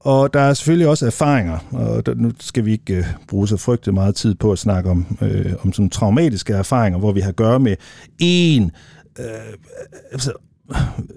Og 0.00 0.34
der 0.34 0.40
er 0.40 0.54
selvfølgelig 0.54 0.88
også 0.88 1.06
erfaringer, 1.06 1.58
og 1.72 2.06
der, 2.06 2.14
nu 2.14 2.32
skal 2.40 2.64
vi 2.64 2.72
ikke 2.72 2.96
øh, 2.96 3.04
bruge 3.28 3.48
så 3.48 3.56
frygtelig 3.56 3.94
meget 3.94 4.14
tid 4.14 4.34
på 4.34 4.52
at 4.52 4.58
snakke 4.58 4.90
om, 4.90 5.18
øh, 5.22 5.52
om 5.62 5.72
sådan 5.72 5.90
traumatiske 5.90 6.52
erfaringer, 6.52 6.98
hvor 6.98 7.12
vi 7.12 7.20
har 7.20 7.28
at 7.28 7.36
gøre 7.36 7.60
med 7.60 7.76
en 8.18 8.70
øh, 9.18 9.24
altså, 10.12 10.32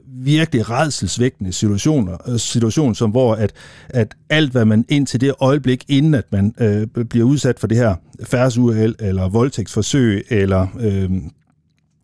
virkelig 0.07 0.69
redselsvækkende 0.69 1.53
situationer, 1.53 2.17
øh, 2.27 2.39
situation, 2.39 2.95
som 2.95 3.11
hvor 3.11 3.35
at, 3.35 3.53
at 3.89 4.15
alt, 4.29 4.51
hvad 4.51 4.65
man 4.65 4.85
indtil 4.89 5.21
det 5.21 5.33
øjeblik, 5.39 5.83
inden 5.87 6.13
at 6.13 6.25
man 6.31 6.53
øh, 6.59 7.05
bliver 7.05 7.25
udsat 7.25 7.59
for 7.59 7.67
det 7.67 7.77
her 7.77 7.95
færdsuheld, 8.23 8.95
eller 8.99 9.29
voldtægtsforsøg, 9.29 10.25
eller 10.29 10.67
øh, 10.79 11.11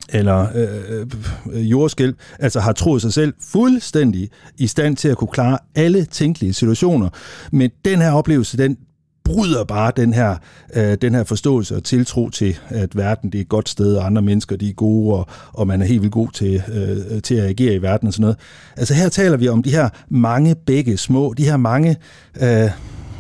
eller 0.09 0.47
øh, 0.55 1.07
øh, 1.53 1.71
jordskælv, 1.71 2.15
altså 2.39 2.59
har 2.59 2.71
troet 2.71 3.01
sig 3.01 3.13
selv 3.13 3.33
fuldstændig 3.41 4.29
i 4.57 4.67
stand 4.67 4.97
til 4.97 5.07
at 5.07 5.17
kunne 5.17 5.27
klare 5.27 5.57
alle 5.75 6.05
tænkelige 6.05 6.53
situationer. 6.53 7.09
Men 7.51 7.71
den 7.85 8.01
her 8.01 8.11
oplevelse, 8.11 8.57
den 8.57 8.77
bryder 9.26 9.63
bare 9.63 9.91
den 9.95 10.13
her, 10.13 10.36
øh, 10.76 10.97
den 11.01 11.15
her 11.15 11.24
forståelse 11.24 11.76
og 11.76 11.84
tiltro 11.84 12.30
til, 12.30 12.57
at 12.69 12.97
verden 12.97 13.32
det 13.32 13.38
er 13.38 13.41
et 13.41 13.49
godt 13.49 13.69
sted, 13.69 13.95
og 13.95 14.05
andre 14.05 14.21
mennesker 14.21 14.55
de 14.55 14.69
er 14.69 14.74
gode, 14.74 15.15
og, 15.15 15.28
og 15.53 15.67
man 15.67 15.82
er 15.82 15.86
helt 15.86 16.01
vildt 16.01 16.13
god 16.13 16.30
til, 16.34 16.63
øh, 16.74 17.21
til 17.21 17.36
at 17.36 17.45
agere 17.45 17.76
i 17.76 17.82
verden 17.82 18.07
og 18.07 18.13
sådan 18.13 18.21
noget. 18.21 18.38
Altså 18.78 18.93
her 18.93 19.09
taler 19.09 19.38
vi 19.38 19.47
om 19.47 19.63
de 19.63 19.71
her 19.71 19.89
mange 20.09 20.55
begge 20.55 20.97
små, 20.97 21.34
de 21.34 21.45
her 21.45 21.57
mange, 21.57 21.95
øh, 22.41 22.69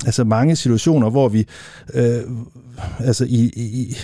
altså 0.05 0.23
mange 0.23 0.55
situationer, 0.55 1.09
hvor 1.09 1.29
vi 1.29 1.47
øh, 1.93 2.21
altså 2.99 3.25
i, 3.25 3.51
i, 3.55 3.97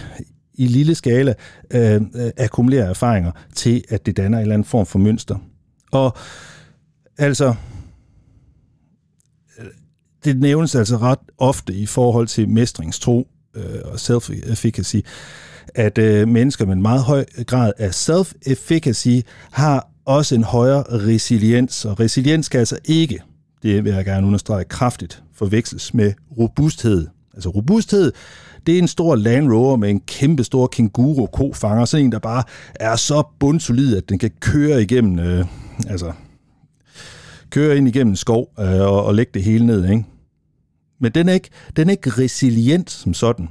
i 0.54 0.68
lille 0.68 0.96
skala 0.96 1.34
øh, 1.72 2.02
akkumulerer 2.38 2.90
erfaringer 2.90 3.32
til, 3.56 3.84
at 3.90 4.06
det 4.06 4.18
danner 4.18 4.38
en 4.38 4.42
eller 4.42 4.54
anden 4.54 4.66
form 4.66 4.86
for 4.86 5.00
mønster. 5.00 5.36
Og 5.92 6.18
altså, 7.18 7.54
det 10.26 10.40
nævnes 10.40 10.76
altså 10.76 10.98
ret 10.98 11.20
ofte 11.38 11.74
i 11.74 11.86
forhold 11.86 12.28
til 12.28 12.50
mestringstro 12.50 13.28
øh, 13.56 13.64
og 13.84 13.96
self-efficacy, 13.96 14.98
at 15.76 15.98
øh, 15.98 16.28
mennesker 16.28 16.66
med 16.66 16.74
en 16.74 16.82
meget 16.82 17.04
høj 17.04 17.26
grad 17.48 17.74
af 17.78 17.90
self-efficacy 17.90 19.28
har 19.52 19.88
også 20.06 20.36
en 20.36 20.44
højere 20.44 20.84
resiliens, 20.84 21.86
og 21.86 22.00
resiliens 22.00 22.46
skal 22.46 22.60
altså 22.60 22.78
ikke, 22.86 23.20
det 23.64 23.84
vil 23.84 23.94
jeg 23.94 24.06
gerne 24.06 24.28
understrege 24.28 24.64
kraftigt, 24.64 25.24
forveksles 25.34 25.94
med 25.94 26.14
robusthed. 26.38 27.08
Altså 27.34 27.50
robusthed, 27.50 28.12
det 28.68 28.74
er 28.74 28.80
en 28.80 28.88
stor 28.88 29.16
Land 29.16 29.52
Rover 29.52 29.76
med 29.76 29.90
en 29.90 30.00
kæmpe 30.00 30.44
stor 30.44 30.68
kenguru-kofanger, 30.68 31.86
sådan 31.86 32.06
en, 32.06 32.12
der 32.12 32.20
bare 32.20 32.44
er 32.76 32.96
så 32.96 33.24
bundsolid, 33.40 33.98
at 33.98 34.10
den 34.10 34.20
kan 34.20 34.32
køre 34.40 34.82
igennem, 34.82 35.20
øh, 35.20 35.46
altså 35.88 36.12
køre 37.50 37.78
ind 37.78 37.88
igennem 37.88 38.16
skov 38.16 38.54
øh, 38.60 38.82
og, 38.82 39.06
og 39.06 39.16
lægge 39.16 39.32
det 39.34 39.44
hele 39.44 39.66
ned, 39.66 39.90
ikke? 39.90 40.06
Men 41.00 41.12
den 41.12 41.30
er 41.30 41.34
ikke, 41.34 41.50
den 41.76 41.88
er 41.88 41.92
ikke 41.92 42.10
resilient 42.10 42.92
som 42.92 43.14
sådan. 43.14 43.50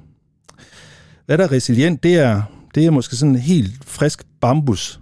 Hvad 1.27 1.39
der 1.39 1.45
er 1.45 1.53
resilient, 1.53 2.03
det 2.03 2.15
er, 2.15 2.43
det 2.75 2.87
er 2.87 2.91
måske 2.91 3.17
sådan 3.17 3.35
en 3.35 3.41
helt 3.41 3.85
frisk 3.85 4.23
bambus 4.41 5.01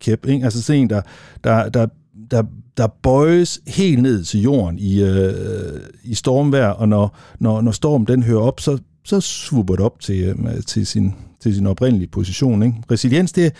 kæp, 0.00 0.26
ikke? 0.26 0.44
Altså 0.44 0.62
sådan 0.62 0.82
en, 0.82 0.90
der, 0.90 1.02
der, 1.44 1.68
der, 1.68 1.86
der, 2.30 2.42
der 2.76 2.86
bøjes 3.02 3.60
helt 3.66 4.02
ned 4.02 4.24
til 4.24 4.42
jorden 4.42 4.78
i, 4.78 5.02
øh, 5.02 5.80
i 6.04 6.14
stormvejr, 6.14 6.68
og 6.68 6.88
når, 6.88 7.16
når, 7.38 7.60
når 7.60 7.72
stormen 7.72 8.06
den 8.06 8.22
hører 8.22 8.40
op, 8.40 8.60
så, 8.60 8.78
så 9.04 9.20
svupper 9.20 9.76
det 9.76 9.84
op 9.84 10.00
til, 10.00 10.22
øh, 10.24 10.62
til, 10.66 10.86
sin, 10.86 11.14
til 11.40 11.54
sin 11.54 11.66
oprindelige 11.66 12.08
position. 12.08 12.62
Ikke? 12.62 12.76
Resiliens, 12.90 13.32
det, 13.32 13.52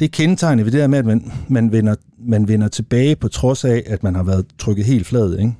det 0.00 0.06
er 0.06 0.10
kendetegnet 0.10 0.64
ved 0.64 0.72
det 0.72 0.80
der 0.80 0.86
med, 0.86 0.98
at 0.98 1.06
man, 1.06 1.32
man, 1.48 1.72
vender, 1.72 1.94
man 2.18 2.48
vender 2.48 2.68
tilbage 2.68 3.16
på 3.16 3.28
trods 3.28 3.64
af, 3.64 3.82
at 3.86 4.02
man 4.02 4.14
har 4.14 4.22
været 4.22 4.46
trykket 4.58 4.84
helt 4.84 5.06
flad. 5.06 5.38
Ikke? 5.38 5.54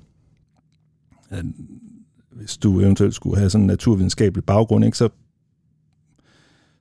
Hvis 2.30 2.56
du 2.56 2.80
eventuelt 2.80 3.14
skulle 3.14 3.38
have 3.38 3.50
sådan 3.50 3.62
en 3.62 3.66
naturvidenskabelig 3.66 4.44
baggrund, 4.44 4.84
ikke? 4.84 4.98
Så, 4.98 5.08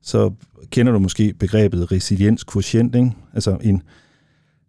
så 0.02 0.32
kender 0.70 0.92
du 0.92 1.00
måske 1.00 1.34
begrebet 1.40 1.92
resilienskvotient. 1.92 2.96
Ikke? 2.96 3.12
Altså 3.34 3.58
en, 3.62 3.82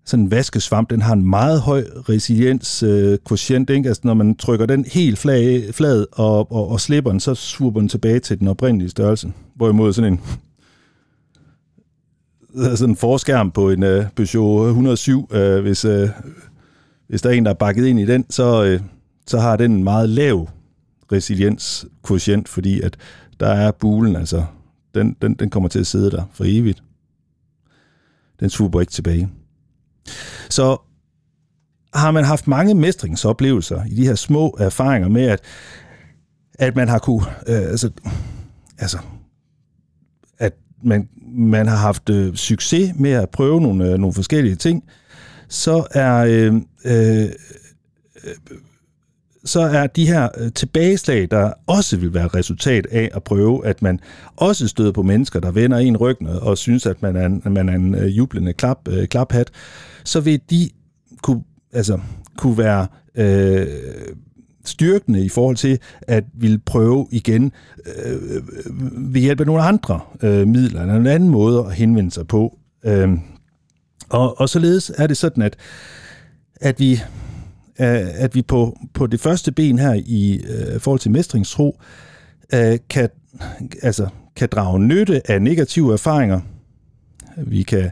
sådan 0.04 0.24
en 0.24 0.30
vaskesvamp, 0.30 0.90
den 0.90 1.02
har 1.02 1.12
en 1.12 1.30
meget 1.30 1.60
høj 1.60 1.84
resilienskvotient, 2.08 3.70
øh, 3.70 3.76
ikke? 3.76 3.88
Altså 3.88 4.02
når 4.04 4.14
man 4.14 4.34
trykker 4.34 4.66
den 4.66 4.84
helt 4.84 5.18
flad, 5.18 5.72
flad 5.72 6.06
og, 6.12 6.52
og, 6.52 6.68
og 6.68 6.80
slipper 6.80 7.10
den, 7.10 7.20
så 7.20 7.34
svurper 7.34 7.80
den 7.80 7.88
tilbage 7.88 8.20
til 8.20 8.38
den 8.38 8.48
oprindelige 8.48 8.90
størrelse. 8.90 9.32
Hvorimod 9.54 9.92
sådan 9.92 10.12
en 10.12 10.20
sådan 12.54 12.90
en 12.90 12.96
forskærm 12.96 13.50
på 13.50 13.70
en 13.70 13.82
uh, 13.82 14.04
Peugeot 14.16 14.64
øh, 14.64 14.68
107, 14.68 15.28
uh, 15.30 15.38
øh, 15.38 15.60
hvis, 15.60 15.84
uh, 15.84 16.08
hvis 17.08 17.22
der 17.22 17.30
er 17.30 17.34
en, 17.34 17.44
der 17.44 17.50
er 17.50 17.54
bakket 17.54 17.86
ind 17.86 18.00
i 18.00 18.06
den, 18.06 18.26
så, 18.30 18.74
uh, 18.74 18.86
så 19.26 19.38
har 19.38 19.56
den 19.56 19.72
en 19.72 19.84
meget 19.84 20.08
lav 20.08 20.48
resilienskvotient, 21.12 22.48
fordi 22.48 22.80
at 22.80 22.96
der 23.40 23.48
er 23.48 23.70
bulen, 23.70 24.16
altså 24.16 24.44
den, 24.94 25.16
den, 25.22 25.34
den 25.34 25.50
kommer 25.50 25.68
til 25.68 25.78
at 25.78 25.86
sidde 25.86 26.10
der 26.10 26.22
for 26.32 26.44
evigt. 26.46 26.82
Den 28.40 28.50
super 28.50 28.80
ikke 28.80 28.92
tilbage. 28.92 29.28
Så 30.48 30.76
har 31.94 32.10
man 32.10 32.24
haft 32.24 32.48
mange 32.48 32.74
mestringsoplevelser 32.74 33.84
i 33.84 33.94
de 33.94 34.06
her 34.06 34.14
små 34.14 34.56
erfaringer 34.58 35.08
med, 35.08 35.22
at 35.22 35.40
at 36.60 36.76
man 36.76 36.88
har 36.88 36.98
kunne, 36.98 37.26
øh, 37.46 37.70
altså, 37.70 37.90
altså, 38.78 38.98
man, 40.82 41.08
man 41.32 41.66
har 41.66 41.76
haft 41.76 42.10
øh, 42.10 42.34
succes 42.34 42.92
med 42.96 43.10
at 43.10 43.30
prøve 43.30 43.60
nogle, 43.60 43.92
øh, 43.92 43.98
nogle 43.98 44.14
forskellige 44.14 44.56
ting, 44.56 44.84
så 45.48 45.86
er, 45.90 46.16
øh, 46.16 46.54
øh, 46.84 47.22
øh 47.24 47.30
så 49.44 49.60
er 49.60 49.86
de 49.86 50.06
her 50.06 50.28
øh, 50.38 50.52
tilbageslag, 50.52 51.30
der 51.30 51.52
også 51.66 51.96
vil 51.96 52.14
være 52.14 52.28
resultat 52.28 52.86
af 52.86 53.10
at 53.14 53.22
prøve, 53.22 53.66
at 53.66 53.82
man 53.82 54.00
også 54.36 54.68
støder 54.68 54.92
på 54.92 55.02
mennesker, 55.02 55.40
der 55.40 55.50
vender 55.50 55.78
en 55.78 55.96
ryggen 55.96 56.26
og 56.26 56.58
synes, 56.58 56.86
at 56.86 57.02
man 57.02 57.16
er 57.16 57.26
en, 57.26 57.42
man 57.44 57.68
er 57.68 57.74
en 57.74 57.94
øh, 57.94 58.18
jublende 58.18 58.52
klap, 58.52 58.88
øh, 58.88 59.08
klaphat, 59.08 59.50
så 60.04 60.20
vil 60.20 60.40
de 60.50 60.70
kunne, 61.22 61.42
altså, 61.72 61.98
kunne 62.38 62.58
være 62.58 62.86
øh, 63.14 63.66
styrkende 64.64 65.24
i 65.24 65.28
forhold 65.28 65.56
til 65.56 65.78
at 66.02 66.24
ville 66.34 66.58
prøve 66.58 67.06
igen 67.10 67.52
øh, 68.04 68.42
ved 69.12 69.20
hjælp 69.20 69.40
af 69.40 69.46
nogle 69.46 69.62
andre 69.62 70.00
øh, 70.22 70.48
midler, 70.48 70.80
eller 70.80 70.96
en 70.96 71.06
anden 71.06 71.28
måde 71.28 71.58
at 71.66 71.74
henvende 71.74 72.10
sig 72.10 72.26
på. 72.26 72.58
Øh, 72.84 73.08
og, 74.08 74.40
og 74.40 74.48
således 74.48 74.92
er 74.96 75.06
det 75.06 75.16
sådan, 75.16 75.42
at, 75.42 75.56
at 76.60 76.80
vi, 76.80 76.92
øh, 77.80 78.08
at 78.14 78.34
vi 78.34 78.42
på, 78.42 78.76
på 78.94 79.06
det 79.06 79.20
første 79.20 79.52
ben 79.52 79.78
her 79.78 80.02
i 80.06 80.44
øh, 80.48 80.80
forhold 80.80 81.00
til 81.00 81.10
mestringstro, 81.10 81.80
øh, 82.54 82.78
kan, 82.90 83.08
altså, 83.82 84.08
kan 84.36 84.48
drage 84.52 84.78
nytte 84.80 85.30
af 85.30 85.42
negative 85.42 85.92
erfaringer. 85.92 86.40
Vi 87.36 87.62
kan 87.62 87.90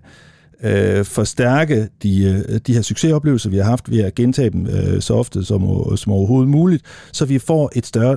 øh, 0.62 1.04
forstærke 1.04 1.88
de, 2.02 2.44
øh, 2.48 2.61
de 2.66 2.74
her 2.74 2.82
succesoplevelser, 2.82 3.50
vi 3.50 3.56
har 3.56 3.64
haft 3.64 3.90
ved 3.90 4.00
at 4.00 4.14
gentage 4.14 4.50
dem 4.50 4.66
øh, 4.66 5.02
så 5.02 5.14
ofte 5.14 5.44
som, 5.44 5.62
som 5.96 6.12
overhovedet 6.12 6.50
muligt, 6.50 6.84
så 7.12 7.24
vi 7.24 7.38
får 7.38 7.72
et 7.76 7.86
større 7.86 8.16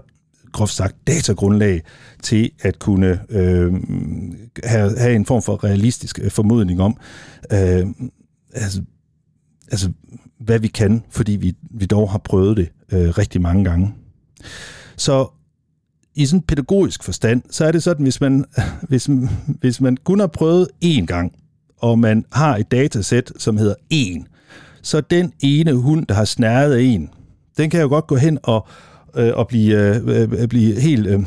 groft 0.52 0.74
sagt 0.74 0.96
datagrundlag 1.08 1.82
til 2.24 2.52
at 2.62 2.80
kunne 2.80 3.20
øh, 3.30 3.74
have, 4.64 4.98
have 4.98 5.16
en 5.16 5.26
form 5.26 5.42
for 5.42 5.64
realistisk 5.64 6.20
øh, 6.24 6.32
formodning 6.32 6.82
om, 6.82 6.98
øh, 7.54 7.88
altså, 8.54 8.82
altså 9.72 9.92
hvad 10.40 10.60
vi 10.60 10.68
kan, 10.68 11.04
fordi 11.10 11.32
vi, 11.32 11.54
vi 11.72 11.86
dog 11.86 12.12
har 12.12 12.18
prøvet 12.18 12.58
det 12.58 12.70
øh, 12.92 13.10
rigtig 13.10 13.42
mange 13.42 13.64
gange. 13.64 13.94
Så 14.98 15.28
i 16.16 16.26
sådan 16.26 16.42
pædagogisk 16.42 17.04
forstand, 17.04 17.42
så 17.50 17.66
er 17.66 17.72
det 17.72 17.84
sådan, 17.84 18.04
hvis 18.04 18.22
man, 18.22 18.46
hvis, 18.90 19.10
hvis 19.60 19.82
man 19.82 19.98
kun 19.98 20.20
har 20.20 20.28
prøvet 20.28 20.68
én 20.86 21.06
gang, 21.06 21.34
og 21.82 22.00
man 22.00 22.26
har 22.32 22.58
et 22.58 22.72
datasæt, 22.72 23.32
som 23.38 23.58
hedder 23.58 23.76
en, 23.90 24.28
så 24.82 25.02
den 25.02 25.34
ene 25.44 25.74
hund, 25.74 26.06
der 26.06 26.14
har 26.14 26.26
snæret 26.26 26.94
en, 26.94 27.10
den 27.58 27.70
kan 27.70 27.82
jo 27.82 27.88
godt 27.88 28.08
gå 28.08 28.16
hen 28.16 28.38
og, 28.44 28.68
øh, 29.16 29.32
og 29.34 29.48
blive, 29.48 29.96
øh, 30.08 30.32
øh, 30.42 30.48
blive 30.48 30.80
helt 30.80 31.08
øh, 31.08 31.20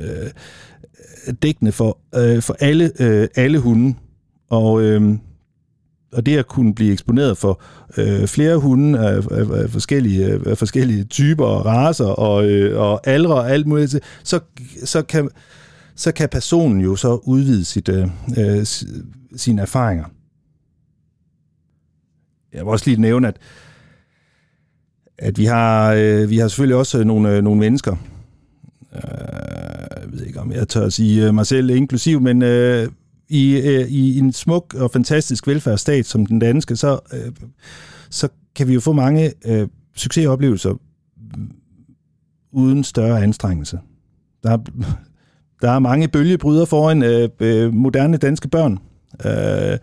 øh, 0.00 0.30
dækkende 1.42 1.72
for, 1.72 1.98
øh, 2.16 2.42
for 2.42 2.56
alle, 2.60 2.92
øh, 3.00 3.28
alle 3.36 3.58
hunde. 3.58 3.94
Og, 4.50 4.82
øh, 4.82 5.18
og 6.12 6.26
det 6.26 6.38
at 6.38 6.46
kunne 6.46 6.74
blive 6.74 6.92
eksponeret 6.92 7.38
for 7.38 7.62
øh, 7.96 8.26
flere 8.26 8.56
hunde 8.56 8.98
af, 8.98 9.16
af, 9.30 9.62
af, 9.62 9.70
forskellige, 9.70 10.40
af 10.46 10.58
forskellige 10.58 11.04
typer 11.04 11.44
og 11.44 11.66
raser 11.66 12.04
og, 12.04 12.46
øh, 12.50 12.80
og 12.80 13.06
aldre 13.06 13.34
og 13.34 13.50
alt 13.50 13.66
muligt, 13.66 13.96
så, 14.24 14.40
så, 14.84 15.02
kan, 15.02 15.28
så 15.96 16.12
kan 16.12 16.28
personen 16.28 16.80
jo 16.80 16.96
så 16.96 17.14
udvide 17.14 17.64
sit, 17.64 17.88
øh, 17.88 18.08
øh 18.38 18.66
sine 19.36 19.62
erfaringer. 19.62 20.04
Jeg 22.52 22.64
vil 22.64 22.70
også 22.70 22.90
lige 22.90 23.00
nævne, 23.00 23.28
at, 23.28 23.36
at 25.18 25.38
vi, 25.38 25.44
har, 25.44 25.92
øh, 25.92 26.30
vi 26.30 26.38
har 26.38 26.48
selvfølgelig 26.48 26.76
også 26.76 27.04
nogle, 27.04 27.36
øh, 27.36 27.42
nogle 27.42 27.60
mennesker, 27.60 27.96
øh, 28.94 29.00
jeg 30.02 30.12
ved 30.12 30.26
ikke, 30.26 30.40
om 30.40 30.52
jeg 30.52 30.68
tør 30.68 30.86
at 30.86 30.92
sige 30.92 31.26
øh, 31.26 31.34
mig 31.34 31.46
selv 31.46 31.70
inklusiv, 31.70 32.20
men 32.20 32.42
øh, 32.42 32.88
i, 33.28 33.56
øh, 33.56 33.88
i 33.88 34.18
en 34.18 34.32
smuk 34.32 34.74
og 34.74 34.90
fantastisk 34.90 35.46
velfærdsstat 35.46 36.06
som 36.06 36.26
den 36.26 36.38
danske, 36.38 36.76
så, 36.76 36.98
øh, 37.12 37.32
så 38.10 38.28
kan 38.54 38.68
vi 38.68 38.74
jo 38.74 38.80
få 38.80 38.92
mange 38.92 39.32
øh, 39.44 39.68
succesoplevelser 39.96 40.74
uden 42.52 42.84
større 42.84 43.22
anstrengelse. 43.22 43.78
Der 44.42 44.50
er, 44.50 44.58
der 45.62 45.70
er 45.70 45.78
mange 45.78 46.08
bølgebryder 46.08 46.64
foran 46.64 47.02
øh, 47.02 47.28
øh, 47.40 47.74
moderne 47.74 48.16
danske 48.16 48.48
børn. 48.48 48.78
Øh, 49.24 49.78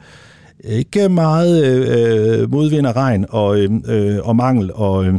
ikke 0.64 1.10
meget 1.10 1.66
øh, 1.66 2.42
øh, 2.42 2.52
modvind 2.52 2.86
og 2.86 2.96
regn 2.96 3.26
og, 3.30 3.60
øh, 3.60 3.72
øh 3.88 4.20
og 4.28 4.36
mangel, 4.36 4.72
og 4.74 5.06
øh, 5.06 5.16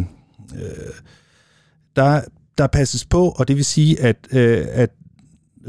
øh, 0.54 0.94
der, 1.96 2.20
der 2.58 2.66
passes 2.66 3.04
på, 3.04 3.34
og 3.36 3.48
det 3.48 3.56
vil 3.56 3.64
sige, 3.64 4.00
at, 4.00 4.16
øh, 4.32 4.66
at 4.70 4.90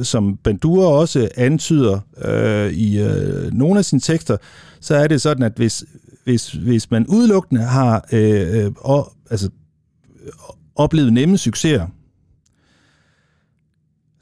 som 0.03 0.37
Bandura 0.37 0.85
også 0.85 1.29
antyder 1.35 1.99
øh, 2.25 2.71
i 2.71 2.99
øh, 3.01 3.53
nogle 3.53 3.79
af 3.79 3.85
sine 3.85 4.01
tekster, 4.01 4.37
så 4.79 4.95
er 4.95 5.07
det 5.07 5.21
sådan, 5.21 5.43
at 5.43 5.53
hvis, 5.55 5.83
hvis, 6.23 6.51
hvis 6.51 6.91
man 6.91 7.07
udelukkende 7.07 7.61
har 7.61 8.07
øh, 8.11 8.65
øh, 8.65 8.71
og, 8.77 9.11
altså, 9.29 9.49
oplevet 10.75 11.13
nemme 11.13 11.37
succeser, 11.37 11.87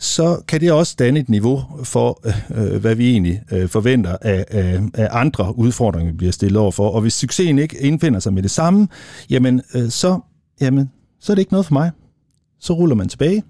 så 0.04 0.42
kan 0.48 0.62
det 0.62 0.72
også 0.72 0.96
danne 1.00 1.20
et 1.20 1.30
niveau 1.30 1.64
for, 1.84 2.22
øh, 2.26 2.74
øh, 2.74 2.82
hvad 2.82 2.96
vi 2.96 3.12
egentlig 3.12 3.42
øh, 3.52 3.70
forventer 3.70 4.18
af, 4.22 4.46
af, 4.50 4.82
af 4.94 5.08
andre 5.12 5.58
udfordringer, 5.58 6.12
vi 6.12 6.18
bliver 6.18 6.32
stillet 6.32 6.62
over 6.62 6.72
for. 6.72 6.90
Og 6.90 7.02
hvis 7.02 7.14
succesen 7.14 7.60
ikke 7.60 7.78
indfinder 7.80 8.20
sig 8.20 8.34
med 8.34 8.44
det 8.44 8.52
samme, 8.52 8.88
jamen, 9.30 9.62
øh, 9.76 9.90
så, 9.90 10.20
jamen, 10.62 10.92
så 11.20 11.34
er 11.34 11.36
det 11.36 11.42
ikke 11.42 11.54
noget 11.54 11.66
for 11.66 11.74
mig. 11.74 11.92
Så 12.60 12.74
ruller 12.74 12.96
man 12.96 13.10
tilbage 13.10 13.44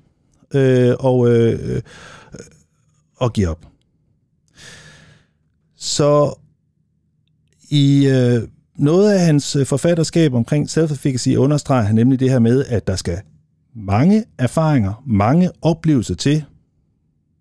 øh, 0.54 0.96
og, 1.00 1.30
øh, 1.30 1.76
øh 1.76 1.82
og 3.16 3.34
giver 3.34 3.50
op. 3.50 3.66
Så 5.76 6.40
i 7.70 8.08
øh, 8.08 8.42
noget 8.78 9.14
af 9.14 9.20
hans 9.20 9.58
forfatterskab 9.66 10.34
omkring 10.34 10.70
self-efficacy 10.70 11.36
understreger 11.36 11.84
han 11.84 11.96
nemlig 11.96 12.20
det 12.20 12.30
her 12.30 12.40
med, 12.40 12.66
at 12.66 12.88
der 12.88 12.96
skal 12.96 13.22
mange 13.76 14.26
erfaringer, 14.38 15.04
mange 15.06 15.52
oplevelser 15.62 16.16
til. 16.16 16.46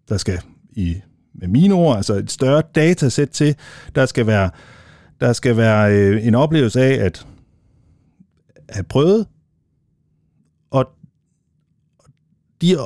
Der 0.08 0.16
skal 0.16 0.40
i 0.72 0.96
med 1.34 1.48
mine 1.48 1.74
ord, 1.74 1.96
altså 1.96 2.14
et 2.14 2.30
større 2.30 2.62
datasæt 2.74 3.28
til. 3.28 3.56
Der 3.94 4.06
skal 4.06 4.26
være, 4.26 4.50
der 5.20 5.32
skal 5.32 5.56
være 5.56 5.92
øh, 5.92 6.26
en 6.26 6.34
oplevelse 6.34 6.82
af 6.82 7.04
at 7.04 7.26
have 8.70 8.84
prøvet, 8.84 9.26
og 10.70 10.88
de 12.60 12.76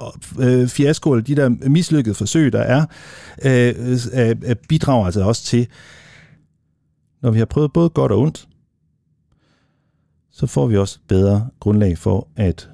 øh, 0.40 0.68
fiaskoer, 0.68 1.20
de 1.20 1.36
der 1.36 1.48
mislykkede 1.68 2.14
forsøg, 2.14 2.52
der 2.52 2.60
er, 2.60 2.86
øh, 3.44 3.74
øh, 4.14 4.36
øh, 4.42 4.56
bidrager 4.68 5.04
altså 5.04 5.24
også 5.24 5.44
til, 5.44 5.68
når 7.22 7.30
vi 7.30 7.38
har 7.38 7.46
prøvet 7.46 7.72
både 7.72 7.90
godt 7.90 8.12
og 8.12 8.18
ondt, 8.18 8.48
så 10.30 10.46
får 10.46 10.66
vi 10.66 10.76
også 10.76 10.98
bedre 11.08 11.48
grundlag 11.60 11.98
for 11.98 12.28
at 12.36 12.70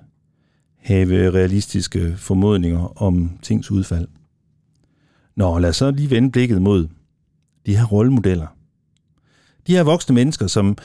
have 0.83 1.30
realistiske 1.35 2.14
formodninger 2.16 3.03
om 3.03 3.30
tings 3.43 3.70
udfald. 3.70 4.09
Nå, 5.37 5.59
lad 5.59 5.70
os 5.70 5.76
så 5.76 5.91
lige 5.91 6.11
vende 6.11 6.30
blikket 6.30 6.62
mod 6.62 6.89
de 7.66 7.76
her 7.76 7.85
rollemodeller. 7.85 8.47
De 9.66 9.72
her 9.72 9.83
voksne 9.83 10.14
mennesker, 10.14 10.47
som, 10.47 10.76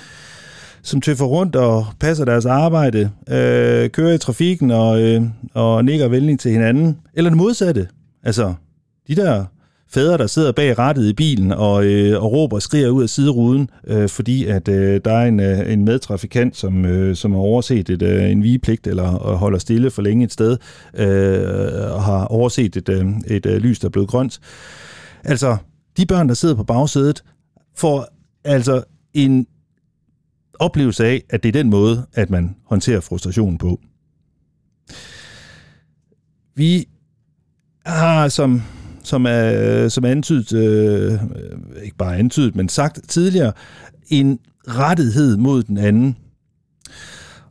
som 0.81 1.01
tøffer 1.01 1.25
rundt 1.25 1.55
og 1.55 1.85
passer 1.99 2.25
deres 2.25 2.45
arbejde, 2.45 3.11
øh, 3.29 3.89
kører 3.89 4.13
i 4.13 4.17
trafikken 4.17 4.71
og, 4.71 5.01
øh, 5.01 5.23
og 5.53 5.85
nikker 5.85 6.07
venligt 6.07 6.41
til 6.41 6.51
hinanden, 6.51 6.97
eller 7.13 7.29
det 7.29 7.37
modsatte. 7.37 7.87
Altså, 8.23 8.53
de 9.07 9.15
der 9.15 9.45
fædre, 9.89 10.17
der 10.17 10.27
sidder 10.27 10.51
bag 10.51 10.79
rattet 10.79 11.09
i 11.09 11.13
bilen 11.13 11.51
og, 11.51 11.85
øh, 11.85 12.23
og 12.23 12.31
råber 12.31 12.55
og 12.55 12.61
skriger 12.61 12.89
ud 12.89 13.03
af 13.03 13.09
sideruden, 13.09 13.69
øh, 13.87 14.09
fordi 14.09 14.45
at 14.45 14.67
øh, 14.67 15.01
der 15.05 15.11
er 15.11 15.27
en, 15.27 15.39
øh, 15.39 15.73
en 15.73 15.85
medtrafikant, 15.85 16.57
som, 16.57 16.85
øh, 16.85 17.15
som 17.15 17.31
har 17.31 17.39
overset 17.39 17.89
et, 17.89 18.01
øh, 18.01 18.31
en 18.31 18.43
vigepligt 18.43 18.87
eller 18.87 19.35
holder 19.35 19.59
stille 19.59 19.91
for 19.91 20.01
længe 20.01 20.25
et 20.25 20.33
sted, 20.33 20.57
øh, 20.93 21.93
og 21.93 22.03
har 22.03 22.25
overset 22.25 22.75
et, 22.75 22.89
øh, 22.89 23.05
et 23.27 23.45
øh, 23.45 23.57
lys, 23.57 23.79
der 23.79 23.87
er 23.87 23.91
blevet 23.91 24.09
grønt. 24.09 24.39
Altså, 25.23 25.57
de 25.97 26.05
børn, 26.05 26.27
der 26.27 26.33
sidder 26.33 26.55
på 26.55 26.63
bagsædet, 26.63 27.23
får 27.75 28.07
altså 28.43 28.83
en 29.13 29.47
oplevelse 30.59 31.05
af, 31.05 31.23
at 31.29 31.43
det 31.43 31.49
er 31.49 31.53
den 31.53 31.69
måde, 31.69 32.05
at 32.13 32.29
man 32.29 32.55
håndterer 32.65 32.99
frustration 32.99 33.57
på. 33.57 33.79
Vi 36.55 36.85
har 37.85 38.27
som 38.27 38.61
som 39.07 39.25
er, 39.25 39.87
som 39.89 40.03
er 40.03 40.09
antydet, 40.09 40.53
øh, 40.53 41.13
øh, 41.13 41.19
ikke 41.83 41.97
bare 41.97 42.17
antydet, 42.17 42.55
men 42.55 42.69
sagt 42.69 42.99
tidligere, 43.07 43.51
en 44.07 44.39
rettighed 44.67 45.37
mod 45.37 45.63
den 45.63 45.77
anden. 45.77 46.17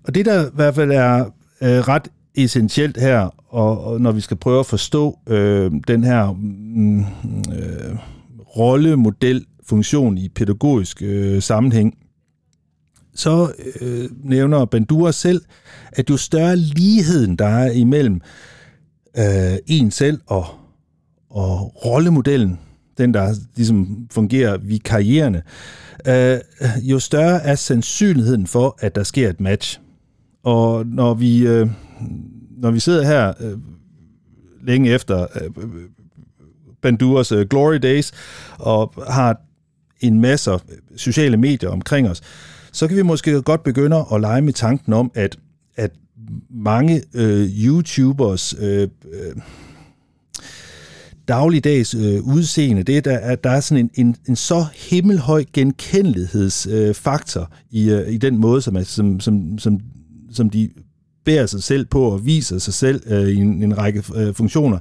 Og 0.04 0.14
det, 0.14 0.26
der 0.26 0.46
i 0.46 0.50
hvert 0.54 0.74
fald 0.74 0.92
er 0.92 1.24
øh, 1.62 1.78
ret 1.88 2.08
essentielt 2.34 3.00
her, 3.00 3.34
og, 3.48 3.84
og 3.84 4.00
når 4.00 4.12
vi 4.12 4.20
skal 4.20 4.36
prøve 4.36 4.60
at 4.60 4.66
forstå 4.66 5.18
øh, 5.28 5.72
den 5.88 6.04
her 6.04 6.32
mm, 6.32 7.00
øh, 7.00 7.96
rollemodel, 8.56 9.46
funktion 9.68 10.18
i 10.18 10.28
pædagogisk 10.28 11.02
øh, 11.02 11.42
sammenhæng, 11.42 11.98
så 13.14 13.52
øh, 13.80 14.08
nævner 14.24 14.64
Bandura 14.64 15.12
selv, 15.12 15.42
at 15.92 16.10
jo 16.10 16.16
større 16.16 16.56
ligheden 16.56 17.36
der 17.36 17.46
er 17.46 17.70
imellem 17.70 18.20
øh, 19.18 19.56
en 19.66 19.90
selv 19.90 20.20
og, 20.26 20.46
og 21.30 21.84
rollemodellen, 21.84 22.58
den 22.98 23.14
der 23.14 23.34
ligesom 23.56 24.06
fungerer 24.10 24.56
vikarierende, 24.56 25.42
øh, 26.06 26.38
jo 26.82 26.98
større 26.98 27.42
er 27.42 27.54
sandsynligheden 27.54 28.46
for, 28.46 28.76
at 28.80 28.94
der 28.94 29.02
sker 29.02 29.30
et 29.30 29.40
match. 29.40 29.80
Og 30.42 30.86
når 30.86 31.14
vi, 31.14 31.46
øh, 31.46 31.68
når 32.58 32.70
vi 32.70 32.80
sidder 32.80 33.06
her 33.06 33.32
øh, 33.40 33.58
længe 34.62 34.90
efter 34.90 35.26
øh, 35.40 35.50
Banduras 36.82 37.32
øh, 37.32 37.46
Glory 37.48 37.76
Days 37.76 38.12
og 38.58 38.94
har 39.08 39.40
en 40.00 40.20
masse 40.20 40.50
sociale 40.96 41.36
medier 41.36 41.70
omkring 41.70 42.08
os, 42.08 42.22
så 42.72 42.88
kan 42.88 42.96
vi 42.96 43.02
måske 43.02 43.42
godt 43.42 43.62
begynde 43.62 44.04
at 44.12 44.20
lege 44.20 44.42
med 44.42 44.52
tanken 44.52 44.92
om, 44.92 45.10
at, 45.14 45.36
at 45.76 45.90
mange 46.50 47.02
øh, 47.14 47.48
YouTubers 47.64 48.54
øh, 48.58 48.88
øh, 49.12 49.36
dagligdags 51.28 51.94
øh, 51.94 52.22
udseende, 52.22 52.82
det 52.82 52.96
er, 52.96 53.00
der, 53.00 53.18
at 53.18 53.44
der 53.44 53.50
er 53.50 53.60
sådan 53.60 53.84
en, 53.84 54.06
en, 54.06 54.16
en 54.28 54.36
så 54.36 54.66
himmelhøj 54.74 55.44
genkendelighedsfaktor 55.52 57.40
øh, 57.42 57.48
i, 57.70 57.90
øh, 57.90 58.12
i 58.12 58.16
den 58.16 58.38
måde, 58.38 58.62
som, 58.62 58.76
er, 58.76 58.82
som, 58.82 59.20
som, 59.20 59.58
som, 59.58 59.80
som 60.32 60.50
de 60.50 60.70
bærer 61.24 61.46
sig 61.46 61.62
selv 61.62 61.86
på 61.86 62.02
og 62.02 62.26
viser 62.26 62.58
sig 62.58 62.74
selv 62.74 63.02
øh, 63.06 63.28
i 63.28 63.36
en, 63.36 63.62
en 63.62 63.78
række 63.78 64.02
øh, 64.14 64.34
funktioner, 64.34 64.78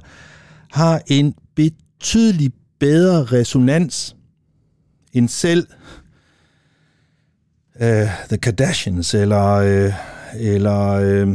har 0.72 1.02
en 1.06 1.34
betydelig 1.54 2.52
bedre 2.78 3.24
resonans 3.24 4.16
end 5.12 5.28
selv 5.28 5.66
øh, 7.80 8.08
The 8.28 8.36
Kardashians 8.36 9.14
eller, 9.14 9.52
øh, 9.52 9.92
eller 10.38 10.90
øh, 10.90 11.28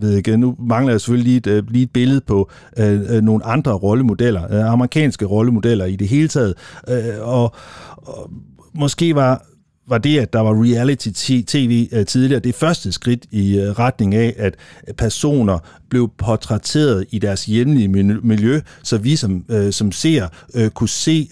ved 0.00 0.16
ikke, 0.16 0.36
nu 0.36 0.56
mangler 0.58 0.92
jeg 0.92 1.00
selvfølgelig 1.00 1.26
lige 1.26 1.36
et, 1.36 1.46
øh, 1.46 1.70
lige 1.70 1.82
et 1.82 1.90
billede 1.90 2.20
på 2.20 2.50
øh, 2.78 3.00
øh, 3.16 3.22
nogle 3.22 3.44
andre 3.44 3.72
rollemodeller, 3.72 4.54
øh, 4.54 4.72
amerikanske 4.72 5.24
rollemodeller 5.24 5.84
i 5.84 5.96
det 5.96 6.08
hele 6.08 6.28
taget, 6.28 6.54
øh, 6.88 7.02
og, 7.20 7.54
og 7.96 8.30
måske 8.74 9.14
var 9.14 9.46
var 9.88 9.98
det, 9.98 10.18
at 10.18 10.32
der 10.32 10.40
var 10.40 10.62
reality-tv 10.62 11.88
øh, 11.92 12.06
tidligere, 12.06 12.40
det 12.40 12.54
første 12.54 12.92
skridt 12.92 13.26
i 13.30 13.60
retning 13.78 14.14
af, 14.14 14.34
at 14.38 14.54
personer 14.98 15.58
blev 15.88 16.10
portrætteret 16.18 17.06
i 17.10 17.18
deres 17.18 17.46
hjemlige 17.46 17.88
miljø, 18.22 18.60
så 18.82 18.98
vi 18.98 19.16
som, 19.16 19.44
øh, 19.48 19.72
som 19.72 19.92
ser 19.92 20.28
kunne 20.74 20.88
se, 20.88 21.28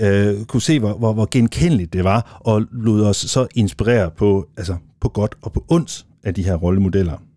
kunne 0.49 0.63
se 0.63 0.79
hvor, 0.79 0.93
hvor, 0.93 1.13
hvor 1.13 1.29
genkendeligt 1.31 1.93
det 1.93 2.05
var, 2.05 2.41
og 2.41 2.65
lod 2.73 3.05
os 3.05 3.17
så 3.17 3.47
inspirere 3.55 4.11
på, 4.11 4.49
altså 4.57 4.77
på 5.01 5.09
godt 5.09 5.35
og 5.43 5.53
på 5.53 5.65
ondt 5.69 6.07
af 6.25 6.35
de 6.35 6.43
her 6.43 6.55
rollemodeller. 6.55 7.28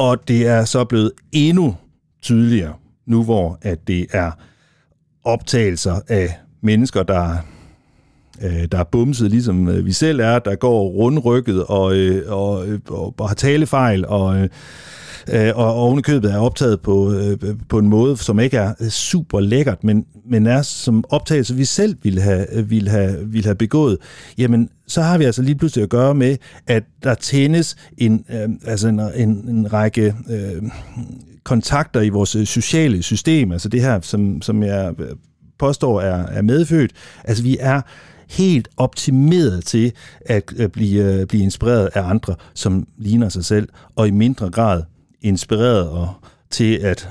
Og 0.00 0.28
det 0.28 0.46
er 0.46 0.64
så 0.64 0.84
blevet 0.84 1.12
endnu 1.32 1.76
tydeligere 2.22 2.72
nu, 3.06 3.24
hvor 3.24 3.58
at 3.62 3.88
det 3.88 4.06
er 4.12 4.30
optagelser 5.24 6.00
af 6.08 6.38
mennesker, 6.62 7.02
der 7.02 7.36
øh, 8.42 8.64
der 8.72 8.78
er 8.78 8.84
bumset, 8.84 9.30
ligesom 9.30 9.68
øh, 9.68 9.86
vi 9.86 9.92
selv 9.92 10.20
er, 10.20 10.38
der 10.38 10.54
går 10.56 10.88
rundrykket 10.88 11.64
og, 11.64 11.96
øh, 11.96 12.32
og, 12.32 12.66
og, 12.88 13.14
og 13.18 13.28
har 13.28 13.34
talefejl, 13.34 14.06
og, 14.06 14.48
øh, 15.32 15.52
og 15.54 15.74
ovenikøbet 15.74 16.32
er 16.32 16.38
optaget 16.38 16.80
på, 16.80 17.12
øh, 17.12 17.38
på 17.68 17.78
en 17.78 17.88
måde, 17.88 18.16
som 18.16 18.40
ikke 18.40 18.56
er 18.56 18.74
øh, 18.80 18.88
super 18.88 19.40
lækkert, 19.40 19.84
men, 19.84 20.06
men 20.30 20.46
er 20.46 20.62
som 20.62 21.04
optagelse, 21.08 21.54
vi 21.54 21.64
selv 21.64 21.96
ville 22.02 22.20
have, 22.20 22.56
øh, 22.56 22.70
ville, 22.70 22.90
have, 22.90 23.16
ville 23.26 23.44
have 23.44 23.54
begået, 23.54 23.98
jamen 24.38 24.68
så 24.86 25.02
har 25.02 25.18
vi 25.18 25.24
altså 25.24 25.42
lige 25.42 25.54
pludselig 25.54 25.82
at 25.82 25.88
gøre 25.88 26.14
med, 26.14 26.36
at 26.66 26.82
der 27.02 27.14
tændes 27.14 27.76
en, 27.98 28.24
øh, 28.30 28.48
altså 28.66 28.88
en, 28.88 29.00
en, 29.00 29.28
en 29.48 29.72
række 29.72 30.14
øh, 30.30 30.62
kontakter 31.44 32.00
i 32.00 32.08
vores 32.08 32.36
øh, 32.36 32.46
sociale 32.46 33.02
system, 33.02 33.52
altså 33.52 33.68
det 33.68 33.82
her, 33.82 34.00
som, 34.00 34.42
som 34.42 34.62
jeg 34.62 34.94
påstår 35.58 36.00
er, 36.00 36.26
er 36.26 36.42
medfødt. 36.42 36.92
Altså 37.24 37.42
vi 37.42 37.56
er 37.60 37.80
helt 38.28 38.68
optimeret 38.76 39.64
til 39.64 39.92
at 40.26 40.52
blive, 40.72 41.26
blive 41.26 41.42
inspireret 41.42 41.90
af 41.94 42.02
andre, 42.02 42.34
som 42.54 42.86
ligner 42.98 43.28
sig 43.28 43.44
selv, 43.44 43.68
og 43.96 44.08
i 44.08 44.10
mindre 44.10 44.50
grad 44.50 44.82
inspireret 45.22 45.88
og 45.88 46.14
til 46.50 46.74
at 46.74 47.08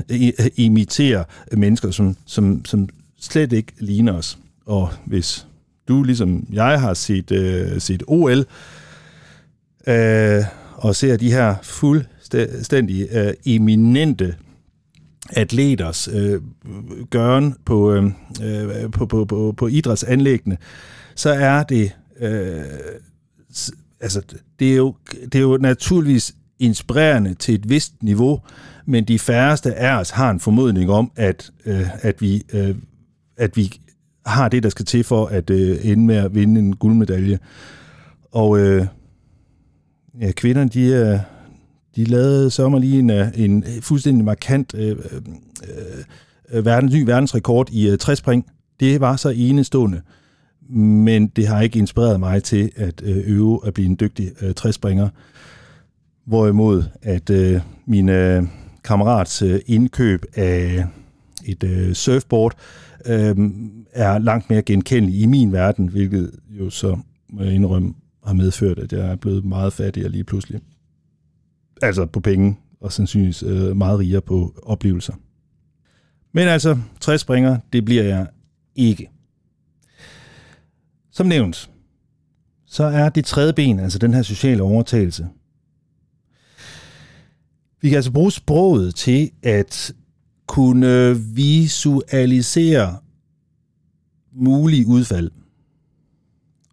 imitere 0.55 1.25
mennesker, 1.51 1.91
som, 1.91 2.17
som, 2.25 2.65
som 2.65 2.89
slet 3.19 3.53
ikke 3.53 3.73
ligner 3.79 4.13
os. 4.13 4.37
Og 4.65 4.89
hvis 5.05 5.47
du, 5.87 6.03
ligesom 6.03 6.47
jeg, 6.53 6.81
har 6.81 6.93
set, 6.93 7.31
øh, 7.31 7.81
set 7.81 8.03
OL, 8.07 8.45
øh, 9.87 10.43
og 10.75 10.95
ser 10.95 11.17
de 11.17 11.31
her 11.31 11.55
fuldstændig 11.63 13.07
øh, 13.11 13.33
eminente 13.45 14.35
atleters 15.29 16.09
øh, 16.13 16.41
gøren 17.09 17.55
på, 17.65 17.93
øh, 17.93 18.05
øh 18.41 18.91
på, 18.91 19.05
på, 19.05 19.25
på, 19.25 19.53
på 19.57 19.67
idrætsanlæggene, 19.67 20.57
så 21.15 21.29
er 21.29 21.63
det, 21.63 21.91
øh, 22.19 22.61
altså, 23.99 24.21
det 24.59 24.71
er, 24.71 24.75
jo, 24.75 24.95
det 25.23 25.35
er 25.35 25.39
jo 25.39 25.57
naturligvis 25.57 26.35
inspirerende 26.59 27.33
til 27.33 27.55
et 27.55 27.69
vist 27.69 28.03
niveau, 28.03 28.39
men 28.85 29.03
de 29.03 29.19
færreste 29.19 29.73
af 29.73 29.99
os 29.99 30.09
har 30.09 30.31
en 30.31 30.39
formodning 30.39 30.89
om, 30.91 31.11
at, 31.15 31.51
øh, 31.65 31.87
at, 32.01 32.21
vi, 32.21 32.43
øh, 32.53 32.75
at 33.37 33.57
vi 33.57 33.81
har 34.25 34.49
det, 34.49 34.63
der 34.63 34.69
skal 34.69 34.85
til 34.85 35.03
for 35.03 35.25
at 35.25 35.49
øh, 35.49 35.77
ende 35.83 36.05
med 36.05 36.15
at 36.15 36.35
vinde 36.35 36.59
en 36.59 36.75
guldmedalje. 36.75 37.39
Og 38.31 38.59
øh, 38.59 38.85
ja, 40.21 40.31
kvinderne, 40.31 40.69
de, 40.69 40.81
øh, 40.81 41.19
de 41.95 42.03
lavede 42.03 42.51
sommer 42.51 42.79
lige 42.79 42.99
en, 42.99 43.09
øh, 43.09 43.27
en 43.35 43.63
fuldstændig 43.81 44.25
markant 44.25 44.73
øh, 44.73 44.89
øh, 44.89 45.21
øh, 46.51 46.65
verdens, 46.65 46.93
ny 46.93 47.03
verdensrekord 47.05 47.69
i 47.71 47.89
øh, 47.89 47.97
træspring. 47.97 48.45
Det 48.79 49.01
var 49.01 49.15
så 49.15 49.29
enestående 49.29 50.01
men 50.69 51.27
det 51.27 51.47
har 51.47 51.61
ikke 51.61 51.79
inspireret 51.79 52.19
mig 52.19 52.43
til 52.43 52.71
at 52.75 53.01
øh, 53.05 53.17
øve 53.25 53.59
at 53.65 53.73
blive 53.73 53.87
en 53.87 53.97
dygtig 53.99 54.31
øh, 54.41 54.53
træspringer. 54.53 55.09
Hvorimod 56.25 56.83
at 57.01 57.29
øh, 57.29 57.61
min 57.85 58.09
øh, 58.09 58.43
kammerats 58.83 59.41
øh, 59.41 59.59
indkøb 59.65 60.25
af 60.35 60.85
et 61.45 61.63
øh, 61.63 61.93
surfboard 61.93 62.55
øh, 63.05 63.35
er 63.91 64.17
langt 64.17 64.49
mere 64.49 64.61
genkendelig 64.61 65.21
i 65.21 65.25
min 65.25 65.51
verden, 65.51 65.87
hvilket 65.87 66.31
jo 66.49 66.69
så 66.69 66.97
må 67.29 67.43
jeg 67.43 67.53
indrømme 67.53 67.93
har 68.25 68.33
medført, 68.33 68.79
at 68.79 68.93
jeg 68.93 69.11
er 69.11 69.15
blevet 69.15 69.45
meget 69.45 69.73
fattigere 69.73 70.09
lige 70.09 70.23
pludselig. 70.23 70.61
Altså 71.81 72.05
på 72.05 72.19
penge, 72.19 72.57
og 72.81 72.91
sandsynligvis 72.91 73.43
øh, 73.43 73.77
meget 73.77 73.99
rigere 73.99 74.21
på 74.21 74.53
oplevelser. 74.63 75.13
Men 76.31 76.47
altså, 76.47 76.77
træspringer, 76.99 77.57
det 77.73 77.85
bliver 77.85 78.03
jeg 78.03 78.27
ikke. 78.75 79.09
Som 81.11 81.27
nævnt, 81.27 81.69
så 82.65 82.83
er 82.83 83.09
det 83.09 83.25
tredje 83.25 83.53
ben, 83.53 83.79
altså 83.79 83.99
den 83.99 84.13
her 84.13 84.21
sociale 84.21 84.63
overtagelse. 84.63 85.27
Vi 87.81 87.89
kan 87.89 87.95
altså 87.95 88.11
bruge 88.11 88.31
sproget 88.31 88.95
til 88.95 89.31
at 89.43 89.93
kunne 90.47 91.15
visualisere 91.35 92.97
mulige 94.31 94.87
udfald. 94.87 95.31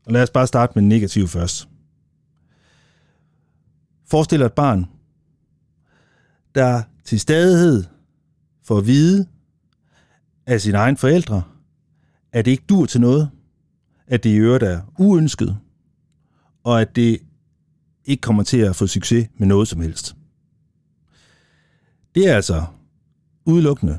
Og 0.07 0.13
lad 0.13 0.23
os 0.23 0.31
bare 0.31 0.47
starte 0.47 0.73
med 0.75 0.83
negativ 0.83 1.29
først. 1.29 1.69
Forestil 4.07 4.39
dig 4.39 4.47
et 4.47 4.53
barn, 4.53 4.87
der 6.55 6.83
til 7.05 7.21
stadighed 7.21 7.85
får 8.65 8.79
at 8.79 8.87
vide 8.87 9.27
af 10.47 10.61
sine 10.61 10.79
egne 10.79 10.97
forældre, 10.97 11.43
at 12.33 12.45
det 12.45 12.51
ikke 12.51 12.65
dur 12.69 12.87
til 12.87 13.01
noget, 13.01 13.31
at 14.07 14.25
det 14.25 14.31
i 14.31 14.37
øvrigt 14.37 14.65
er 14.65 14.81
uønsket, 14.99 15.57
og 16.65 16.81
at 16.81 16.97
det 16.97 17.19
ikke 18.05 18.21
kommer 18.21 18.43
til 18.43 18.59
at 18.59 18.77
få 18.77 18.87
succes 18.87 19.29
med 19.39 19.47
noget 19.47 19.69
som 19.69 19.81
helst. 19.81 20.17
Det 22.17 22.29
er 22.29 22.35
altså 22.35 22.65
udelukkende, 23.45 23.99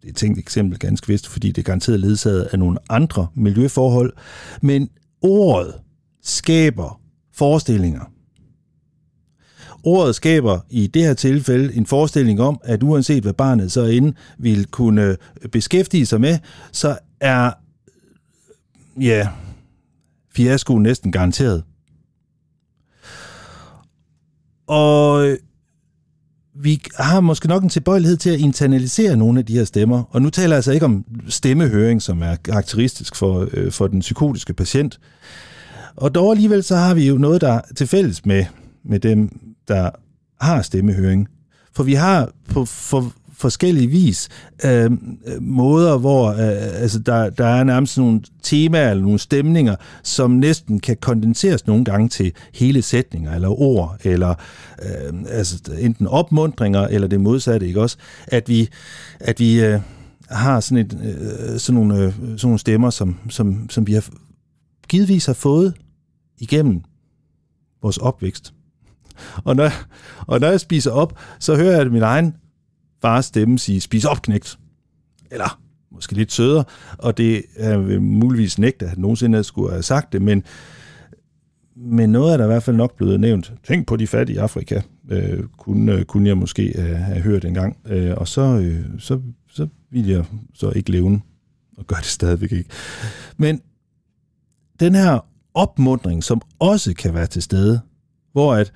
det 0.00 0.06
er 0.06 0.10
et 0.10 0.16
tænkt 0.16 0.38
eksempel 0.38 0.78
ganske 0.78 1.08
vist, 1.08 1.28
fordi 1.28 1.48
det 1.48 1.58
er 1.58 1.62
garanteret 1.62 2.00
ledsaget 2.00 2.42
af 2.42 2.58
nogle 2.58 2.78
andre 2.88 3.26
miljøforhold, 3.34 4.12
men 4.62 4.90
ordet 5.22 5.74
skaber 6.22 7.00
forestillinger. 7.34 8.12
Ordet 9.84 10.14
skaber 10.14 10.60
i 10.70 10.86
det 10.86 11.02
her 11.02 11.14
tilfælde 11.14 11.74
en 11.74 11.86
forestilling 11.86 12.40
om, 12.40 12.60
at 12.64 12.82
uanset 12.82 13.22
hvad 13.22 13.32
barnet 13.32 13.72
så 13.72 13.84
inden 13.84 14.16
vil 14.38 14.66
kunne 14.66 15.16
beskæftige 15.52 16.06
sig 16.06 16.20
med, 16.20 16.38
så 16.72 16.98
er 17.20 17.52
ja, 19.00 19.28
fiasko 20.34 20.78
næsten 20.78 21.12
garanteret. 21.12 21.64
Og 24.66 25.36
vi 26.54 26.82
har 26.98 27.20
måske 27.20 27.48
nok 27.48 27.62
en 27.62 27.68
tilbøjelighed 27.68 28.16
til 28.16 28.30
at 28.30 28.40
internalisere 28.40 29.16
nogle 29.16 29.38
af 29.38 29.46
de 29.46 29.54
her 29.54 29.64
stemmer. 29.64 30.02
Og 30.10 30.22
nu 30.22 30.30
taler 30.30 30.48
jeg 30.48 30.56
altså 30.56 30.72
ikke 30.72 30.86
om 30.86 31.04
stemmehøring, 31.28 32.02
som 32.02 32.22
er 32.22 32.36
karakteristisk 32.36 33.16
for, 33.16 33.48
øh, 33.52 33.72
for 33.72 33.86
den 33.86 34.00
psykotiske 34.00 34.54
patient. 34.54 35.00
Og 35.96 36.14
dog 36.14 36.30
alligevel 36.30 36.62
så 36.62 36.76
har 36.76 36.94
vi 36.94 37.06
jo 37.08 37.18
noget, 37.18 37.40
der 37.40 37.52
er 37.52 37.60
til 37.76 37.86
fælles 37.86 38.26
med, 38.26 38.44
med 38.84 39.00
dem, 39.00 39.40
der 39.68 39.90
har 40.40 40.62
stemmehøring. 40.62 41.28
For 41.72 41.82
vi 41.82 41.94
har 41.94 42.30
på 42.50 42.64
for, 42.64 43.12
forskellige 43.42 43.88
vis 43.88 44.28
øh, 44.64 44.90
måder, 45.40 45.98
hvor 45.98 46.28
øh, 46.30 46.82
altså 46.82 46.98
der, 46.98 47.30
der 47.30 47.46
er 47.46 47.64
nærmest 47.64 47.98
nogle 47.98 48.20
temaer 48.42 48.90
eller 48.90 49.02
nogle 49.02 49.18
stemninger, 49.18 49.76
som 50.02 50.30
næsten 50.30 50.80
kan 50.80 50.96
kondenseres 50.96 51.66
nogle 51.66 51.84
gange 51.84 52.08
til 52.08 52.32
hele 52.54 52.82
sætninger 52.82 53.34
eller 53.34 53.60
ord, 53.60 53.96
eller 54.04 54.34
øh, 54.82 55.12
altså 55.28 55.72
enten 55.78 56.06
opmundringer 56.06 56.80
eller 56.80 57.08
det 57.08 57.20
modsatte, 57.20 57.66
ikke 57.66 57.80
også? 57.80 57.96
At 58.26 58.48
vi, 58.48 58.68
at 59.20 59.40
vi 59.40 59.64
øh, 59.64 59.80
har 60.30 60.60
sådan, 60.60 60.78
et, 60.78 61.00
øh, 61.04 61.58
sådan, 61.58 61.80
nogle, 61.80 62.04
øh, 62.04 62.12
sådan 62.12 62.38
nogle 62.42 62.58
stemmer, 62.58 62.90
som, 62.90 63.16
som, 63.28 63.70
som 63.70 63.86
vi 63.86 63.92
har 63.92 64.04
givetvis 64.88 65.26
har 65.26 65.32
fået 65.32 65.74
igennem 66.38 66.80
vores 67.82 67.98
opvækst. 67.98 68.54
Og 69.44 69.56
når, 69.56 69.70
og 70.26 70.40
når 70.40 70.48
jeg 70.48 70.60
spiser 70.60 70.90
op, 70.90 71.18
så 71.38 71.56
hører 71.56 71.76
jeg 71.76 71.90
min 71.90 72.02
egen 72.02 72.34
fars 73.02 73.24
stemme 73.24 73.58
sige, 73.58 73.80
spis 73.80 74.04
op, 74.04 74.22
knægt. 74.22 74.58
Eller 75.30 75.60
måske 75.90 76.14
lidt 76.14 76.32
sødere, 76.32 76.64
og 76.98 77.16
det 77.16 77.42
er 77.56 78.00
muligvis 78.00 78.58
nægte, 78.58 78.86
at 78.86 78.98
nogensinde 78.98 79.44
skulle 79.44 79.70
have 79.70 79.82
sagt 79.82 80.12
det, 80.12 80.22
men, 80.22 80.42
men 81.76 82.12
noget 82.12 82.32
er 82.32 82.36
der 82.36 82.44
i 82.44 82.46
hvert 82.46 82.62
fald 82.62 82.76
nok 82.76 82.96
blevet 82.96 83.20
nævnt. 83.20 83.52
Tænk 83.66 83.86
på 83.86 83.96
de 83.96 84.06
fattige 84.06 84.36
i 84.36 84.38
Afrika, 84.38 84.80
øh, 85.10 85.44
kunne, 85.58 85.92
øh, 85.92 86.04
kunne 86.04 86.28
jeg 86.28 86.38
måske 86.38 86.78
øh, 86.78 86.96
have 86.96 87.20
hørt 87.20 87.44
en 87.44 87.54
gang, 87.54 87.76
øh, 87.86 88.14
og 88.16 88.28
så, 88.28 88.40
øh, 88.40 88.84
så, 88.98 89.20
så 89.48 89.68
ville 89.90 90.12
jeg 90.12 90.24
så 90.54 90.70
ikke 90.70 90.90
leve 90.90 91.20
og 91.78 91.86
gør 91.86 91.96
det 91.96 92.06
stadigvæk 92.06 92.52
ikke. 92.52 92.70
Men 93.36 93.60
den 94.80 94.94
her 94.94 95.26
opmundring, 95.54 96.24
som 96.24 96.40
også 96.58 96.94
kan 96.94 97.14
være 97.14 97.26
til 97.26 97.42
stede, 97.42 97.80
hvor 98.32 98.54
at 98.54 98.72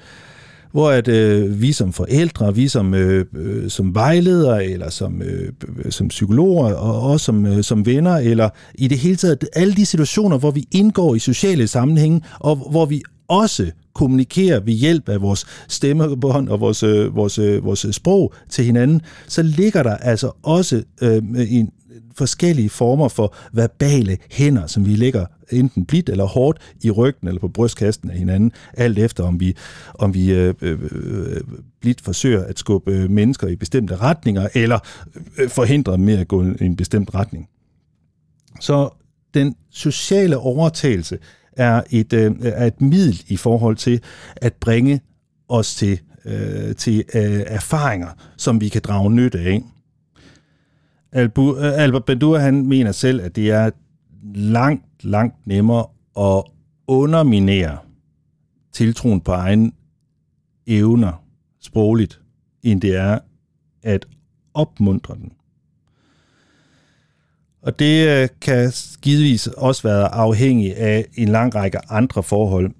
hvor 0.72 0.90
at 0.90 1.08
øh, 1.08 1.62
vi 1.62 1.72
som 1.72 1.92
forældre, 1.92 2.54
vi 2.54 2.68
som, 2.68 2.94
øh, 2.94 3.24
øh, 3.36 3.70
som 3.70 3.94
vejledere, 3.94 4.64
eller 4.66 4.90
som, 4.90 5.22
øh, 5.22 5.52
som 5.90 6.08
psykologer, 6.08 6.74
og 6.74 7.02
også 7.02 7.24
som, 7.24 7.46
øh, 7.46 7.62
som 7.62 7.86
venner, 7.86 8.16
eller 8.16 8.48
i 8.74 8.88
det 8.88 8.98
hele 8.98 9.16
taget 9.16 9.48
alle 9.52 9.74
de 9.74 9.86
situationer, 9.86 10.38
hvor 10.38 10.50
vi 10.50 10.64
indgår 10.72 11.14
i 11.14 11.18
sociale 11.18 11.66
sammenhænge, 11.66 12.20
og 12.40 12.56
hvor 12.56 12.86
vi 12.86 13.02
også 13.28 13.70
kommunikerer 13.94 14.60
ved 14.60 14.72
hjælp 14.72 15.08
af 15.08 15.20
vores 15.20 15.46
stemmebånd 15.68 16.48
og 16.48 16.60
vores, 16.60 16.82
øh, 16.82 17.16
vores, 17.16 17.38
øh, 17.38 17.64
vores 17.64 17.86
sprog 17.92 18.34
til 18.48 18.64
hinanden, 18.64 19.00
så 19.28 19.42
ligger 19.42 19.82
der 19.82 19.96
altså 19.96 20.30
også 20.42 20.82
øh, 21.02 21.22
en, 21.48 21.70
forskellige 22.16 22.70
former 22.70 23.08
for 23.08 23.34
verbale 23.52 24.18
hænder, 24.30 24.66
som 24.66 24.86
vi 24.86 24.90
lægger 24.90 25.26
enten 25.50 25.84
blidt 25.84 26.08
eller 26.08 26.24
hårdt 26.24 26.58
i 26.82 26.90
ryggen 26.90 27.28
eller 27.28 27.40
på 27.40 27.48
brystkasten 27.48 28.10
af 28.10 28.18
hinanden, 28.18 28.52
alt 28.74 28.98
efter 28.98 29.24
om 29.24 29.40
vi, 29.40 29.56
om 29.94 30.14
vi 30.14 30.32
øh, 30.32 30.54
øh, 30.60 30.78
øh 30.82 31.40
blidt 31.80 32.00
forsøger 32.00 32.44
at 32.44 32.58
skubbe 32.58 33.08
mennesker 33.08 33.48
i 33.48 33.56
bestemte 33.56 33.96
retninger, 33.96 34.48
eller 34.54 34.78
øh, 35.16 35.22
øh 35.38 35.50
forhindre 35.50 35.92
dem 35.92 36.00
med 36.00 36.18
at 36.18 36.28
gå 36.28 36.44
i 36.44 36.64
en 36.64 36.76
bestemt 36.76 37.14
retning. 37.14 37.48
Så 38.60 38.90
den 39.34 39.54
sociale 39.70 40.38
overtagelse 40.38 41.18
er 41.52 41.82
et, 41.90 42.12
øh, 42.12 42.32
er 42.42 42.66
et 42.66 42.80
middel 42.80 43.22
i 43.28 43.36
forhold 43.36 43.76
til 43.76 44.00
at 44.36 44.54
bringe 44.54 45.00
os 45.48 45.74
til, 45.74 46.00
øh, 46.24 46.74
til 46.74 47.04
øh, 47.14 47.42
erfaringer, 47.46 48.08
som 48.36 48.60
vi 48.60 48.68
kan 48.68 48.82
drage 48.84 49.10
nytte 49.10 49.38
af. 49.38 49.62
Albu, 51.16 51.56
øh, 51.56 51.82
Albert 51.82 52.04
Bandura, 52.04 52.38
han 52.38 52.66
mener 52.66 52.92
selv, 52.92 53.20
at 53.20 53.36
det 53.36 53.50
er 53.50 53.70
langt, 54.34 55.04
langt 55.04 55.46
nemmere 55.46 55.86
at 56.18 56.44
underminere 56.86 57.78
tiltroen 58.72 59.20
på 59.20 59.32
egen 59.32 59.72
evner 60.66 61.24
sprogligt, 61.60 62.20
end 62.62 62.80
det 62.80 62.96
er 62.96 63.18
at 63.82 64.06
opmuntre 64.54 65.14
den. 65.14 65.32
Og 67.62 67.78
det 67.78 68.08
øh, 68.08 68.28
kan 68.40 68.72
givetvis 69.02 69.46
også 69.46 69.82
være 69.82 70.08
afhængig 70.08 70.76
af 70.76 71.06
en 71.14 71.28
lang 71.28 71.54
række 71.54 71.90
andre 71.90 72.22
forhold. 72.22 72.70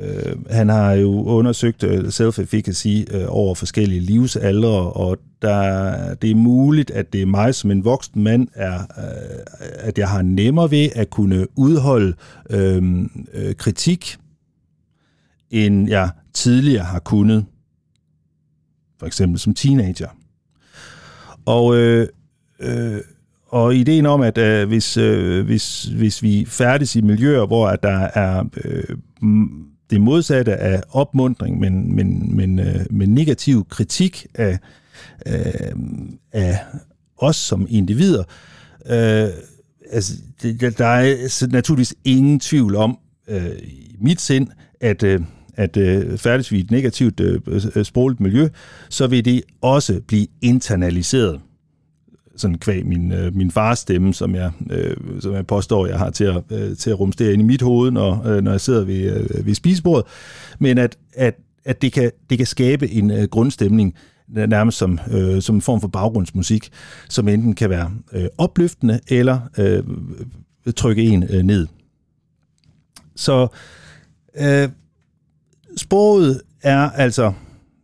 Øh, 0.00 0.36
han 0.50 0.68
har 0.68 0.92
jo 0.92 1.24
undersøgt 1.24 1.82
øh, 1.82 2.04
self-efficacy 2.04 3.14
øh, 3.14 3.24
over 3.28 3.54
forskellige 3.54 4.00
livsaldre, 4.00 4.92
og 4.92 5.18
der, 5.42 6.14
det 6.14 6.30
er 6.30 6.34
muligt, 6.34 6.90
at 6.90 7.12
det 7.12 7.22
er 7.22 7.26
mig 7.26 7.54
som 7.54 7.70
en 7.70 7.84
voksen 7.84 8.22
mand, 8.22 8.48
er, 8.54 8.78
øh, 8.78 9.38
at 9.60 9.98
jeg 9.98 10.08
har 10.08 10.22
nemmere 10.22 10.70
ved 10.70 10.88
at 10.94 11.10
kunne 11.10 11.46
udholde 11.58 12.14
øh, 12.50 13.06
øh, 13.34 13.54
kritik, 13.54 14.16
end 15.50 15.88
jeg 15.88 16.10
tidligere 16.34 16.84
har 16.84 16.98
kunnet, 16.98 17.44
for 18.98 19.06
eksempel 19.06 19.38
som 19.38 19.54
teenager. 19.54 20.08
Og 21.46 21.76
øh, 21.76 22.08
øh, 22.60 23.00
og 23.48 23.74
ideen 23.74 24.06
om, 24.06 24.20
at 24.20 24.38
øh, 24.38 24.68
hvis, 24.68 24.96
øh, 24.96 25.44
hvis, 25.44 25.84
hvis 25.84 26.22
vi 26.22 26.44
færdes 26.48 26.96
i 26.96 27.00
miljøer, 27.00 27.46
hvor 27.46 27.68
at 27.68 27.82
der 27.82 28.08
er 28.14 28.44
øh, 28.64 28.96
det 29.90 30.00
modsatte 30.00 30.56
af 30.56 30.82
opmundring, 30.90 31.60
men, 31.60 31.94
men, 31.96 32.36
men, 32.36 32.58
øh, 32.58 32.86
men 32.90 33.14
negativ 33.14 33.66
kritik 33.68 34.26
af, 34.34 34.58
øh, 35.26 35.72
af 36.32 36.58
os 37.18 37.36
som 37.36 37.66
individer, 37.70 38.24
øh, 38.86 39.28
altså, 39.92 40.12
det, 40.42 40.78
der 40.78 40.86
er 40.86 41.46
naturligvis 41.52 41.94
ingen 42.04 42.40
tvivl 42.40 42.76
om 42.76 42.98
øh, 43.28 43.50
i 43.62 43.96
mit 44.00 44.20
sind, 44.20 44.48
at 44.80 45.02
øh, 45.02 45.20
at 45.60 45.76
øh, 45.76 46.18
færdes 46.18 46.52
vi 46.52 46.56
i 46.56 46.60
et 46.60 46.70
negativt 46.70 47.20
øh, 47.20 47.40
øh 47.74 47.84
sprogligt 47.84 48.20
miljø, 48.20 48.48
så 48.88 49.06
vil 49.06 49.24
det 49.24 49.42
også 49.60 50.00
blive 50.06 50.26
internaliseret 50.42 51.40
sådan 52.36 52.58
kvæg 52.58 52.86
min, 52.86 53.12
øh, 53.12 53.36
min 53.36 53.50
fars 53.50 53.78
stemme, 53.78 54.14
som 54.14 54.34
jeg, 54.34 54.52
øh, 54.70 54.96
som 55.20 55.34
jeg 55.34 55.46
påstår, 55.46 55.86
jeg 55.86 55.98
har 55.98 56.10
til 56.10 56.24
at, 56.24 56.42
øh, 56.50 56.76
til 56.76 56.90
at 56.90 57.00
rumstere 57.00 57.32
ind 57.32 57.42
i 57.42 57.44
mit 57.44 57.62
hoved, 57.62 57.90
når, 57.90 58.26
øh, 58.26 58.42
når 58.42 58.50
jeg 58.50 58.60
sidder 58.60 58.84
ved, 58.84 59.16
øh, 59.16 59.46
ved 59.46 59.54
spisebordet. 59.54 60.06
Men 60.58 60.78
at, 60.78 60.98
at, 61.12 61.34
at 61.64 61.82
det, 61.82 61.92
kan, 61.92 62.10
det 62.30 62.38
kan 62.38 62.46
skabe 62.46 62.90
en 62.90 63.10
øh, 63.10 63.22
grundstemning, 63.22 63.94
nærmest 64.28 64.78
som, 64.78 64.98
øh, 65.10 65.42
som 65.42 65.54
en 65.54 65.62
form 65.62 65.80
for 65.80 65.88
baggrundsmusik, 65.88 66.70
som 67.08 67.28
enten 67.28 67.54
kan 67.54 67.70
være 67.70 67.90
øh, 68.12 68.26
opløftende 68.38 69.00
eller 69.08 69.40
øh, 69.58 69.82
trykke 70.76 71.02
en 71.02 71.24
øh, 71.30 71.42
ned. 71.42 71.66
Så 73.16 73.48
øh, 74.40 74.68
sproget 75.76 76.40
er 76.62 76.90
altså 76.90 77.32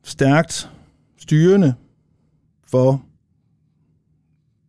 stærkt 0.05 0.71
styrende 1.19 1.75
for 2.71 3.03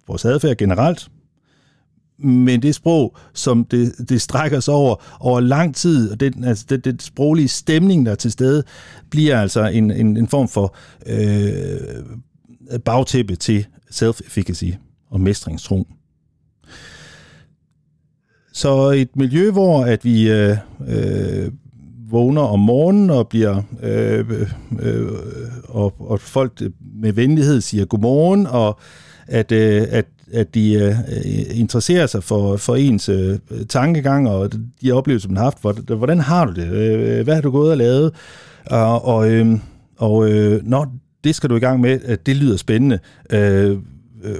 vores 0.07 0.25
adfærd 0.25 0.57
generelt, 0.57 1.09
men 2.19 2.61
det 2.61 2.75
sprog, 2.75 3.17
som 3.33 3.65
det, 3.65 4.09
det 4.09 4.21
strækker 4.21 4.59
sig 4.59 4.73
over, 4.73 4.95
over 5.19 5.39
lang 5.39 5.75
tid, 5.75 6.11
og 6.11 6.19
den, 6.19 6.43
altså 6.43 6.65
det, 6.69 6.85
det 6.85 7.01
sproglige 7.01 7.47
stemning, 7.47 8.05
der 8.05 8.11
er 8.11 8.15
til 8.15 8.31
stede, 8.31 8.63
bliver 9.09 9.41
altså 9.41 9.65
en, 9.65 9.91
en, 9.91 10.17
en 10.17 10.27
form 10.27 10.47
for 10.47 10.75
øh, 11.05 12.79
bagtæppe 12.79 13.35
til 13.35 13.65
self-efficacy 13.91 14.71
og 15.09 15.21
mestringstro. 15.21 15.87
Så 18.53 18.89
et 18.89 19.15
miljø, 19.15 19.51
hvor 19.51 19.85
at 19.85 20.05
vi 20.05 20.29
øh, 20.31 20.57
øh, 20.87 21.51
vågner 22.09 22.41
om 22.41 22.59
morgenen 22.59 23.09
og 23.09 23.27
bliver 23.27 23.61
øh, 23.83 24.29
øh, 24.29 24.49
øh 24.79 25.07
og, 25.67 25.93
og 25.99 26.19
folk 26.19 26.61
med 26.93 27.13
venlighed 27.13 27.61
siger 27.61 27.85
godmorgen, 27.85 28.47
og 28.47 28.79
at, 29.27 29.51
øh, 29.51 29.87
at, 29.89 30.05
at 30.33 30.55
de 30.55 30.73
øh, 30.73 30.89
øh, 30.89 31.59
interesserer 31.59 32.07
sig 32.07 32.23
for, 32.23 32.57
for 32.57 32.75
ens 32.75 33.09
øh, 33.09 33.39
tankegang 33.69 34.29
og 34.29 34.51
de 34.81 34.91
oplevelser, 34.91 35.29
man 35.29 35.37
har 35.37 35.43
haft. 35.43 35.79
Hvordan 35.87 36.19
har 36.19 36.45
du 36.45 36.53
det? 36.53 36.71
Øh, 36.71 37.23
hvad 37.23 37.35
har 37.35 37.41
du 37.41 37.51
gået 37.51 37.71
og 37.71 37.77
lavet? 37.77 38.13
Og, 38.65 39.05
og, 39.05 39.31
øh, 39.31 39.59
og 39.97 40.31
øh, 40.31 40.63
når 40.63 40.93
det 41.23 41.35
skal 41.35 41.49
du 41.49 41.55
i 41.55 41.59
gang 41.59 41.81
med. 41.81 41.99
Øh, 42.07 42.17
det 42.25 42.35
lyder 42.35 42.57
spændende. 42.57 42.99
Øh, 43.29 43.77
øh, 44.23 44.35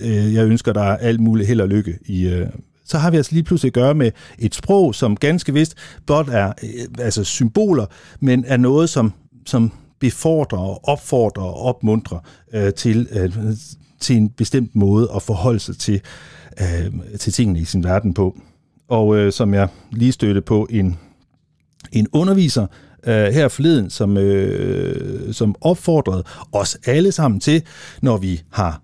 øh, 0.00 0.34
jeg 0.34 0.46
ønsker 0.46 0.72
dig 0.72 0.98
alt 1.00 1.20
muligt 1.20 1.48
held 1.48 1.60
og 1.60 1.68
lykke 1.68 1.98
i, 2.06 2.28
øh, 2.28 2.46
så 2.84 2.98
har 2.98 3.10
vi 3.10 3.16
altså 3.16 3.32
lige 3.32 3.42
pludselig 3.42 3.68
at 3.68 3.74
gøre 3.74 3.94
med 3.94 4.10
et 4.38 4.54
sprog, 4.54 4.94
som 4.94 5.16
ganske 5.16 5.52
vist 5.52 5.74
blot 6.06 6.28
er 6.28 6.52
øh, 6.62 7.04
altså 7.04 7.24
symboler, 7.24 7.86
men 8.20 8.44
er 8.46 8.56
noget, 8.56 8.88
som, 8.90 9.12
som 9.46 9.72
befordrer 10.00 10.58
og 10.58 10.88
opfordrer 10.88 11.44
og 11.44 11.62
opmuntrer 11.62 12.18
øh, 12.52 12.74
til, 12.74 13.08
øh, 13.12 13.32
til 14.00 14.16
en 14.16 14.28
bestemt 14.28 14.76
måde 14.76 15.10
at 15.16 15.22
forholde 15.22 15.60
sig 15.60 15.78
til, 15.78 16.00
øh, 16.60 17.18
til 17.18 17.32
tingene 17.32 17.60
i 17.60 17.64
sin 17.64 17.84
verden 17.84 18.14
på. 18.14 18.38
Og 18.88 19.16
øh, 19.16 19.32
som 19.32 19.54
jeg 19.54 19.68
lige 19.92 20.12
stødte 20.12 20.40
på 20.40 20.66
en, 20.70 20.98
en 21.92 22.06
underviser 22.12 22.66
øh, 23.06 23.26
her 23.26 23.48
forleden, 23.48 23.90
som, 23.90 24.16
øh, 24.16 25.34
som 25.34 25.54
opfordrede 25.60 26.24
os 26.52 26.78
alle 26.86 27.12
sammen 27.12 27.40
til, 27.40 27.62
når 28.02 28.16
vi 28.16 28.42
har 28.50 28.82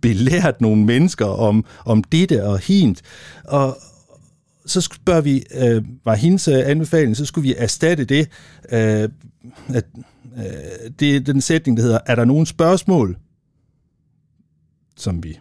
belært 0.00 0.60
nogle 0.60 0.84
mennesker 0.84 1.26
om, 1.26 1.64
om 1.84 2.02
dette 2.02 2.44
og 2.44 2.58
hint, 2.58 3.02
og, 3.44 3.78
så 4.66 4.98
bør 5.04 5.20
vi, 5.20 5.44
øh, 5.54 5.84
var 6.04 6.14
hendes 6.14 6.48
anbefaling, 6.48 7.16
så 7.16 7.24
skulle 7.24 7.48
vi 7.48 7.54
erstatte 7.58 8.04
det, 8.04 8.28
øh, 8.72 9.08
at 9.74 9.84
øh, 10.38 10.90
det 10.98 11.16
er 11.16 11.20
den 11.20 11.40
sætning, 11.40 11.76
der 11.76 11.82
hedder, 11.82 11.98
er 12.06 12.14
der 12.14 12.24
nogen 12.24 12.46
spørgsmål, 12.46 13.18
som 14.96 15.24
vi 15.24 15.38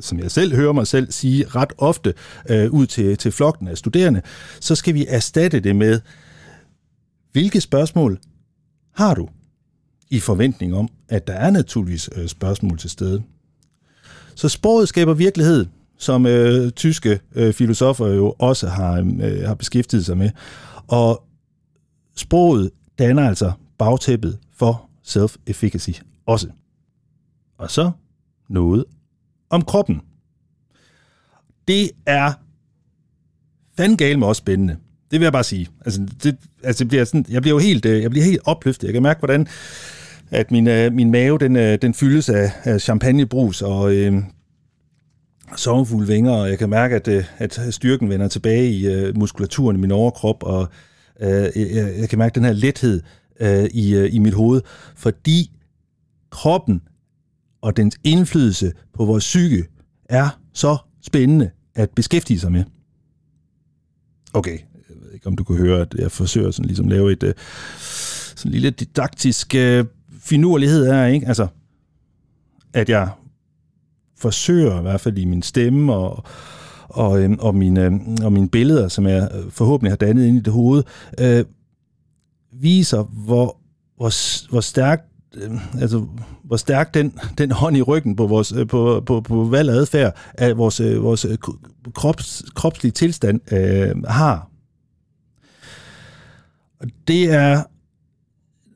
som 0.00 0.18
jeg 0.18 0.30
selv 0.30 0.56
hører 0.56 0.72
mig 0.72 0.86
selv 0.86 1.12
sige 1.12 1.46
ret 1.46 1.72
ofte 1.78 2.14
øh, 2.50 2.70
ud 2.70 2.86
til, 2.86 3.16
til 3.16 3.32
flokken 3.32 3.68
af 3.68 3.78
studerende, 3.78 4.22
så 4.60 4.74
skal 4.74 4.94
vi 4.94 5.06
erstatte 5.08 5.60
det 5.60 5.76
med, 5.76 6.00
hvilke 7.32 7.60
spørgsmål 7.60 8.18
har 8.92 9.14
du 9.14 9.28
i 10.10 10.20
forventning 10.20 10.74
om, 10.74 10.88
at 11.08 11.26
der 11.26 11.32
er 11.32 11.50
naturligvis 11.50 12.10
øh, 12.16 12.28
spørgsmål 12.28 12.78
til 12.78 12.90
stede. 12.90 13.22
Så 14.34 14.48
sproget 14.48 14.88
skaber 14.88 15.14
virkelighed, 15.14 15.66
som 15.98 16.26
øh, 16.26 16.70
tyske 16.70 17.20
øh, 17.34 17.52
filosofer 17.52 18.06
jo 18.06 18.34
også 18.38 18.68
har, 18.68 18.98
øh, 19.22 19.42
har 19.46 19.54
beskæftiget 19.54 20.04
sig 20.04 20.16
med. 20.18 20.30
Og 20.88 21.22
sproget 22.16 22.70
danner 22.98 23.28
altså 23.28 23.52
bagtæppet 23.78 24.38
for 24.52 24.88
self-efficacy 25.02 26.00
også. 26.26 26.48
Og 27.58 27.70
så 27.70 27.90
noget 28.48 28.84
om 29.50 29.62
kroppen. 29.62 30.00
Det 31.68 31.90
er 32.06 32.32
fandme 33.76 33.96
galt 33.96 34.18
med 34.18 34.26
også 34.26 34.40
spændende. 34.40 34.76
Det 35.10 35.20
vil 35.20 35.24
jeg 35.24 35.32
bare 35.32 35.44
sige. 35.44 35.68
Altså, 35.84 36.06
det, 36.22 36.36
altså, 36.62 36.84
det 36.84 36.88
bliver 36.88 37.04
sådan, 37.04 37.26
jeg 37.28 37.42
bliver 37.42 37.54
jo 37.54 37.58
helt, 37.58 37.84
øh, 37.86 38.02
jeg 38.02 38.10
bliver 38.10 38.24
helt 38.24 38.40
opløftet. 38.44 38.86
Jeg 38.86 38.92
kan 38.92 39.02
mærke, 39.02 39.18
hvordan 39.18 39.46
at 40.30 40.50
min, 40.50 40.68
øh, 40.68 40.92
min 40.92 41.10
mave 41.10 41.38
den, 41.38 41.56
øh, 41.56 41.78
den 41.82 41.94
fyldes 41.94 42.28
af, 42.28 42.52
af 42.64 42.80
champagnebrus 42.80 43.62
og 43.62 43.94
øh, 43.94 44.22
sommerfuglvinger, 45.56 46.32
og 46.32 46.50
jeg 46.50 46.58
kan 46.58 46.70
mærke, 46.70 46.96
at, 46.96 47.08
øh, 47.08 47.24
at 47.38 47.60
styrken 47.70 48.08
vender 48.08 48.28
tilbage 48.28 48.70
i 48.70 48.86
øh, 48.86 49.18
muskulaturen 49.18 49.76
i 49.76 49.80
min 49.80 49.90
overkrop, 49.90 50.42
og 50.42 50.68
øh, 51.20 51.28
jeg, 51.56 51.94
jeg 51.98 52.08
kan 52.08 52.18
mærke 52.18 52.34
den 52.34 52.44
her 52.44 52.52
lethed 52.52 53.02
øh, 53.40 53.64
i, 53.64 53.94
øh, 53.94 54.14
i 54.14 54.18
mit 54.18 54.34
hoved, 54.34 54.60
fordi 54.96 55.50
kroppen 56.30 56.82
og 57.60 57.76
dens 57.76 57.96
indflydelse 58.04 58.72
på 58.94 59.04
vores 59.04 59.24
psyke 59.24 59.64
er 60.04 60.40
så 60.52 60.76
spændende 61.02 61.50
at 61.74 61.90
beskæftige 61.90 62.40
sig 62.40 62.52
med. 62.52 62.64
Okay, 64.32 64.58
jeg 64.88 64.96
ved 65.02 65.12
ikke, 65.12 65.26
om 65.26 65.36
du 65.36 65.44
kan 65.44 65.56
høre, 65.56 65.80
at 65.80 65.94
jeg 65.98 66.12
forsøger 66.12 66.50
sådan 66.50 66.66
ligesom 66.66 66.88
lave 66.88 67.12
et 67.12 67.22
øh, 67.22 67.34
sådan 68.36 68.52
lille 68.52 68.70
didaktisk 68.70 69.54
øh, 69.54 69.84
finurlighed 70.20 70.86
her, 70.86 71.06
ikke? 71.06 71.26
Altså, 71.26 71.46
at 72.72 72.88
jeg 72.88 73.08
forsøger 74.18 74.78
i 74.78 74.82
hvert 74.82 75.00
fald 75.00 75.18
i 75.18 75.24
min 75.24 75.42
stemme 75.42 75.94
og, 75.94 76.24
og, 76.88 77.22
øh, 77.22 77.30
og, 77.38 77.54
mine, 77.54 77.84
øh, 77.84 77.92
og 78.22 78.32
mine 78.32 78.48
billeder, 78.48 78.88
som 78.88 79.06
jeg 79.06 79.28
øh, 79.34 79.50
forhåbentlig 79.50 79.90
har 79.90 79.96
dannet 79.96 80.26
ind 80.26 80.36
i 80.36 80.40
det 80.40 80.52
hoved, 80.52 80.82
øh, 81.20 81.44
viser, 82.60 83.02
hvor, 83.02 83.56
hvor, 83.96 84.50
hvor 84.50 84.60
stærkt 84.60 85.04
øh, 85.34 85.80
altså, 85.80 86.06
hvor 86.44 86.56
stærk 86.56 86.94
den, 86.94 87.18
den 87.38 87.50
hånd 87.50 87.76
i 87.76 87.82
ryggen 87.82 88.16
på 88.16 88.26
vores 88.26 88.52
øh, 88.52 88.66
på, 88.66 89.02
på, 89.06 89.20
på 89.20 89.44
valg 89.44 89.70
og 89.70 89.76
adfærd 89.76 90.16
af 90.34 90.56
vores, 90.56 90.80
øh, 90.80 91.02
vores 91.02 91.26
krops, 91.94 92.44
kropslige 92.54 92.92
tilstand 92.92 93.52
øh, 93.52 94.02
har. 94.04 94.50
Og 96.80 96.86
det 97.08 97.30
er 97.30 97.62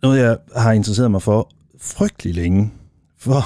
noget, 0.03 0.20
jeg 0.20 0.39
har 0.57 0.72
interesseret 0.72 1.11
mig 1.11 1.22
for 1.22 1.51
frygtelig 1.81 2.35
længe. 2.35 2.72
For 3.18 3.43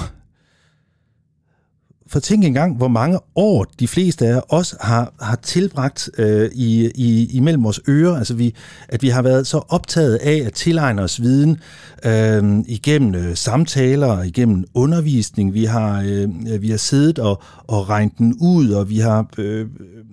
for 2.13 2.19
tænk 2.19 2.45
engang, 2.45 2.77
hvor 2.77 2.87
mange 2.87 3.19
år 3.35 3.65
de 3.79 3.87
fleste 3.87 4.27
af 4.27 4.41
os 4.49 4.75
har, 4.81 5.13
har 5.21 5.35
tilbragt 5.35 6.09
øh, 6.17 6.49
i, 6.53 6.91
i, 6.95 7.29
imellem 7.31 7.63
vores 7.63 7.79
ører. 7.89 8.17
Altså 8.17 8.33
vi, 8.33 8.55
at 8.89 9.01
vi 9.01 9.09
har 9.09 9.21
været 9.21 9.47
så 9.47 9.61
optaget 9.69 10.15
af 10.15 10.43
at 10.45 10.53
tilegne 10.53 11.01
os 11.01 11.21
viden 11.21 11.57
øh, 12.05 12.59
igennem 12.67 13.15
øh, 13.15 13.35
samtaler, 13.35 14.23
igennem 14.23 14.65
undervisning. 14.73 15.53
Vi 15.53 15.65
har, 15.65 16.03
øh, 16.05 16.61
vi 16.61 16.69
har 16.69 16.77
siddet 16.77 17.19
og, 17.19 17.41
og 17.67 17.89
regnet 17.89 18.17
den 18.17 18.37
ud, 18.41 18.69
og 18.69 18.89
vi 18.89 18.97
har 18.97 19.27
øh, 19.37 19.67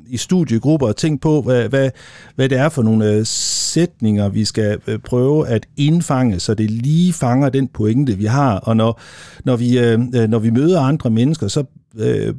i 0.07 0.17
studiegrupper 0.17 0.93
tænkt 0.93 1.23
på, 1.23 1.43
hvad, 1.43 1.69
hvad, 1.69 1.91
hvad 2.37 2.49
det 2.49 2.59
er 2.59 2.69
for 2.69 2.83
nogle 2.83 3.13
øh, 3.13 3.27
sætninger, 3.27 4.29
vi 4.29 4.45
skal 4.45 4.79
øh, 4.87 4.99
prøve 4.99 5.49
at 5.49 5.67
indfange, 5.77 6.41
så 6.41 6.55
det 6.55 6.71
lige 6.71 7.13
fanger 7.13 7.49
den 7.49 7.69
pointe, 7.69 8.19
vi 8.19 8.25
har. 8.25 8.57
Og 8.57 8.77
når, 8.77 9.01
når, 9.45 9.57
vi, 9.57 9.79
øh, 9.79 9.99
når 10.29 10.39
vi 10.39 10.51
møder 10.51 10.81
andre 10.81 11.11
mennesker, 11.11 11.49
så 11.49 11.65
øh, 11.97 12.34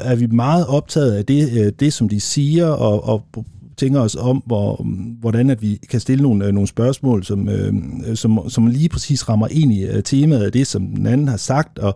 er 0.00 0.14
vi 0.14 0.26
meget 0.26 0.66
optaget 0.66 1.12
af 1.12 1.26
det, 1.26 1.52
øh, 1.52 1.72
det 1.80 1.92
som 1.92 2.08
de 2.08 2.20
siger, 2.20 2.66
og, 2.66 3.04
og 3.04 3.44
tænker 3.76 4.00
os 4.00 4.14
om, 4.14 4.42
hvor, 4.46 4.86
hvordan 5.20 5.50
at 5.50 5.62
vi 5.62 5.80
kan 5.90 6.00
stille 6.00 6.22
nogle, 6.22 6.46
øh, 6.46 6.52
nogle 6.52 6.66
spørgsmål, 6.66 7.24
som, 7.24 7.48
øh, 7.48 7.74
som, 8.14 8.40
som 8.48 8.66
lige 8.66 8.88
præcis 8.88 9.28
rammer 9.28 9.48
ind 9.50 9.72
i 9.72 9.84
øh, 9.84 10.02
temaet 10.02 10.42
af 10.42 10.52
det, 10.52 10.66
som 10.66 10.86
den 10.86 11.06
anden 11.06 11.28
har 11.28 11.36
sagt, 11.36 11.78
og, 11.78 11.94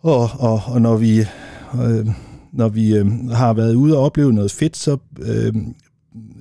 og, 0.00 0.30
og, 0.38 0.62
og 0.66 0.80
når 0.80 0.96
vi, 0.96 1.18
øh, 1.84 2.06
når 2.52 2.68
vi 2.68 2.96
øh, 2.96 3.30
har 3.30 3.52
været 3.52 3.74
ude 3.74 3.96
og 3.96 4.02
opleve 4.04 4.32
noget 4.32 4.50
fedt, 4.50 4.76
så, 4.76 4.96
øh, 5.18 5.54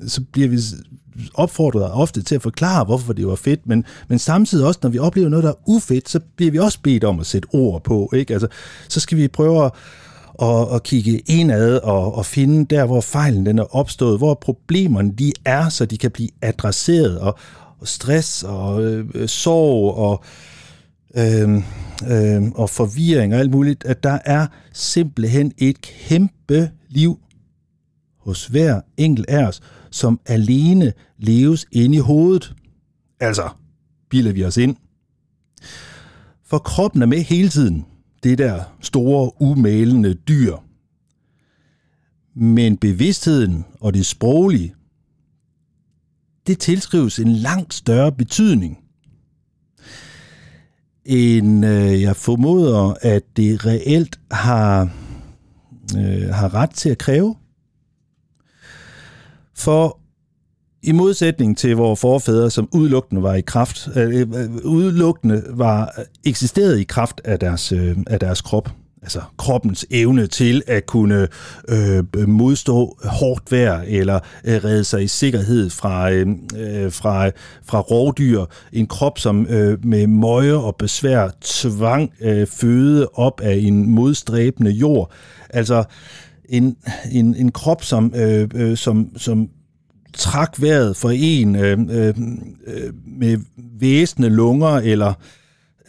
så 0.08 0.22
bliver 0.32 0.48
vi 0.48 0.58
opfordret 1.34 1.92
ofte 1.92 2.22
til 2.22 2.36
at 2.36 2.42
forklare, 2.42 2.86
hvorfor 2.86 3.14
det 3.14 3.28
var 3.28 3.36
fedt, 3.36 3.68
men, 3.68 3.86
men 4.08 4.20
samtidig 4.20 4.66
også, 4.66 4.80
når 4.84 4.90
vi 4.90 5.00
oplever 5.00 5.30
noget, 5.30 5.44
der 5.44 5.50
er 5.50 5.70
ufedt, 5.70 6.10
så 6.10 6.20
bliver 6.36 6.52
vi 6.52 6.60
også 6.60 6.80
bedt 6.84 7.04
om 7.04 7.20
at 7.20 7.26
sætte 7.26 7.48
ord 7.54 7.84
på. 7.84 8.12
Ikke? 8.14 8.34
Altså, 8.34 8.48
så 8.90 9.00
skal 9.00 9.18
vi 9.18 9.28
prøve 9.28 9.66
at, 9.66 9.72
at, 10.42 10.74
at 10.76 10.84
kigge 10.84 11.20
indad 11.20 11.78
og, 11.78 12.16
og 12.16 12.26
finde 12.26 12.76
der, 12.76 12.86
hvor 12.86 13.02
fejlen 13.02 13.46
den 13.46 13.60
er 13.60 13.76
opstået, 13.76 14.18
hvor 14.18 14.34
problemerne 14.34 15.12
de 15.12 15.34
er, 15.46 15.70
så 15.70 15.86
de 15.86 15.98
kan 15.98 16.12
blive 16.12 16.30
adresseret, 16.42 17.20
og, 17.20 17.38
og 17.80 17.88
stress 17.88 18.44
og 18.44 18.84
øh, 18.84 19.28
sorg 19.28 19.96
og 19.98 20.24
øh, 21.18 21.62
øh, 22.12 22.44
og 22.56 22.70
forvirring 22.70 23.34
og 23.34 23.40
alt 23.40 23.52
muligt, 23.52 23.86
at 23.86 24.04
der 24.04 24.20
er 24.26 24.48
simpelthen 24.74 25.52
et 25.58 25.82
kæmpe 25.82 26.70
liv 26.90 27.20
hos 28.20 28.46
hver 28.46 28.82
enkelt 28.98 29.30
af 29.30 29.48
os, 29.48 29.62
som 29.96 30.20
alene 30.26 30.94
leves 31.18 31.66
inde 31.72 31.96
i 31.98 32.00
hovedet. 32.00 32.56
Altså, 33.20 33.50
bilder 34.10 34.32
vi 34.32 34.44
os 34.44 34.58
ind. 34.58 34.76
For 36.44 36.58
kroppen 36.58 37.02
er 37.02 37.06
med 37.06 37.22
hele 37.22 37.50
tiden. 37.50 37.86
Det 38.24 38.38
der 38.38 38.64
store, 38.82 39.42
umalende 39.42 40.14
dyr. 40.14 40.56
Men 42.34 42.78
bevidstheden 42.78 43.66
og 43.82 43.94
det 43.94 44.06
sproglige, 44.06 44.76
det 46.48 46.60
tilskrives 46.60 47.20
en 47.20 47.32
langt 47.32 47.74
større 47.74 48.12
betydning. 48.12 48.78
En, 51.06 51.64
øh, 51.64 52.02
jeg 52.02 52.16
formoder, 52.16 52.94
at 53.02 53.24
det 53.38 53.66
reelt 53.66 54.20
har, 54.32 54.82
øh, 55.98 56.30
har 56.30 56.54
ret 56.54 56.70
til 56.70 56.90
at 56.90 56.98
kræve. 56.98 57.36
For 59.58 60.00
i 60.84 60.92
modsætning 60.92 61.58
til 61.58 61.76
vores 61.76 62.00
forfædre, 62.00 62.50
som 62.50 62.70
udelukkende 62.72 63.24
var 63.24 63.34
i 63.34 63.42
kraft, 63.42 63.90
øh, 63.96 64.20
øh 64.20 64.56
udelukkende 64.64 65.44
var 65.50 65.94
øh, 65.98 66.06
eksisteret 66.26 66.80
i 66.80 66.84
kraft 66.84 67.22
af 67.24 67.40
deres, 67.40 67.72
øh, 67.72 67.98
af 68.08 68.20
deres 68.20 68.42
krop, 68.42 68.70
altså 69.02 69.22
kroppens 69.38 69.86
evne 69.92 70.28
til 70.28 70.62
at 70.68 70.86
kunne 70.86 71.28
øh, 71.70 72.04
modstå 72.28 72.98
hårdt 73.04 73.52
vejr 73.52 73.82
eller 73.88 74.20
øh, 74.46 74.64
redde 74.64 74.84
sig 74.84 75.04
i 75.04 75.08
sikkerhed 75.08 75.70
fra, 75.70 76.12
øh, 76.12 76.28
øh 76.58 76.92
fra, 76.92 77.30
fra 77.66 77.80
rovdyr. 77.80 78.46
En 78.74 78.88
krop, 78.88 79.20
som 79.20 79.48
øh, 79.48 79.86
med 79.86 80.08
møje 80.08 80.54
og 80.54 80.76
besvær 80.76 81.30
tvang 81.42 82.14
øh, 82.22 82.48
føde 82.48 83.08
op 83.14 83.42
af 83.42 83.56
en 83.56 83.90
modstræbende 83.90 84.72
jord. 84.72 85.12
Altså 85.50 85.84
en, 86.50 86.78
en, 87.12 87.36
en 87.36 87.52
krop, 87.52 87.84
som, 87.84 88.14
øh, 88.16 88.50
øh, 88.54 88.78
som, 88.78 89.18
som 89.18 89.50
trak 90.14 90.62
vejret 90.62 90.98
for 90.98 91.12
en 91.16 91.56
øh, 91.56 91.80
øh, 91.90 92.14
øh 92.68 92.94
med 93.06 93.38
væsende 93.80 94.30
lunger 94.30 94.70
eller, 94.70 95.14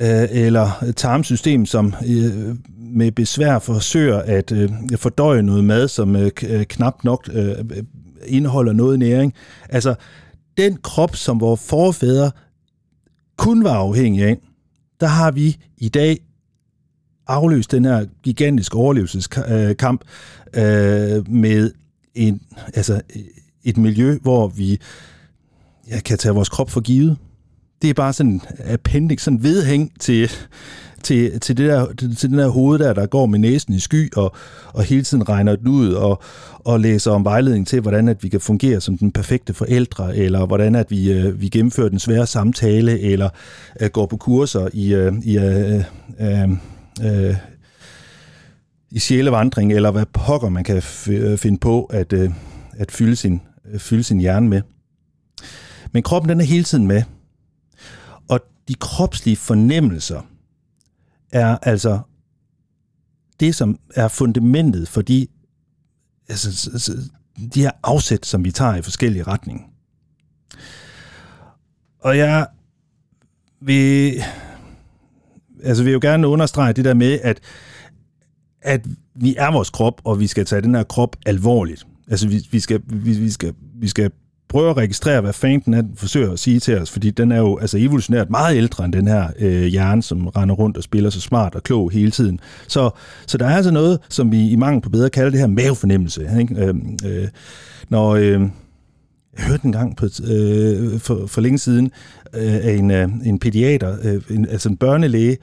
øh, 0.00 0.28
eller 0.30 0.92
tarmsystem, 0.96 1.66
som 1.66 1.94
øh, 2.08 2.56
med 2.78 3.12
besvær 3.12 3.58
forsøger 3.58 4.18
at 4.18 4.52
øh, 4.52 4.70
fordøje 4.96 5.42
noget 5.42 5.64
mad, 5.64 5.88
som 5.88 6.16
øh, 6.16 6.30
øh 6.48 6.64
knap 6.64 7.04
nok 7.04 7.28
øh, 7.32 7.48
øh, 7.48 7.82
indeholder 8.26 8.72
noget 8.72 8.98
næring. 8.98 9.34
Altså, 9.68 9.94
den 10.56 10.78
krop, 10.82 11.16
som 11.16 11.40
vores 11.40 11.60
forfædre 11.68 12.30
kun 13.36 13.64
var 13.64 13.74
afhængige 13.74 14.26
af, 14.26 14.36
der 15.00 15.06
har 15.06 15.30
vi 15.30 15.56
i 15.78 15.88
dag 15.88 16.18
afløst 17.26 17.70
den 17.70 17.84
her 17.84 18.06
gigantiske 18.22 18.76
overlevelseskamp 18.76 20.04
øh, 20.54 21.16
øh 21.16 21.30
med 21.30 21.70
en, 22.14 22.40
altså 22.74 22.94
øh, 23.16 23.22
et 23.64 23.76
miljø, 23.76 24.18
hvor 24.22 24.48
vi 24.48 24.80
ja, 25.90 26.00
kan 26.00 26.18
tage 26.18 26.34
vores 26.34 26.48
krop 26.48 26.70
for 26.70 26.80
givet. 26.80 27.16
Det 27.82 27.90
er 27.90 27.94
bare 27.94 28.12
sådan 28.12 28.32
en 28.32 28.42
appendix, 28.64 29.22
sådan 29.22 29.38
en 29.38 29.42
vedhæng 29.42 29.92
til, 30.00 30.30
til, 31.02 31.40
til, 31.40 31.56
det 31.56 31.68
der, 31.68 31.86
til 32.16 32.30
den 32.30 32.38
der 32.38 32.48
hoved 32.48 32.78
der, 32.78 32.92
der 32.92 33.06
går 33.06 33.26
med 33.26 33.38
næsen 33.38 33.74
i 33.74 33.78
sky 33.78 34.12
og, 34.14 34.34
og 34.72 34.82
hele 34.84 35.02
tiden 35.02 35.28
regner 35.28 35.56
den 35.56 35.68
ud 35.68 35.92
og, 35.92 36.22
og 36.58 36.80
læser 36.80 37.10
om 37.10 37.24
vejledning 37.24 37.66
til, 37.66 37.80
hvordan 37.80 38.08
at 38.08 38.22
vi 38.22 38.28
kan 38.28 38.40
fungere 38.40 38.80
som 38.80 38.98
den 38.98 39.12
perfekte 39.12 39.54
forældre, 39.54 40.16
eller 40.16 40.46
hvordan 40.46 40.74
at 40.74 40.90
vi, 40.90 41.12
øh, 41.12 41.40
vi 41.40 41.48
gennemfører 41.48 41.88
den 41.88 41.98
svære 41.98 42.26
samtale, 42.26 43.00
eller 43.00 43.28
øh, 43.80 43.90
går 43.90 44.06
på 44.06 44.16
kurser 44.16 44.68
i, 44.72 44.94
øh, 44.94 45.12
i 45.22 45.38
øh, 45.38 45.82
øh, 46.20 46.48
øh, 47.02 47.36
i 48.90 48.98
sjælevandring, 48.98 49.72
eller 49.72 49.90
hvad 49.90 50.06
pokker 50.06 50.48
man 50.48 50.64
kan 50.64 50.82
øh, 51.08 51.38
finde 51.38 51.58
på 51.58 51.84
at, 51.84 52.12
øh, 52.12 52.30
at 52.76 52.92
fylde, 52.92 53.16
sin, 53.16 53.40
øh, 53.64 53.80
fylde 53.80 54.04
sin 54.04 54.20
hjerne 54.20 54.48
med. 54.48 54.62
Men 55.92 56.02
kroppen 56.02 56.28
den 56.28 56.40
er 56.40 56.44
hele 56.44 56.64
tiden 56.64 56.86
med. 56.86 57.02
Og 58.28 58.40
de 58.68 58.74
kropslige 58.74 59.36
fornemmelser 59.36 60.22
er 61.32 61.58
altså 61.62 62.00
det, 63.40 63.54
som 63.54 63.78
er 63.94 64.08
fundamentet 64.08 64.88
for 64.88 65.02
de, 65.02 65.26
altså, 66.28 67.10
de 67.54 67.62
her 67.62 67.70
afsæt, 67.82 68.26
som 68.26 68.44
vi 68.44 68.50
tager 68.50 68.74
i 68.74 68.82
forskellige 68.82 69.22
retninger. 69.22 69.64
Og 72.00 72.18
jeg 72.18 72.46
vil, 73.60 74.22
altså 75.64 75.84
vil 75.84 75.92
jo 75.92 75.98
gerne 76.02 76.28
understrege 76.28 76.72
det 76.72 76.84
der 76.84 76.94
med, 76.94 77.18
at, 77.22 77.40
at 78.62 78.86
vi 79.14 79.34
er 79.38 79.52
vores 79.52 79.70
krop, 79.70 80.00
og 80.04 80.20
vi 80.20 80.26
skal 80.26 80.44
tage 80.44 80.62
den 80.62 80.74
her 80.74 80.82
krop 80.82 81.16
alvorligt. 81.26 81.86
Altså 82.10 82.28
vi, 82.28 82.46
vi, 82.50 82.60
skal, 82.60 82.80
vi, 82.86 83.12
vi, 83.12 83.30
skal, 83.30 83.52
vi 83.80 83.88
skal 83.88 84.10
prøve 84.48 84.70
at 84.70 84.76
registrere, 84.76 85.20
hvad 85.20 85.32
fanden 85.32 85.72
den 85.72 85.92
forsøger 85.96 86.32
at 86.32 86.38
sige 86.38 86.60
til 86.60 86.78
os, 86.78 86.90
fordi 86.90 87.10
den 87.10 87.32
er 87.32 87.38
jo 87.38 87.58
altså 87.58 87.78
evolutionært 87.78 88.30
meget 88.30 88.56
ældre 88.56 88.84
end 88.84 88.92
den 88.92 89.08
her 89.08 89.28
øh, 89.38 89.62
hjerne, 89.62 90.02
som 90.02 90.26
render 90.26 90.54
rundt 90.54 90.76
og 90.76 90.82
spiller 90.82 91.10
så 91.10 91.20
smart 91.20 91.54
og 91.54 91.62
klog 91.62 91.90
hele 91.90 92.10
tiden. 92.10 92.40
Så, 92.68 92.90
så 93.26 93.38
der 93.38 93.46
er 93.46 93.56
altså 93.56 93.70
noget, 93.70 93.98
som 94.08 94.32
vi 94.32 94.50
i 94.50 94.56
mange 94.56 94.80
på 94.80 94.90
bedre 94.90 95.10
kalder 95.10 95.30
det 95.30 95.40
her 95.40 95.46
mavefornemmelse. 95.46 96.28
Ikke? 96.40 96.64
Øh, 96.64 96.74
øh, 97.06 97.28
når... 97.88 98.14
Øh, 98.14 98.40
jeg 99.36 99.44
hørte 99.44 99.64
en 99.64 99.72
gang 99.72 99.96
på, 99.96 100.06
øh, 100.06 100.98
for, 100.98 101.26
for 101.26 101.40
længe 101.40 101.58
siden 101.58 101.90
øh, 102.34 102.54
af 102.54 102.72
en, 102.72 102.90
øh, 102.90 103.08
en 103.24 103.38
pædiater, 103.38 103.96
øh, 104.02 104.22
en, 104.30 104.48
altså 104.48 104.68
en 104.68 104.76
børnelæge, 104.76 105.36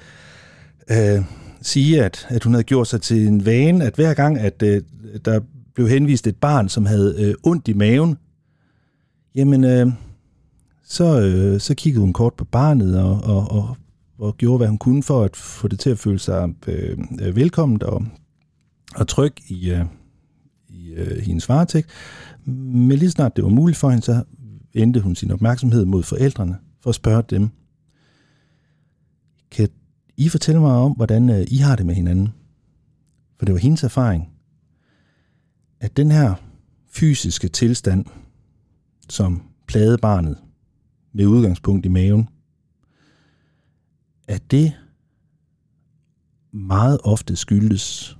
øh, 0.91 1.23
sige, 1.61 2.03
at, 2.03 2.27
at 2.29 2.43
hun 2.43 2.53
havde 2.53 2.63
gjort 2.63 2.87
sig 2.87 3.01
til 3.01 3.27
en 3.27 3.45
vane, 3.45 3.85
at 3.85 3.95
hver 3.95 4.13
gang, 4.13 4.39
at 4.39 4.63
øh, 4.63 4.81
der 5.25 5.39
blev 5.75 5.89
henvist 5.89 6.27
et 6.27 6.35
barn, 6.35 6.69
som 6.69 6.85
havde 6.85 7.15
øh, 7.19 7.33
ondt 7.43 7.67
i 7.67 7.73
maven, 7.73 8.17
jamen, 9.35 9.63
øh, 9.63 9.87
så, 10.83 11.21
øh, 11.21 11.59
så 11.59 11.75
kiggede 11.75 12.01
hun 12.01 12.13
kort 12.13 12.33
på 12.33 12.45
barnet 12.45 12.99
og, 12.99 13.21
og, 13.23 13.51
og, 13.51 13.77
og 14.19 14.37
gjorde, 14.37 14.57
hvad 14.57 14.67
hun 14.67 14.77
kunne 14.77 15.03
for 15.03 15.23
at 15.23 15.35
få 15.35 15.67
det 15.67 15.79
til 15.79 15.89
at 15.89 15.99
føle 15.99 16.19
sig 16.19 16.49
øh, 16.67 16.97
øh 17.21 17.35
velkomment 17.35 17.83
og, 17.83 18.05
og 18.95 19.07
tryg 19.07 19.33
i, 19.47 19.71
øh, 19.71 19.85
i 20.69 20.93
øh, 20.93 21.17
hendes 21.17 21.49
varetægt. 21.49 21.89
Men 22.45 22.97
lige 22.97 23.11
snart 23.11 23.35
det 23.35 23.43
var 23.43 23.49
muligt 23.49 23.77
for 23.77 23.89
hende, 23.89 24.05
så 24.05 24.23
endte 24.73 25.01
hun 25.01 25.15
sin 25.15 25.31
opmærksomhed 25.31 25.85
mod 25.85 26.03
forældrene 26.03 26.57
for 26.81 26.89
at 26.89 26.95
spørge 26.95 27.23
dem, 27.29 27.49
kan 29.51 29.69
I 30.17 30.29
fortælle 30.29 30.61
mig 30.61 30.71
om, 30.71 30.91
hvordan 30.91 31.29
øh, 31.29 31.45
I 31.47 31.57
har 31.57 31.75
det 31.75 31.85
med 31.85 31.95
hinanden? 31.95 32.29
For 33.37 33.45
det 33.45 33.53
var 33.53 33.59
hendes 33.59 33.83
erfaring, 33.83 34.29
at 35.79 35.97
den 35.97 36.11
her 36.11 36.35
fysiske 36.87 37.47
tilstand, 37.47 38.05
som 39.09 39.43
plagede 39.67 39.97
barnet 39.97 40.37
med 41.13 41.25
udgangspunkt 41.25 41.85
i 41.85 41.89
maven, 41.89 42.29
at 44.27 44.51
det 44.51 44.73
meget 46.51 46.99
ofte 47.03 47.35
skyldes 47.35 48.17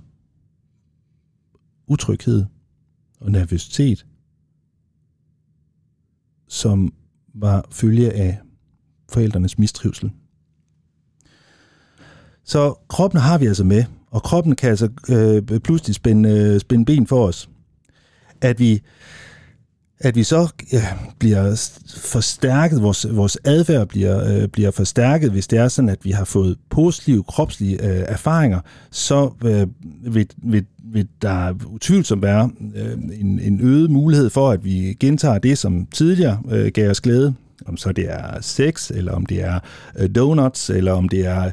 utryghed 1.86 2.44
og 3.20 3.30
nervøsitet, 3.30 4.06
som 6.54 6.92
var 7.34 7.64
følge 7.70 8.12
af 8.12 8.38
forældrenes 9.12 9.58
mistrivsel. 9.58 10.10
Så 12.44 12.74
kroppen 12.88 13.20
har 13.20 13.38
vi 13.38 13.46
altså 13.46 13.64
med, 13.64 13.84
og 14.10 14.22
kroppen 14.22 14.56
kan 14.56 14.70
altså 14.70 14.88
øh, 15.08 15.60
pludselig 15.60 15.94
spænde, 15.94 16.28
øh, 16.28 16.60
spænde 16.60 16.84
ben 16.84 17.06
for 17.06 17.26
os. 17.26 17.48
At 18.40 18.58
vi 18.58 18.82
at 20.04 20.16
vi 20.16 20.24
så 20.24 20.48
ja, 20.72 20.86
bliver 21.18 21.70
forstærket, 21.96 22.82
vores, 22.82 23.06
vores 23.10 23.38
adfærd 23.44 23.88
bliver, 23.88 24.42
øh, 24.42 24.48
bliver 24.48 24.70
forstærket, 24.70 25.30
hvis 25.30 25.46
det 25.46 25.58
er 25.58 25.68
sådan, 25.68 25.88
at 25.88 25.98
vi 26.02 26.10
har 26.10 26.24
fået 26.24 26.56
positive 26.70 27.22
kropslige 27.22 27.84
øh, 27.84 28.04
erfaringer, 28.08 28.60
så 28.90 29.30
øh, 29.44 29.66
vil, 30.14 30.26
vil, 30.36 30.66
vil 30.84 31.08
der 31.22 31.54
utvivlsomt 31.66 32.22
være 32.22 32.50
øh, 32.76 32.92
en, 33.20 33.40
en 33.40 33.60
øget 33.60 33.90
mulighed 33.90 34.30
for, 34.30 34.50
at 34.50 34.64
vi 34.64 34.96
gentager 35.00 35.38
det, 35.38 35.58
som 35.58 35.86
tidligere 35.92 36.40
øh, 36.50 36.70
gav 36.74 36.90
os 36.90 37.00
glæde, 37.00 37.34
om 37.66 37.76
så 37.76 37.92
det 37.92 38.10
er 38.10 38.40
sex, 38.40 38.90
eller 38.90 39.12
om 39.12 39.26
det 39.26 39.42
er 39.42 39.58
øh, 39.98 40.08
donuts, 40.14 40.70
eller 40.70 40.92
om 40.92 41.08
det 41.08 41.26
er 41.26 41.50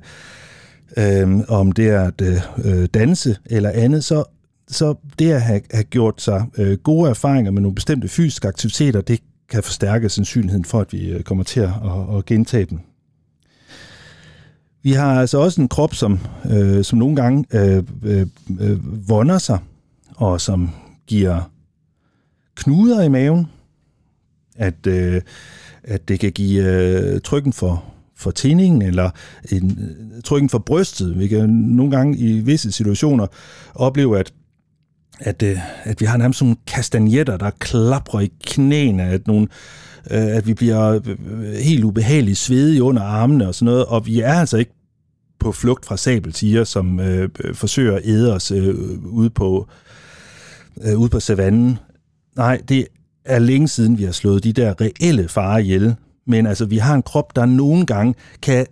øh, 0.98 1.40
om 1.48 1.72
det 1.72 1.90
er 1.90 2.02
at 2.02 2.22
øh, 2.66 2.88
danse 2.94 3.38
eller 3.46 3.70
andet, 3.70 4.04
så 4.04 4.24
så 4.72 4.96
det 5.20 5.32
at 5.32 5.42
have, 5.42 5.62
have 5.72 5.84
gjort 5.84 6.22
sig 6.22 6.46
øh, 6.58 6.78
gode 6.78 7.10
erfaringer 7.10 7.52
med 7.52 7.62
nogle 7.62 7.76
bestemte 7.76 8.08
fysiske 8.08 8.48
aktiviteter, 8.48 9.02
det 9.02 9.20
kan 9.50 9.64
forstærke 9.64 10.10
sandsynligheden 10.10 10.66
for, 10.66 10.80
at 10.80 10.94
vi 10.94 11.10
øh, 11.10 11.24
kommer 11.24 11.44
til 11.44 11.60
at, 11.60 11.70
at, 11.70 12.18
at 12.18 12.26
gentage 12.26 12.66
dem. 12.66 12.80
Vi 14.84 14.92
har 14.92 15.20
altså 15.20 15.38
også 15.38 15.62
en 15.62 15.68
krop, 15.68 15.96
som, 15.96 16.20
øh, 16.52 16.84
som 16.84 17.00
nogle 17.00 17.16
gange 17.16 17.46
øh, 17.54 17.84
øh, 18.04 18.28
øh, 18.60 19.10
vonder 19.10 19.38
sig, 19.38 19.60
og 20.16 20.42
som 20.42 20.70
giver 21.08 21.52
knuder 22.56 23.02
i 23.02 23.10
maven, 23.10 23.48
at, 24.56 24.88
øh, 24.88 25.22
at 25.84 26.08
det 26.08 26.20
kan 26.20 26.32
give 26.32 26.64
øh, 26.64 27.22
trykken 27.22 27.54
for, 27.54 27.84
for 28.16 28.32
tændingen, 28.32 28.82
eller 28.82 29.10
en, 29.52 29.78
øh, 30.16 30.22
trykken 30.22 30.50
for 30.50 30.60
brystet. 30.60 31.20
Vi 31.20 31.28
kan 31.28 31.50
nogle 31.50 31.92
gange 31.92 32.18
i 32.18 32.40
visse 32.40 32.72
situationer 32.72 33.28
opleve, 33.76 34.20
at 34.20 34.34
at, 35.22 35.44
øh, 35.44 35.58
at 35.84 36.02
vi 36.02 36.06
har 36.06 36.18
nærmest 36.18 36.42
nogle 36.42 36.56
kastanjetter, 36.68 37.38
der 37.38 37.50
klapper 37.50 38.20
i 38.20 38.32
knæene, 38.44 39.04
at, 39.04 39.28
nogle, 39.28 39.48
øh, 40.12 40.36
at 40.38 40.48
vi 40.48 40.54
bliver 40.54 40.90
øh, 40.90 41.02
øh, 41.08 41.54
helt 41.54 41.84
ubehageligt 41.84 42.38
svedige 42.38 42.84
under 42.84 43.02
armene 43.02 43.48
og 43.48 43.56
sådan 43.56 43.66
noget, 43.66 43.86
og 43.86 44.06
vi 44.06 44.20
er 44.20 44.34
altså 44.34 44.58
ikke 44.58 44.72
på 45.40 45.52
flugt 45.52 45.86
fra 45.86 45.98
sabeltiger, 45.98 46.64
som 46.64 47.00
øh, 47.00 47.30
øh, 47.44 47.56
forsøger 47.56 47.96
at 47.96 48.02
æde 48.06 48.34
os 48.34 48.52
øh, 48.52 48.76
ude, 49.06 49.30
på, 49.30 49.68
øh, 50.82 51.00
ude 51.00 51.10
på 51.10 51.20
savannen. 51.20 51.80
Nej, 52.36 52.62
det 52.70 52.88
er 53.26 53.40
længe 53.40 53.68
siden, 53.68 53.98
vi 53.98 54.04
har 54.04 54.12
slået 54.12 54.44
de 54.44 54.54
der 54.54 54.82
reelle 54.82 55.28
farer 55.28 55.58
ihjel. 55.58 55.96
Men 56.28 56.46
altså, 56.46 56.66
vi 56.66 56.78
har 56.78 56.96
en 56.96 57.04
krop, 57.04 57.36
der 57.36 57.46
nogle 57.46 57.86
gange 57.86 58.16
kan, 58.42 58.66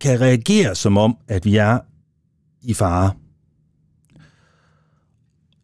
kan 0.00 0.20
reagere 0.20 0.74
som 0.74 0.96
om, 0.96 1.16
at 1.28 1.44
vi 1.44 1.56
er 1.56 1.78
i 2.62 2.74
fare 2.74 3.10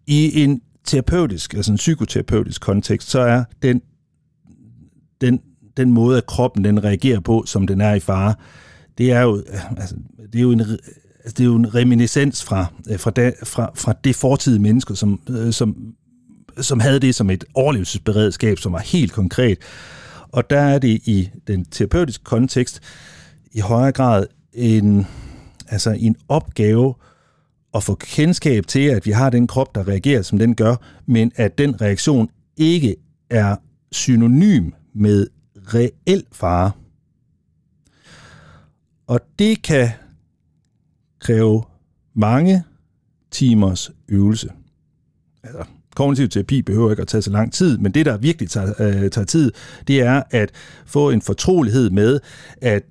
i 0.06 0.42
en 0.42 0.60
terapeutisk, 0.84 1.54
altså 1.54 1.72
en 1.72 1.76
psykoterapeutisk 1.76 2.60
kontekst, 2.60 3.10
så 3.10 3.20
er 3.20 3.44
den, 3.62 3.82
den, 5.20 5.40
den 5.76 5.92
måde, 5.92 6.18
at 6.18 6.26
kroppen 6.26 6.64
den 6.64 6.84
reagerer 6.84 7.20
på, 7.20 7.44
som 7.46 7.66
den 7.66 7.80
er 7.80 7.94
i 7.94 8.00
fare, 8.00 8.34
det 8.98 9.12
er 9.12 9.20
jo, 9.20 9.42
altså, 9.76 9.96
det 10.32 10.38
er 10.38 10.42
jo 10.42 10.50
en, 10.50 10.60
altså, 10.60 10.78
det 11.24 11.40
er 11.40 11.44
jo 11.44 11.56
en 11.56 11.74
reminiscens 11.74 12.44
fra, 12.44 12.66
øh, 12.90 12.98
fra, 12.98 13.10
da, 13.10 13.32
fra, 13.44 13.72
fra 13.74 13.94
det 14.04 14.16
fortidige 14.16 14.62
menneske, 14.62 14.96
som, 14.96 15.20
øh, 15.30 15.52
som, 15.52 15.76
som 16.60 16.80
havde 16.80 17.00
det 17.00 17.14
som 17.14 17.30
et 17.30 17.44
overlevelsesberedskab, 17.54 18.58
som 18.58 18.72
var 18.72 18.78
helt 18.78 19.12
konkret. 19.12 19.58
Og 20.32 20.50
der 20.50 20.60
er 20.60 20.78
det 20.78 21.00
i 21.04 21.30
den 21.46 21.64
terapeutiske 21.64 22.24
kontekst 22.24 22.80
i 23.52 23.60
højere 23.60 23.92
grad 23.92 24.26
en, 24.52 25.06
altså 25.68 25.90
en 25.90 26.16
opgave 26.28 26.94
at 27.74 27.82
få 27.82 27.94
kendskab 27.94 28.66
til, 28.66 28.80
at 28.80 29.06
vi 29.06 29.10
har 29.10 29.30
den 29.30 29.46
krop, 29.46 29.74
der 29.74 29.88
reagerer, 29.88 30.22
som 30.22 30.38
den 30.38 30.54
gør, 30.54 30.76
men 31.06 31.32
at 31.36 31.58
den 31.58 31.80
reaktion 31.80 32.30
ikke 32.56 32.96
er 33.30 33.56
synonym 33.92 34.70
med 34.94 35.26
reel 35.56 36.24
fare. 36.32 36.70
Og 39.06 39.20
det 39.38 39.62
kan 39.62 39.88
kræve 41.20 41.62
mange 42.14 42.64
timers 43.30 43.90
øvelse. 44.08 44.50
Altså, 45.42 45.64
kognitiv 45.96 46.28
terapi 46.28 46.62
behøver 46.62 46.90
ikke 46.90 47.00
at 47.00 47.08
tage 47.08 47.22
så 47.22 47.30
lang 47.30 47.52
tid, 47.52 47.78
men 47.78 47.92
det, 47.92 48.06
der 48.06 48.16
virkelig 48.16 48.50
tager, 48.50 48.72
øh, 48.80 49.10
tager 49.10 49.24
tid, 49.24 49.52
det 49.88 50.00
er 50.00 50.22
at 50.30 50.50
få 50.86 51.10
en 51.10 51.22
fortrolighed 51.22 51.90
med, 51.90 52.20
at, 52.60 52.82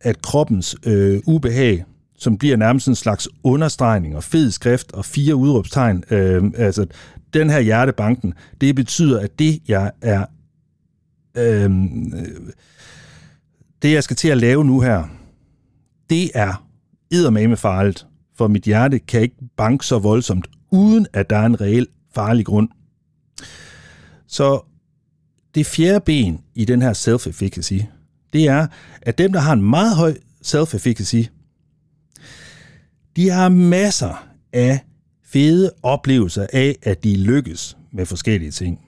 at 0.00 0.22
kroppens 0.22 0.76
øh, 0.86 1.20
ubehag 1.26 1.84
som 2.18 2.38
bliver 2.38 2.56
nærmest 2.56 2.88
en 2.88 2.94
slags 2.94 3.28
understregning 3.42 4.16
og 4.16 4.24
fed 4.24 4.50
skrift 4.50 4.92
og 4.92 5.04
fire 5.04 5.34
udråbstegn. 5.34 6.04
Øh, 6.10 6.44
altså, 6.56 6.86
den 7.34 7.50
her 7.50 7.60
hjertebanken, 7.60 8.34
det 8.60 8.74
betyder, 8.74 9.20
at 9.20 9.38
det, 9.38 9.60
jeg 9.68 9.90
er... 10.02 10.24
Øhm, 11.36 12.14
øh, 12.14 12.52
det, 13.82 13.92
jeg 13.92 14.04
skal 14.04 14.16
til 14.16 14.28
at 14.28 14.38
lave 14.38 14.64
nu 14.64 14.80
her, 14.80 15.04
det 16.10 16.30
er 16.34 16.66
eddermame 17.10 17.56
farligt, 17.56 18.06
for 18.36 18.48
mit 18.48 18.62
hjerte 18.62 18.98
kan 18.98 19.20
ikke 19.20 19.36
banke 19.56 19.86
så 19.86 19.98
voldsomt, 19.98 20.46
uden 20.70 21.06
at 21.12 21.30
der 21.30 21.36
er 21.36 21.46
en 21.46 21.60
reel 21.60 21.86
farlig 22.14 22.46
grund. 22.46 22.68
Så 24.26 24.60
det 25.54 25.66
fjerde 25.66 26.00
ben 26.00 26.40
i 26.54 26.64
den 26.64 26.82
her 26.82 26.92
self-efficacy, 26.92 27.84
det 28.32 28.48
er, 28.48 28.66
at 29.02 29.18
dem, 29.18 29.32
der 29.32 29.40
har 29.40 29.52
en 29.52 29.62
meget 29.62 29.96
høj 29.96 30.14
self-efficacy, 30.42 31.28
de 33.18 33.30
har 33.30 33.48
masser 33.48 34.28
af 34.52 34.80
fede 35.24 35.70
oplevelser 35.82 36.46
af, 36.52 36.76
at 36.82 37.04
de 37.04 37.16
lykkes 37.16 37.76
med 37.92 38.06
forskellige 38.06 38.50
ting. 38.50 38.80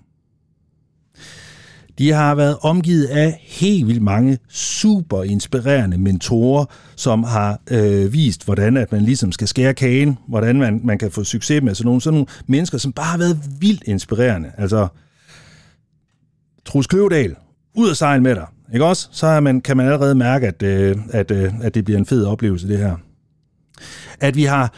De 1.98 2.12
har 2.12 2.34
været 2.34 2.56
omgivet 2.62 3.06
af 3.06 3.40
helt 3.42 3.86
vildt 3.86 4.02
mange 4.02 4.38
super 4.48 5.22
inspirerende 5.22 5.98
mentorer, 5.98 6.64
som 6.96 7.24
har 7.24 7.60
øh, 7.70 8.12
vist, 8.12 8.44
hvordan 8.44 8.76
at 8.76 8.92
man 8.92 9.02
ligesom 9.02 9.32
skal 9.32 9.48
skære 9.48 9.74
kagen, 9.74 10.18
hvordan 10.28 10.58
man, 10.58 10.80
man 10.84 10.98
kan 10.98 11.10
få 11.10 11.24
succes 11.24 11.62
med 11.62 11.74
sådan 11.74 11.86
nogle, 11.86 12.00
sådan 12.00 12.14
nogle 12.14 12.26
mennesker, 12.46 12.78
som 12.78 12.92
bare 12.92 13.06
har 13.06 13.18
været 13.18 13.38
vildt 13.60 13.82
inspirerende. 13.86 14.52
Altså, 14.58 14.88
Trus 16.64 16.86
Kløvedal, 16.86 17.36
ud 17.74 17.90
af 17.90 17.96
sejl 17.96 18.22
med 18.22 18.34
dig, 18.34 18.46
ikke 18.72 18.84
også? 18.84 19.08
Så 19.12 19.26
er 19.26 19.40
man, 19.40 19.60
kan 19.60 19.76
man 19.76 19.86
allerede 19.86 20.14
mærke, 20.14 20.46
at, 20.46 20.62
øh, 20.62 20.96
at, 21.10 21.30
øh, 21.30 21.52
at 21.62 21.74
det 21.74 21.84
bliver 21.84 21.98
en 21.98 22.06
fed 22.06 22.24
oplevelse, 22.24 22.68
det 22.68 22.78
her. 22.78 22.96
At 24.20 24.36
vi 24.36 24.44
har 24.44 24.74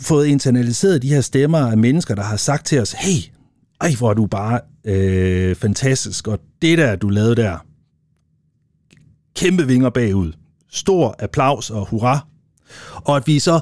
fået 0.00 0.26
internaliseret 0.26 1.02
de 1.02 1.08
her 1.08 1.20
stemmer 1.20 1.58
af 1.58 1.78
mennesker, 1.78 2.14
der 2.14 2.22
har 2.22 2.36
sagt 2.36 2.66
til 2.66 2.80
os, 2.80 2.92
hey, 2.92 3.30
ej, 3.80 3.94
hvor 3.98 4.10
er 4.10 4.14
du 4.14 4.26
bare 4.26 4.60
øh, 4.84 5.56
fantastisk, 5.56 6.28
og 6.28 6.38
det 6.62 6.78
der, 6.78 6.96
du 6.96 7.08
lavede 7.08 7.36
der, 7.36 7.58
kæmpe 9.36 9.66
vinger 9.66 9.90
bagud, 9.90 10.32
stor 10.70 11.16
applaus 11.18 11.70
og 11.70 11.86
hurra, 11.88 12.26
og 12.94 13.16
at 13.16 13.26
vi 13.26 13.38
så 13.38 13.60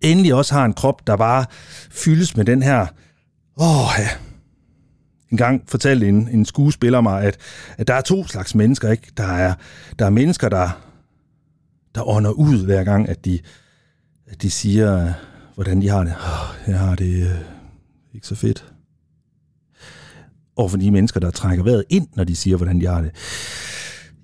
endelig 0.00 0.34
også 0.34 0.54
har 0.54 0.64
en 0.64 0.72
krop, 0.72 1.06
der 1.06 1.16
bare 1.16 1.44
fyldes 1.90 2.36
med 2.36 2.44
den 2.44 2.62
her, 2.62 2.86
åh 3.56 3.88
ja, 3.98 4.08
en 5.30 5.38
gang 5.38 5.62
fortalte 5.68 6.08
en, 6.08 6.28
en 6.28 6.44
skuespiller 6.44 7.00
mig, 7.00 7.22
at, 7.22 7.36
at 7.78 7.88
der 7.88 7.94
er 7.94 8.00
to 8.00 8.26
slags 8.26 8.54
mennesker, 8.54 8.90
ikke? 8.90 9.12
Der 9.16 9.24
er, 9.24 9.54
der 9.98 10.06
er 10.06 10.10
mennesker, 10.10 10.48
der, 10.48 10.83
der 11.94 12.08
ånder 12.08 12.30
ud 12.30 12.64
hver 12.64 12.84
gang, 12.84 13.08
at 13.08 13.24
de, 13.24 13.38
at 14.26 14.42
de 14.42 14.50
siger, 14.50 15.14
hvordan 15.54 15.82
de 15.82 15.88
har 15.88 16.04
det. 16.04 16.12
Oh, 16.12 16.70
jeg 16.70 16.78
har 16.78 16.94
det 16.94 17.22
øh, 17.22 17.38
ikke 18.14 18.26
så 18.26 18.34
fedt 18.34 18.74
Og 20.56 20.70
for 20.70 20.78
de 20.78 20.90
mennesker, 20.90 21.20
der 21.20 21.30
trækker 21.30 21.64
vejret 21.64 21.84
ind, 21.88 22.08
når 22.14 22.24
de 22.24 22.36
siger, 22.36 22.56
hvordan 22.56 22.80
de 22.80 22.86
har 22.86 23.00
det. 23.00 23.10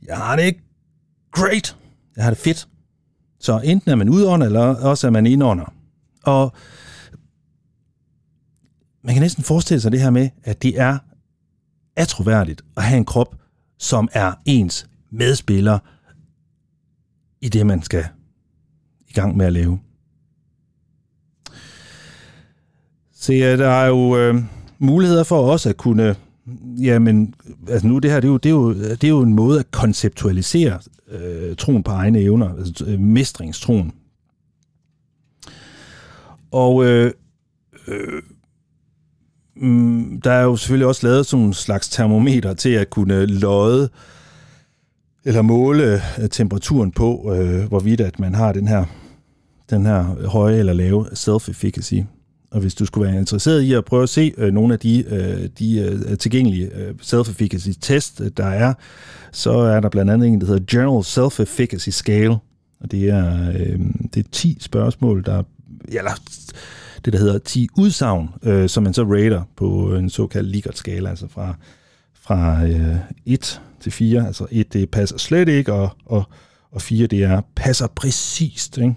Jeg 0.06 0.16
har 0.16 0.36
det 0.36 0.42
ikke 0.42 0.62
great. 1.32 1.76
Jeg 2.16 2.24
har 2.24 2.30
det 2.30 2.38
fedt. 2.38 2.68
Så 3.40 3.60
enten 3.64 3.90
er 3.90 3.94
man 3.94 4.08
udånder, 4.08 4.46
eller 4.46 4.60
også 4.60 5.06
er 5.06 5.10
man 5.10 5.26
indånder. 5.26 5.74
Og 6.22 6.52
man 9.04 9.14
kan 9.14 9.22
næsten 9.22 9.44
forestille 9.44 9.80
sig 9.80 9.92
det 9.92 10.00
her 10.00 10.10
med, 10.10 10.28
at 10.44 10.62
det 10.62 10.80
er 10.80 10.98
atroværdigt 11.96 12.62
at 12.76 12.82
have 12.82 12.98
en 12.98 13.04
krop, 13.04 13.36
som 13.78 14.08
er 14.12 14.32
ens 14.44 14.86
medspiller 15.10 15.78
i 17.40 17.48
det, 17.48 17.66
man 17.66 17.82
skal 17.82 18.04
i 19.08 19.12
gang 19.12 19.36
med 19.36 19.46
at 19.46 19.52
lave. 19.52 19.78
Se, 23.14 23.40
der 23.40 23.68
er 23.68 23.86
jo 23.86 24.16
øh, 24.16 24.34
muligheder 24.78 25.24
for 25.24 25.50
også 25.52 25.68
at 25.68 25.76
kunne, 25.76 26.16
jamen, 26.78 27.34
altså 27.68 27.88
nu 27.88 27.98
det 27.98 28.10
her, 28.10 28.20
det 28.20 28.28
er 28.28 28.32
jo, 28.32 28.36
det 28.36 28.48
er 28.48 28.54
jo, 28.54 28.74
det 28.74 29.04
er 29.04 29.08
jo 29.08 29.20
en 29.20 29.34
måde 29.34 29.60
at 29.60 29.70
konceptualisere 29.70 30.78
øh, 31.10 31.56
troen 31.56 31.82
på 31.82 31.90
egne 31.90 32.18
evner, 32.18 32.58
altså 32.58 32.84
øh, 32.86 33.00
mestringstroen. 33.00 33.92
Og 36.50 36.84
øh, 36.84 37.12
øh, 37.86 38.22
mm, 39.56 40.20
der 40.20 40.32
er 40.32 40.42
jo 40.42 40.56
selvfølgelig 40.56 40.86
også 40.86 41.06
lavet 41.06 41.26
sådan 41.26 41.46
en 41.46 41.54
slags 41.54 41.88
termometer 41.88 42.54
til 42.54 42.70
at 42.70 42.90
kunne 42.90 43.14
øh, 43.14 43.28
lodde 43.28 43.88
eller 45.24 45.42
måle 45.42 46.02
øh, 46.18 46.28
temperaturen 46.30 46.92
på, 46.92 47.34
øh, 47.34 47.68
hvorvidt 47.68 48.00
at 48.00 48.18
man 48.18 48.34
har 48.34 48.52
den 48.52 48.68
her, 48.68 48.84
den 49.70 49.86
her 49.86 50.28
høje 50.28 50.58
eller 50.58 50.72
lave 50.72 51.06
self-efficacy. 51.06 51.94
Og 52.50 52.60
hvis 52.60 52.74
du 52.74 52.86
skulle 52.86 53.08
være 53.08 53.18
interesseret 53.18 53.60
i 53.60 53.72
at 53.72 53.84
prøve 53.84 54.02
at 54.02 54.08
se 54.08 54.32
øh, 54.38 54.52
nogle 54.52 54.74
af 54.74 54.80
de, 54.80 55.04
øh, 55.08 55.48
de 55.58 55.80
øh, 55.80 56.18
tilgængelige 56.18 56.70
øh, 56.74 56.94
self-efficacy 57.02 57.70
test, 57.80 58.20
øh, 58.20 58.30
der 58.36 58.46
er, 58.46 58.74
så 59.32 59.50
er 59.50 59.80
der 59.80 59.88
blandt 59.88 60.10
andet 60.10 60.28
en, 60.28 60.40
der 60.40 60.46
hedder 60.46 60.64
General 60.70 61.02
Self-Efficacy 61.04 61.90
Scale. 61.90 62.36
Og 62.80 62.90
det 62.90 63.08
er, 63.08 63.48
øh, 63.48 63.80
det 64.14 64.26
er 64.26 64.28
10 64.32 64.58
spørgsmål, 64.60 65.24
der... 65.24 65.42
Eller 65.88 66.10
det, 67.04 67.12
der 67.12 67.18
hedder 67.18 67.38
10 67.38 67.68
udsagn, 67.78 68.28
øh, 68.42 68.68
som 68.68 68.82
man 68.82 68.94
så 68.94 69.02
rater 69.04 69.42
på 69.56 69.94
en 69.94 70.10
såkaldt 70.10 70.48
Likert-skala, 70.48 71.10
altså 71.10 71.28
fra, 71.28 71.54
fra 72.14 72.64
øh, 72.64 72.96
1 73.26 73.60
til 73.80 73.92
4. 73.92 74.26
Altså 74.26 74.46
1, 74.50 74.72
det 74.72 74.90
passer 74.90 75.18
slet 75.18 75.48
ikke, 75.48 75.72
og, 75.72 75.90
og, 76.06 76.24
og 76.70 76.82
4, 76.82 77.06
det 77.06 77.22
er 77.22 77.40
passer 77.54 77.86
præcist, 77.86 78.78
ikke? 78.78 78.94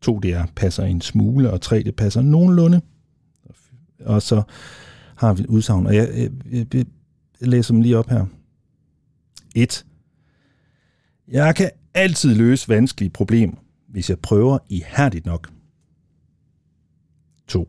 2, 0.00 0.18
det 0.18 0.32
er 0.32 0.46
passer 0.56 0.84
en 0.84 1.00
smule, 1.00 1.50
og 1.50 1.60
3, 1.60 1.82
det 1.82 1.96
passer 1.96 2.22
nogenlunde. 2.22 2.80
Og 4.00 4.22
så 4.22 4.42
har 5.16 5.34
vi 5.34 5.42
et 5.42 5.46
udsagn, 5.46 5.86
og 5.86 5.94
jeg, 5.94 6.08
jeg, 6.16 6.30
jeg, 6.74 6.86
jeg 7.40 7.48
læser 7.48 7.74
dem 7.74 7.82
lige 7.82 7.98
op 7.98 8.08
her. 8.08 8.26
1. 9.54 9.86
Jeg 11.28 11.56
kan 11.56 11.70
altid 11.94 12.34
løse 12.34 12.68
vanskelige 12.68 13.10
problemer, 13.10 13.56
hvis 13.88 14.10
jeg 14.10 14.18
prøver 14.18 14.58
ihærdigt 14.68 15.26
nok. 15.26 15.50
2. 17.48 17.68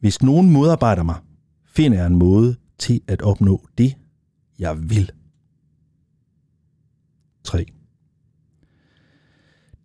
Hvis 0.00 0.22
nogen 0.22 0.50
modarbejder 0.50 1.02
mig, 1.02 1.16
finder 1.66 1.98
jeg 1.98 2.06
en 2.06 2.16
måde 2.16 2.56
til 2.78 3.00
at 3.08 3.22
opnå 3.22 3.68
det, 3.78 3.94
jeg 4.58 4.90
vil. 4.90 5.12
3. 7.44 7.66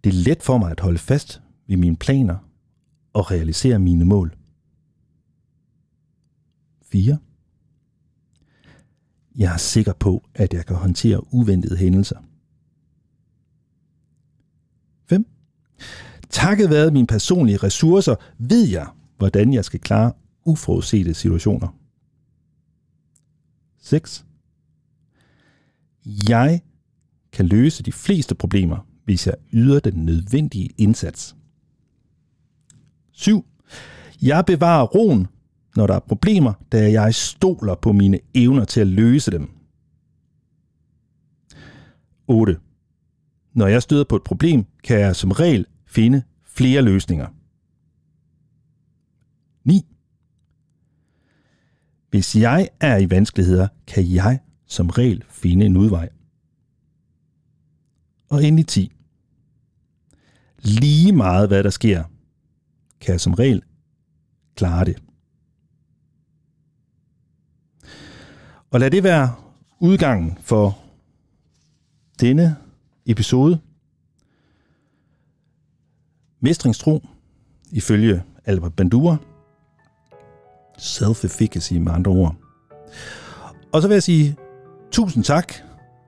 Det 0.03 0.09
er 0.09 0.13
let 0.13 0.43
for 0.43 0.57
mig 0.57 0.71
at 0.71 0.79
holde 0.79 0.97
fast 0.97 1.41
ved 1.67 1.77
mine 1.77 1.97
planer 1.97 2.37
og 3.13 3.31
realisere 3.31 3.79
mine 3.79 4.05
mål. 4.05 4.37
4. 6.81 7.17
Jeg 9.35 9.53
er 9.53 9.57
sikker 9.57 9.93
på, 9.93 10.23
at 10.33 10.53
jeg 10.53 10.65
kan 10.65 10.75
håndtere 10.75 11.33
uventede 11.33 11.77
hændelser. 11.77 12.17
5. 15.05 15.25
Takket 16.29 16.69
være 16.69 16.91
mine 16.91 17.07
personlige 17.07 17.57
ressourcer, 17.57 18.15
ved 18.37 18.67
jeg, 18.67 18.87
hvordan 19.17 19.53
jeg 19.53 19.65
skal 19.65 19.79
klare 19.79 20.13
uforudsete 20.45 21.13
situationer. 21.13 21.67
6. 23.81 24.26
Jeg 26.29 26.61
kan 27.31 27.45
løse 27.45 27.83
de 27.83 27.91
fleste 27.91 28.35
problemer 28.35 28.87
hvis 29.05 29.27
jeg 29.27 29.35
yder 29.53 29.79
den 29.79 30.05
nødvendige 30.05 30.69
indsats. 30.77 31.35
7. 33.11 33.45
Jeg 34.21 34.45
bevarer 34.45 34.85
roen, 34.85 35.27
når 35.75 35.87
der 35.87 35.93
er 35.93 35.99
problemer, 35.99 36.53
da 36.71 36.91
jeg 36.91 37.15
stoler 37.15 37.75
på 37.75 37.91
mine 37.91 38.19
evner 38.33 38.65
til 38.65 38.81
at 38.81 38.87
løse 38.87 39.31
dem. 39.31 39.49
8. 42.27 42.57
Når 43.53 43.67
jeg 43.67 43.83
støder 43.83 44.03
på 44.03 44.15
et 44.15 44.23
problem, 44.23 44.65
kan 44.83 44.99
jeg 44.99 45.15
som 45.15 45.31
regel 45.31 45.65
finde 45.85 46.23
flere 46.45 46.81
løsninger. 46.81 47.27
9. 49.63 49.85
Hvis 52.09 52.35
jeg 52.35 52.69
er 52.79 52.97
i 52.97 53.09
vanskeligheder, 53.09 53.67
kan 53.87 54.13
jeg 54.13 54.39
som 54.67 54.89
regel 54.89 55.23
finde 55.29 55.65
en 55.65 55.77
udvej. 55.77 56.09
Og 58.29 58.43
endelig 58.43 58.67
10 58.67 58.97
lige 60.67 61.11
meget 61.11 61.47
hvad 61.47 61.63
der 61.63 61.69
sker, 61.69 62.03
kan 63.01 63.11
jeg 63.11 63.21
som 63.21 63.33
regel 63.33 63.63
klare 64.55 64.85
det. 64.85 65.03
Og 68.71 68.79
lad 68.79 68.91
det 68.91 69.03
være 69.03 69.35
udgangen 69.79 70.37
for 70.41 70.79
denne 72.19 72.55
episode. 73.05 73.59
Mestringstro, 76.39 77.07
ifølge 77.71 78.23
Albert 78.45 78.73
Bandura. 78.73 79.17
Self-efficacy 80.77 81.73
med 81.73 81.91
andre 81.91 82.11
ord. 82.11 82.35
Og 83.71 83.81
så 83.81 83.87
vil 83.87 83.95
jeg 83.95 84.03
sige 84.03 84.37
tusind 84.91 85.23
tak 85.23 85.53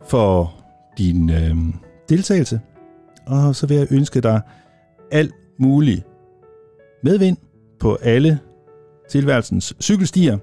for 0.08 0.54
din 0.98 1.30
øh, 1.30 1.56
deltagelse 2.10 2.60
og 3.30 3.56
så 3.56 3.68
vil 3.68 3.78
jeg 3.78 3.88
ønske 3.92 4.22
dig 4.22 4.42
alt 5.12 5.34
mulig 5.60 6.04
medvind 7.04 7.38
på 7.80 7.98
alle 8.02 8.40
tilværelsens 9.10 9.74
cykelstier. 9.82 10.38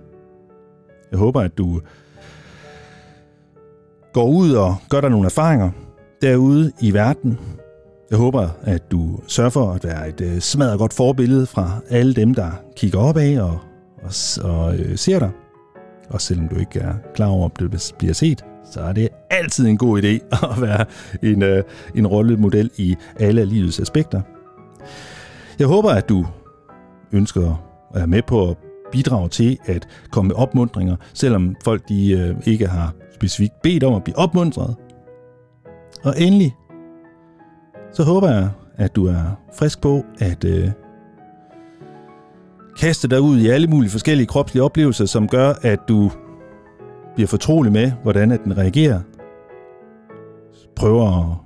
Jeg 1.10 1.18
håber, 1.18 1.40
at 1.40 1.58
du 1.58 1.80
går 4.12 4.28
ud 4.28 4.52
og 4.52 4.76
gør 4.90 5.00
dig 5.00 5.10
nogle 5.10 5.26
erfaringer 5.26 5.70
derude 6.22 6.72
i 6.80 6.92
verden, 6.92 7.38
Jeg 8.10 8.18
håber, 8.18 8.48
at 8.62 8.90
du 8.90 9.18
sørger 9.26 9.50
for 9.50 9.72
at 9.72 9.84
være 9.84 10.08
et 10.08 10.20
øh, 10.20 10.40
smadret 10.40 10.78
godt 10.78 10.92
forbillede 10.92 11.46
fra 11.46 11.80
alle 11.90 12.14
dem, 12.14 12.34
der 12.34 12.50
kigger 12.76 12.98
op 12.98 13.16
af 13.16 13.40
og, 13.40 13.58
og, 14.02 14.10
og 14.42 14.76
øh, 14.76 14.98
ser 14.98 15.18
dig. 15.18 15.30
Og 16.10 16.20
selvom 16.20 16.48
du 16.48 16.56
ikke 16.56 16.78
er 16.78 16.94
klar 17.14 17.26
over, 17.26 17.44
om 17.44 17.50
det 17.58 17.94
bliver 17.98 18.14
set, 18.14 18.44
så 18.70 18.80
er 18.80 18.92
det 18.92 19.08
altid 19.30 19.66
en 19.66 19.78
god 19.78 20.02
idé 20.02 20.36
at 20.52 20.62
være 20.62 20.84
en, 21.22 21.42
øh, 21.42 21.62
en 21.94 22.06
rollemodel 22.06 22.70
i 22.76 22.96
alle 23.20 23.40
af 23.40 23.48
livets 23.48 23.80
aspekter. 23.80 24.22
Jeg 25.58 25.66
håber, 25.66 25.90
at 25.90 26.08
du 26.08 26.26
ønsker 27.12 27.50
at 27.50 27.98
være 27.98 28.06
med 28.06 28.22
på 28.22 28.50
at 28.50 28.56
bidrage 28.92 29.28
til 29.28 29.58
at 29.66 29.88
komme 30.10 30.28
med 30.28 30.36
opmundringer, 30.36 30.96
selvom 31.14 31.56
folk 31.64 31.88
de 31.88 32.12
øh, 32.12 32.36
ikke 32.46 32.66
har 32.66 32.94
specifikt 33.14 33.62
bedt 33.62 33.84
om 33.84 33.94
at 33.94 34.04
blive 34.04 34.18
opmuntret. 34.18 34.76
Og 36.04 36.14
endelig, 36.18 36.54
så 37.92 38.02
håber 38.02 38.30
jeg, 38.30 38.50
at 38.76 38.96
du 38.96 39.06
er 39.06 39.40
frisk 39.54 39.80
på 39.80 40.04
at 40.18 40.44
øh, 40.44 40.70
kaste 42.78 43.08
dig 43.08 43.20
ud 43.20 43.38
i 43.38 43.48
alle 43.48 43.66
mulige 43.66 43.90
forskellige 43.90 44.26
kropslige 44.26 44.62
oplevelser, 44.62 45.06
som 45.06 45.28
gør, 45.28 45.52
at 45.62 45.80
du 45.88 46.10
bliver 47.14 47.28
fortrolig 47.28 47.72
med, 47.72 47.92
hvordan 48.02 48.32
at 48.32 48.44
den 48.44 48.58
reagerer. 48.58 49.00
Prøver 50.76 51.30
at 51.30 51.36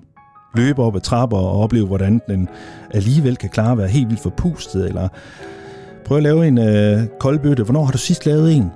løbe 0.55 0.83
op 0.83 0.97
ad 0.97 1.01
trapper 1.01 1.37
og 1.37 1.61
opleve, 1.61 1.87
hvordan 1.87 2.21
den 2.29 2.49
alligevel 2.91 3.37
kan 3.37 3.49
klare 3.49 3.73
at 3.73 3.79
være 3.79 3.89
helt 3.89 4.09
vildt 4.09 4.23
forpustet, 4.23 4.89
eller 4.89 5.09
prøv 6.05 6.17
at 6.17 6.23
lave 6.23 6.47
en 6.47 6.59
øh, 6.59 7.07
koldbøtte. 7.21 7.63
Hvornår 7.63 7.85
har 7.85 7.93
du 7.93 7.99
sidst 7.99 8.27
lavet 8.27 8.57
en? 8.57 8.71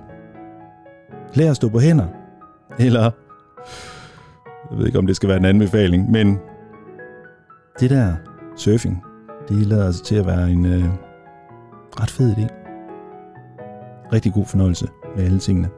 Lær 1.35 1.51
at 1.51 1.57
stå 1.57 1.69
på 1.69 1.79
hænder. 1.79 2.07
Eller, 2.79 3.11
jeg 4.71 4.79
ved 4.79 4.87
ikke, 4.87 4.99
om 4.99 5.07
det 5.07 5.17
skal 5.17 5.29
være 5.29 5.39
en 5.39 5.45
anbefaling, 5.45 6.11
men 6.11 6.39
det 7.81 7.91
der 7.91 8.15
surfing, 8.57 9.03
det 9.49 9.67
lader 9.67 9.91
sig 9.91 10.05
til 10.05 10.17
at 10.17 10.27
være 10.27 10.51
en 10.51 10.67
øh, 10.67 10.85
ret 12.01 12.11
fed 12.11 12.33
idé. 12.37 12.47
Rigtig 14.13 14.33
god 14.33 14.47
fornøjelse 14.47 14.89
med 15.17 15.25
alle 15.25 15.39
tingene. 15.39 15.69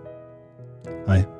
Hej. 1.07 1.36